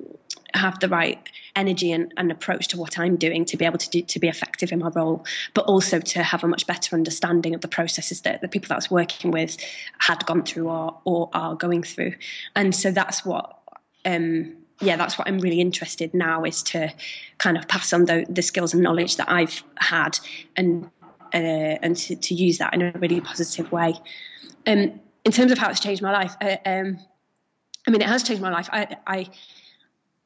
have 0.54 0.80
the 0.80 0.88
right 0.88 1.18
energy 1.56 1.92
and, 1.92 2.12
and, 2.16 2.30
approach 2.30 2.68
to 2.68 2.76
what 2.76 2.98
I'm 2.98 3.16
doing 3.16 3.44
to 3.46 3.56
be 3.56 3.64
able 3.64 3.78
to 3.78 3.88
do 3.90 4.02
to 4.02 4.18
be 4.18 4.28
effective 4.28 4.72
in 4.72 4.80
my 4.80 4.88
role, 4.88 5.24
but 5.54 5.64
also 5.66 6.00
to 6.00 6.22
have 6.22 6.44
a 6.44 6.48
much 6.48 6.66
better 6.66 6.96
understanding 6.96 7.54
of 7.54 7.60
the 7.60 7.68
processes 7.68 8.22
that 8.22 8.40
the 8.40 8.48
people 8.48 8.68
that 8.68 8.74
I 8.74 8.78
was 8.78 8.90
working 8.90 9.30
with 9.30 9.56
had 9.98 10.24
gone 10.26 10.42
through 10.42 10.68
or 10.68 10.98
or 11.04 11.30
are 11.32 11.54
going 11.54 11.82
through. 11.82 12.14
And 12.56 12.74
so 12.74 12.90
that's 12.90 13.24
what 13.24 13.58
um, 14.04 14.56
yeah, 14.82 14.96
that's 14.96 15.16
what 15.16 15.28
I'm 15.28 15.38
really 15.38 15.60
interested 15.60 16.12
now 16.12 16.44
is 16.44 16.62
to 16.64 16.92
kind 17.38 17.56
of 17.56 17.68
pass 17.68 17.92
on 17.92 18.06
the, 18.06 18.26
the 18.28 18.42
skills 18.42 18.74
and 18.74 18.82
knowledge 18.82 19.16
that 19.16 19.30
I've 19.30 19.62
had 19.78 20.18
and 20.56 20.90
uh, 21.34 21.78
and 21.82 21.96
to, 21.96 22.14
to, 22.14 22.34
use 22.34 22.58
that 22.58 22.74
in 22.74 22.82
a 22.82 22.92
really 22.98 23.18
positive 23.22 23.72
way. 23.72 23.94
Um, 24.66 25.00
in 25.24 25.32
terms 25.32 25.50
of 25.50 25.56
how 25.56 25.70
it's 25.70 25.80
changed 25.80 26.02
my 26.02 26.12
life, 26.12 26.36
uh, 26.42 26.56
um, 26.66 26.98
I 27.86 27.90
mean, 27.90 28.02
it 28.02 28.08
has 28.08 28.22
changed 28.22 28.42
my 28.42 28.50
life. 28.50 28.68
I, 28.70 28.96
I, 29.06 29.30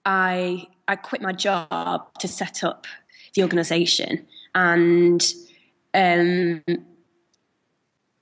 I, 0.04 0.66
I 0.88 0.96
quit 0.96 1.22
my 1.22 1.32
job 1.32 2.12
to 2.18 2.26
set 2.26 2.64
up 2.64 2.88
the 3.34 3.42
organisation, 3.42 4.26
and 4.56 5.24
um, 5.94 6.64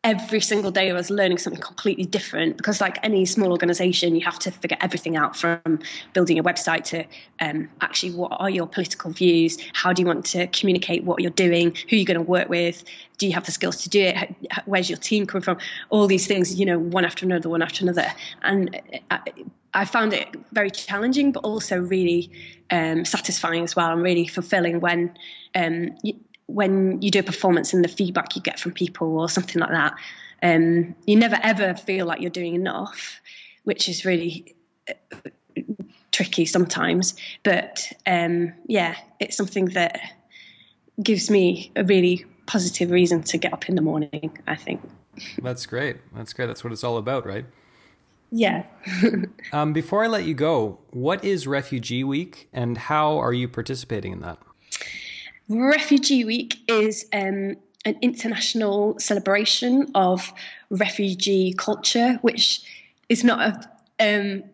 every 0.04 0.40
single 0.40 0.70
day 0.70 0.90
I 0.90 0.92
was 0.92 1.08
learning 1.08 1.38
something 1.38 1.60
completely 1.60 2.04
different 2.04 2.58
because, 2.58 2.80
like 2.80 2.98
any 3.02 3.24
small 3.24 3.50
organization, 3.50 4.14
you 4.14 4.24
have 4.24 4.38
to 4.40 4.50
figure 4.50 4.76
everything 4.80 5.16
out 5.16 5.34
from 5.36 5.80
building 6.12 6.38
a 6.38 6.44
website 6.44 6.84
to 6.84 7.04
um, 7.40 7.68
actually 7.80 8.12
what 8.12 8.30
are 8.38 8.50
your 8.50 8.66
political 8.66 9.10
views? 9.10 9.58
How 9.72 9.92
do 9.92 10.02
you 10.02 10.06
want 10.06 10.26
to 10.26 10.46
communicate 10.48 11.04
what 11.04 11.20
you're 11.20 11.30
doing? 11.30 11.74
Who 11.88 11.96
you're 11.96 12.04
going 12.04 12.16
to 12.16 12.22
work 12.22 12.50
with? 12.50 12.84
Do 13.16 13.26
you 13.26 13.32
have 13.32 13.46
the 13.46 13.52
skills 13.52 13.82
to 13.82 13.88
do 13.88 14.02
it? 14.02 14.34
Where's 14.66 14.90
your 14.90 14.98
team 14.98 15.26
coming 15.26 15.42
from? 15.42 15.58
All 15.88 16.06
these 16.06 16.26
things, 16.26 16.54
you 16.54 16.66
know, 16.66 16.78
one 16.78 17.04
after 17.04 17.24
another, 17.24 17.48
one 17.48 17.62
after 17.62 17.82
another. 17.82 18.06
And 18.42 18.80
I, 19.10 19.20
I 19.72 19.84
found 19.86 20.12
it 20.12 20.28
very 20.52 20.70
challenging, 20.70 21.32
but 21.32 21.44
also 21.44 21.78
really 21.78 22.30
um, 22.70 23.04
satisfying 23.04 23.64
as 23.64 23.74
well 23.74 23.90
and 23.90 24.02
really 24.02 24.26
fulfilling 24.26 24.80
when. 24.80 25.16
Um, 25.54 25.96
when 26.46 27.00
you 27.00 27.10
do 27.10 27.20
a 27.20 27.22
performance 27.22 27.72
and 27.72 27.84
the 27.84 27.88
feedback 27.88 28.36
you 28.36 28.42
get 28.42 28.60
from 28.60 28.72
people 28.72 29.18
or 29.18 29.28
something 29.28 29.60
like 29.60 29.70
that, 29.70 29.94
um, 30.42 30.94
you 31.06 31.16
never 31.16 31.38
ever 31.42 31.74
feel 31.74 32.06
like 32.06 32.20
you're 32.20 32.30
doing 32.30 32.54
enough, 32.54 33.20
which 33.64 33.88
is 33.88 34.04
really 34.04 34.54
uh, 34.88 35.16
tricky 36.12 36.44
sometimes. 36.44 37.14
But 37.42 37.90
um, 38.06 38.52
yeah, 38.66 38.96
it's 39.20 39.36
something 39.36 39.66
that 39.66 40.00
gives 41.02 41.30
me 41.30 41.72
a 41.76 41.84
really 41.84 42.24
positive 42.46 42.90
reason 42.90 43.22
to 43.22 43.38
get 43.38 43.52
up 43.52 43.68
in 43.68 43.74
the 43.74 43.82
morning, 43.82 44.38
I 44.46 44.56
think. 44.56 44.80
That's 45.42 45.66
great. 45.66 45.96
That's 46.14 46.32
great. 46.32 46.46
That's 46.46 46.62
what 46.62 46.72
it's 46.72 46.84
all 46.84 46.98
about, 46.98 47.26
right? 47.26 47.46
Yeah. 48.30 48.64
um, 49.52 49.72
before 49.72 50.04
I 50.04 50.08
let 50.08 50.24
you 50.24 50.34
go, 50.34 50.78
what 50.90 51.24
is 51.24 51.46
Refugee 51.46 52.04
Week 52.04 52.48
and 52.52 52.76
how 52.76 53.16
are 53.18 53.32
you 53.32 53.48
participating 53.48 54.12
in 54.12 54.20
that? 54.20 54.38
Refugee 55.48 56.24
Week 56.24 56.58
is 56.68 57.06
um, 57.12 57.56
an 57.84 57.98
international 58.00 58.98
celebration 58.98 59.90
of 59.94 60.32
refugee 60.70 61.52
culture, 61.52 62.18
which 62.22 62.62
is 63.08 63.24
not 63.24 63.40
a 63.40 63.70
um, 64.00 64.44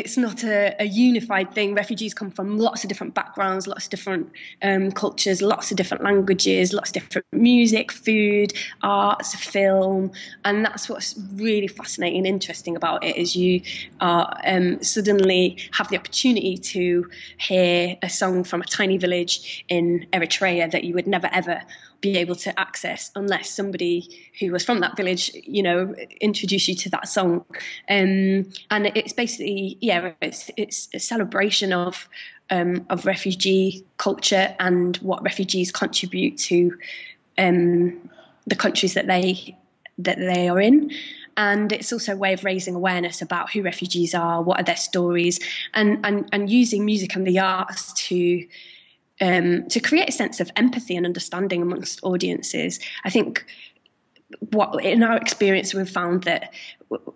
it's 0.00 0.16
not 0.16 0.42
a, 0.42 0.74
a, 0.80 0.86
unified 0.86 1.54
thing. 1.54 1.74
Refugees 1.74 2.14
come 2.14 2.30
from 2.30 2.58
lots 2.58 2.82
of 2.82 2.88
different 2.88 3.14
backgrounds, 3.14 3.66
lots 3.66 3.84
of 3.84 3.90
different 3.90 4.32
um, 4.62 4.90
cultures, 4.90 5.42
lots 5.42 5.70
of 5.70 5.76
different 5.76 6.02
languages, 6.02 6.72
lots 6.72 6.90
of 6.90 6.94
different 6.94 7.26
music, 7.32 7.92
food, 7.92 8.52
arts, 8.82 9.34
film, 9.34 10.10
and 10.44 10.64
that's 10.64 10.88
what's 10.88 11.18
really 11.34 11.68
fascinating 11.68 12.18
and 12.18 12.26
interesting 12.26 12.76
about 12.76 13.04
it. 13.04 13.16
Is 13.16 13.36
you 13.36 13.60
are 14.00 14.34
um, 14.44 14.82
suddenly 14.82 15.58
have 15.72 15.88
the 15.88 15.98
opportunity 15.98 16.56
to 16.56 17.08
hear 17.38 17.96
a 18.02 18.08
song 18.08 18.42
from 18.42 18.62
a 18.62 18.64
tiny 18.64 18.96
village 18.96 19.64
in 19.68 20.06
Eritrea 20.12 20.70
that 20.70 20.84
you 20.84 20.94
would 20.94 21.06
never 21.06 21.28
ever 21.32 21.60
be 22.00 22.16
able 22.16 22.34
to 22.34 22.58
access 22.58 23.10
unless 23.14 23.50
somebody 23.50 24.26
who 24.38 24.52
was 24.52 24.64
from 24.64 24.80
that 24.80 24.96
village, 24.96 25.30
you 25.34 25.62
know, 25.62 25.94
introduced 26.20 26.68
you 26.68 26.74
to 26.74 26.90
that 26.90 27.08
song. 27.08 27.44
Um, 27.88 28.46
and 28.70 28.90
it's 28.94 29.12
basically, 29.12 29.76
yeah, 29.80 30.12
it's 30.20 30.50
it's 30.56 30.88
a 30.94 30.98
celebration 30.98 31.72
of 31.72 32.08
um, 32.50 32.86
of 32.90 33.06
refugee 33.06 33.84
culture 33.96 34.54
and 34.58 34.96
what 34.98 35.22
refugees 35.22 35.70
contribute 35.70 36.36
to 36.38 36.76
um, 37.38 38.10
the 38.46 38.56
countries 38.56 38.94
that 38.94 39.06
they 39.06 39.56
that 39.98 40.18
they 40.18 40.48
are 40.48 40.60
in. 40.60 40.90
And 41.36 41.72
it's 41.72 41.92
also 41.92 42.12
a 42.12 42.16
way 42.16 42.32
of 42.32 42.44
raising 42.44 42.74
awareness 42.74 43.22
about 43.22 43.52
who 43.52 43.62
refugees 43.62 44.14
are, 44.14 44.42
what 44.42 44.60
are 44.60 44.64
their 44.64 44.76
stories, 44.76 45.38
and 45.74 46.04
and, 46.04 46.28
and 46.32 46.50
using 46.50 46.84
music 46.84 47.14
and 47.14 47.26
the 47.26 47.38
arts 47.38 47.92
to 48.08 48.46
um, 49.20 49.68
to 49.68 49.80
create 49.80 50.08
a 50.08 50.12
sense 50.12 50.40
of 50.40 50.50
empathy 50.56 50.96
and 50.96 51.06
understanding 51.06 51.62
amongst 51.62 52.00
audiences. 52.02 52.80
I 53.04 53.10
think 53.10 53.44
what 54.50 54.84
in 54.84 55.02
our 55.02 55.16
experience 55.16 55.74
we've 55.74 55.90
found 55.90 56.24
that 56.24 56.54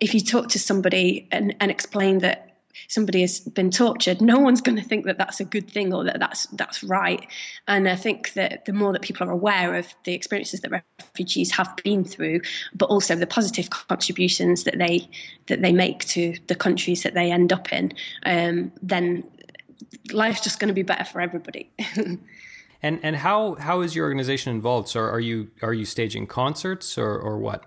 if 0.00 0.14
you 0.14 0.20
talk 0.20 0.48
to 0.48 0.58
somebody 0.58 1.28
and, 1.30 1.54
and 1.60 1.70
explain 1.70 2.18
that 2.18 2.50
somebody 2.88 3.20
has 3.20 3.40
been 3.40 3.70
tortured, 3.70 4.20
no 4.20 4.38
one's 4.38 4.60
going 4.60 4.76
to 4.76 4.82
think 4.82 5.06
that 5.06 5.16
that's 5.16 5.40
a 5.40 5.44
good 5.44 5.70
thing 5.70 5.94
or 5.94 6.04
that 6.04 6.18
that's 6.18 6.46
that's 6.46 6.82
right. 6.82 7.26
And 7.68 7.88
I 7.88 7.96
think 7.96 8.32
that 8.34 8.64
the 8.64 8.72
more 8.72 8.92
that 8.92 9.02
people 9.02 9.28
are 9.28 9.32
aware 9.32 9.74
of 9.76 9.94
the 10.04 10.12
experiences 10.12 10.60
that 10.60 10.84
refugees 11.00 11.52
have 11.52 11.74
been 11.84 12.04
through, 12.04 12.40
but 12.74 12.86
also 12.86 13.14
the 13.14 13.26
positive 13.26 13.70
contributions 13.70 14.64
that 14.64 14.78
they 14.78 15.08
that 15.46 15.62
they 15.62 15.72
make 15.72 16.04
to 16.06 16.36
the 16.48 16.54
countries 16.54 17.04
that 17.04 17.14
they 17.14 17.30
end 17.30 17.52
up 17.52 17.72
in, 17.72 17.92
um, 18.26 18.72
then 18.82 19.24
life's 20.12 20.40
just 20.40 20.58
going 20.58 20.68
to 20.68 20.74
be 20.74 20.82
better 20.82 21.04
for 21.04 21.20
everybody. 21.20 21.70
and 22.82 23.00
and 23.02 23.16
how 23.16 23.54
how 23.54 23.80
is 23.80 23.94
your 23.94 24.04
organization 24.04 24.54
involved? 24.54 24.88
So 24.88 25.00
are 25.00 25.20
you 25.20 25.50
are 25.62 25.74
you 25.74 25.84
staging 25.84 26.26
concerts 26.26 26.98
or 26.98 27.18
or 27.18 27.38
what? 27.38 27.64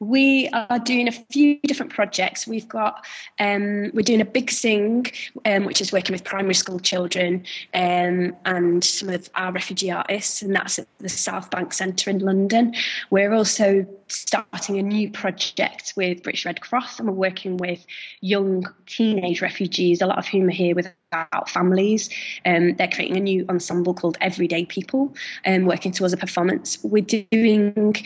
We 0.00 0.48
are 0.48 0.78
doing 0.80 1.06
a 1.08 1.12
few 1.12 1.58
different 1.62 1.92
projects. 1.92 2.46
We've 2.46 2.68
got 2.68 3.06
um, 3.38 3.90
we're 3.94 4.02
doing 4.02 4.20
a 4.20 4.24
big 4.24 4.50
sing, 4.50 5.06
um, 5.44 5.64
which 5.64 5.80
is 5.80 5.92
working 5.92 6.12
with 6.12 6.24
primary 6.24 6.54
school 6.54 6.80
children 6.80 7.44
um, 7.72 8.36
and 8.44 8.82
some 8.82 9.08
of 9.08 9.30
our 9.36 9.52
refugee 9.52 9.90
artists, 9.90 10.42
and 10.42 10.54
that's 10.54 10.78
at 10.78 10.88
the 10.98 11.08
South 11.08 11.50
Bank 11.50 11.72
Centre 11.72 12.10
in 12.10 12.18
London. 12.18 12.74
We're 13.10 13.32
also 13.32 13.86
starting 14.08 14.78
a 14.78 14.82
new 14.82 15.10
project 15.10 15.94
with 15.96 16.22
British 16.22 16.46
Red 16.46 16.60
Cross, 16.60 16.98
and 16.98 17.08
we're 17.08 17.14
working 17.14 17.56
with 17.56 17.84
young 18.20 18.66
teenage 18.86 19.42
refugees, 19.42 20.00
a 20.00 20.06
lot 20.06 20.18
of 20.18 20.26
whom 20.26 20.48
are 20.48 20.52
here 20.52 20.74
without 20.74 21.48
families. 21.48 22.10
Um, 22.44 22.74
they're 22.74 22.88
creating 22.88 23.16
a 23.16 23.20
new 23.20 23.46
ensemble 23.48 23.94
called 23.94 24.18
Everyday 24.20 24.64
People, 24.64 25.14
um, 25.46 25.64
working 25.64 25.92
towards 25.92 26.12
a 26.12 26.16
performance. 26.16 26.78
We're 26.82 27.04
doing 27.04 27.96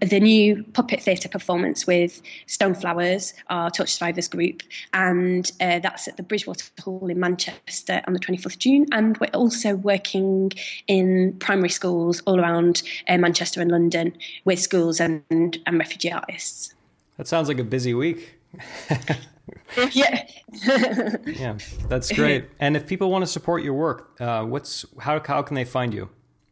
the 0.00 0.20
new 0.20 0.64
puppet 0.74 1.02
theatre 1.02 1.28
performance 1.28 1.86
with 1.86 2.20
Stoneflowers, 2.46 3.34
our 3.48 3.70
Torture 3.70 3.90
Survivors 3.90 4.28
group, 4.28 4.62
and 4.92 5.50
uh, 5.60 5.78
that's 5.78 6.08
at 6.08 6.16
the 6.16 6.22
Bridgewater 6.22 6.64
Hall 6.80 7.08
in 7.08 7.18
Manchester 7.18 8.02
on 8.06 8.12
the 8.12 8.20
24th 8.20 8.46
of 8.46 8.58
June. 8.58 8.86
And 8.92 9.16
we're 9.18 9.26
also 9.34 9.74
working 9.74 10.52
in 10.86 11.36
primary 11.38 11.70
schools 11.70 12.20
all 12.26 12.40
around 12.40 12.82
uh, 13.08 13.16
Manchester 13.18 13.60
and 13.60 13.70
London 13.70 14.16
with 14.44 14.58
schools 14.58 15.00
and, 15.00 15.22
and 15.66 15.78
refugee 15.78 16.12
artists. 16.12 16.74
That 17.16 17.26
sounds 17.26 17.48
like 17.48 17.58
a 17.58 17.64
busy 17.64 17.94
week. 17.94 18.38
yeah. 19.92 20.26
yeah, 21.26 21.58
that's 21.88 22.12
great. 22.12 22.44
And 22.60 22.76
if 22.76 22.86
people 22.86 23.10
want 23.10 23.22
to 23.22 23.26
support 23.26 23.62
your 23.62 23.74
work, 23.74 24.10
uh, 24.20 24.44
what's 24.44 24.84
how 24.98 25.20
how 25.24 25.42
can 25.42 25.54
they 25.54 25.64
find 25.64 25.94
you? 25.94 26.10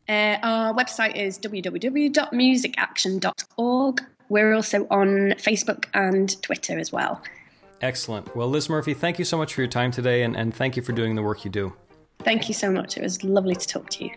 Uh, 0.09 0.38
our 0.42 0.74
website 0.74 1.16
is 1.16 1.38
www.musicaction.org. 1.38 4.03
We're 4.28 4.55
also 4.55 4.86
on 4.90 5.34
Facebook 5.38 5.84
and 5.94 6.42
Twitter 6.42 6.78
as 6.78 6.92
well. 6.92 7.22
Excellent. 7.80 8.34
Well, 8.34 8.49
Liz 8.49 8.68
Murphy, 8.68 8.94
thank 8.94 9.18
you 9.18 9.24
so 9.24 9.36
much 9.36 9.55
for 9.55 9.61
your 9.61 9.68
time 9.68 9.90
today, 9.90 10.22
and, 10.22 10.36
and 10.36 10.55
thank 10.55 10.76
you 10.76 10.82
for 10.82 10.92
doing 10.92 11.14
the 11.14 11.22
work 11.22 11.44
you 11.44 11.51
do. 11.51 11.72
Thank 12.20 12.49
you 12.49 12.55
so 12.55 12.70
much. 12.70 12.97
It 12.97 13.03
was 13.03 13.22
lovely 13.22 13.55
to 13.55 13.68
talk 13.68 13.90
to 13.90 14.05
you. 14.05 14.11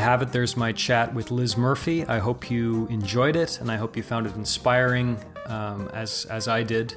You 0.00 0.06
have 0.06 0.22
it. 0.22 0.32
There's 0.32 0.56
my 0.56 0.72
chat 0.72 1.12
with 1.12 1.30
Liz 1.30 1.58
Murphy. 1.58 2.06
I 2.06 2.20
hope 2.20 2.50
you 2.50 2.86
enjoyed 2.86 3.36
it, 3.36 3.60
and 3.60 3.70
I 3.70 3.76
hope 3.76 3.98
you 3.98 4.02
found 4.02 4.26
it 4.26 4.34
inspiring, 4.34 5.18
um, 5.44 5.90
as 5.92 6.24
as 6.30 6.48
I 6.48 6.62
did. 6.62 6.94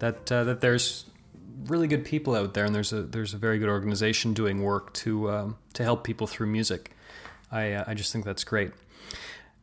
That 0.00 0.32
uh, 0.32 0.42
that 0.44 0.60
there's 0.60 1.04
really 1.66 1.86
good 1.86 2.04
people 2.04 2.34
out 2.34 2.54
there, 2.54 2.64
and 2.64 2.74
there's 2.74 2.92
a 2.92 3.02
there's 3.02 3.34
a 3.34 3.38
very 3.38 3.60
good 3.60 3.68
organization 3.68 4.34
doing 4.34 4.62
work 4.62 4.92
to 4.94 5.30
um, 5.30 5.58
to 5.74 5.84
help 5.84 6.02
people 6.02 6.26
through 6.26 6.48
music. 6.48 6.90
I 7.52 7.72
uh, 7.74 7.84
I 7.86 7.94
just 7.94 8.12
think 8.12 8.24
that's 8.24 8.42
great. 8.42 8.72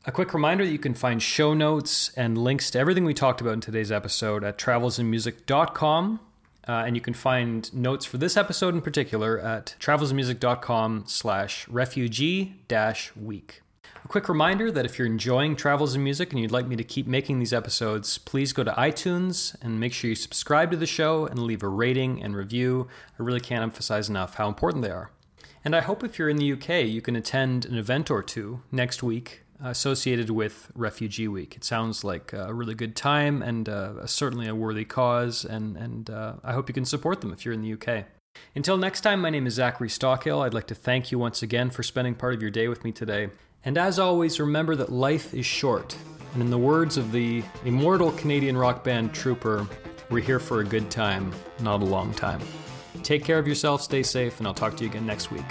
A 0.06 0.12
quick 0.14 0.34
reminder 0.34 0.64
that 0.64 0.72
you 0.72 0.80
can 0.80 0.94
find 0.94 1.22
show 1.22 1.54
notes 1.54 2.12
and 2.16 2.38
links 2.38 2.72
to 2.72 2.80
everything 2.80 3.04
we 3.04 3.14
talked 3.14 3.42
about 3.42 3.52
in 3.52 3.60
today's 3.60 3.92
episode 3.92 4.46
at 4.46 4.58
travelsinmusic.com. 4.58 6.22
Uh, 6.68 6.84
and 6.86 6.96
you 6.96 7.02
can 7.02 7.14
find 7.14 7.74
notes 7.74 8.06
for 8.06 8.18
this 8.18 8.36
episode 8.36 8.74
in 8.74 8.82
particular 8.82 9.40
at 9.40 9.76
travelsmusic.com 9.80 11.06
slash 11.08 11.68
refugee 11.70 12.56
dash 12.68 13.16
week. 13.16 13.62
A 14.04 14.08
quick 14.08 14.30
reminder 14.30 14.72
that 14.72 14.86
if 14.86 14.98
you're 14.98 15.08
enjoying 15.08 15.56
Travels 15.56 15.96
in 15.96 16.04
Music 16.04 16.32
and 16.32 16.42
you'd 16.42 16.52
like 16.52 16.68
me 16.68 16.76
to 16.76 16.84
keep 16.84 17.08
making 17.08 17.40
these 17.40 17.54
episodes, 17.54 18.18
please 18.18 18.54
go 18.54 18.64
to 18.64 18.72
iTunes 18.72 19.56
and 19.62 19.80
make 19.80 19.92
sure 19.94 20.10
you 20.10 20.16
subscribe 20.16 20.72
to 20.72 20.78
the 20.78 20.86
show 20.86 21.26
and 21.26 21.40
leave 21.40 21.64
a 21.64 21.68
rating 21.68 22.24
and 22.24 22.36
review. 22.36 22.88
I 23.20 23.24
really 23.24 23.40
can't 23.40 23.64
emphasize 23.64 24.08
enough 24.08 24.36
how 24.36 24.48
important 24.48 24.84
they 24.84 24.92
are. 24.92 25.12
And 25.66 25.76
I 25.76 25.82
hope 25.82 26.04
if 26.04 26.18
you're 26.18 26.30
in 26.30 26.38
the 26.38 26.54
UK, 26.54 26.86
you 26.86 27.02
can 27.02 27.18
attend 27.18 27.66
an 27.66 27.78
event 27.78 28.10
or 28.10 28.24
two 28.24 28.62
next 28.72 29.04
week 29.04 29.44
associated 29.64 30.30
with 30.30 30.72
Refugee 30.76 31.28
Week. 31.28 31.56
It 31.56 31.64
sounds 31.64 32.04
like 32.04 32.34
a 32.34 32.54
really 32.54 32.76
good 32.76 32.96
time 32.96 33.42
and 33.42 33.68
uh, 33.68 34.06
certainly 34.06 34.48
a 34.48 34.56
worthy 34.56 34.86
cause, 34.86 35.46
and, 35.46 35.78
and 35.78 36.10
uh, 36.10 36.34
I 36.44 36.54
hope 36.54 36.70
you 36.70 36.74
can 36.74 36.86
support 36.86 37.22
them 37.22 37.32
if 37.32 37.46
you're 37.46 37.54
in 37.54 37.62
the 37.62 37.74
UK. 37.74 38.06
Until 38.56 38.78
next 38.78 39.02
time, 39.02 39.22
my 39.22 39.30
name 39.30 39.48
is 39.48 39.56
Zachary 39.56 39.90
Stockill. 39.90 40.46
I'd 40.46 40.54
like 40.54 40.68
to 40.68 40.76
thank 40.76 41.12
you 41.12 41.20
once 41.20 41.42
again 41.42 41.70
for 41.70 41.84
spending 41.84 42.16
part 42.16 42.34
of 42.34 42.42
your 42.42 42.52
day 42.52 42.68
with 42.68 42.84
me 42.84 42.92
today. 42.92 43.30
And 43.66 43.78
as 43.78 44.00
always, 44.00 44.40
remember 44.40 44.76
that 44.76 44.92
life 44.92 45.34
is 45.34 45.46
short. 45.46 45.98
And 46.34 46.42
in 46.42 46.50
the 46.52 46.58
words 46.58 46.98
of 46.98 47.12
the 47.12 47.44
immortal 47.66 48.12
Canadian 48.12 48.58
rock 48.58 48.84
band 48.84 49.14
Trooper, 49.14 49.68
we're 50.10 50.24
here 50.24 50.40
for 50.40 50.62
a 50.62 50.64
good 50.64 50.90
time, 50.90 51.32
not 51.60 51.82
a 51.82 51.86
long 51.86 52.14
time. 52.14 52.42
Take 53.04 53.24
care 53.24 53.40
of 53.40 53.48
yourself, 53.48 53.82
stay 53.82 54.04
safe, 54.04 54.40
and 54.40 54.48
I'll 54.48 54.54
talk 54.54 54.78
to 54.78 54.84
you 54.84 54.90
again 54.90 55.06
next 55.06 55.32
week. 55.32 55.46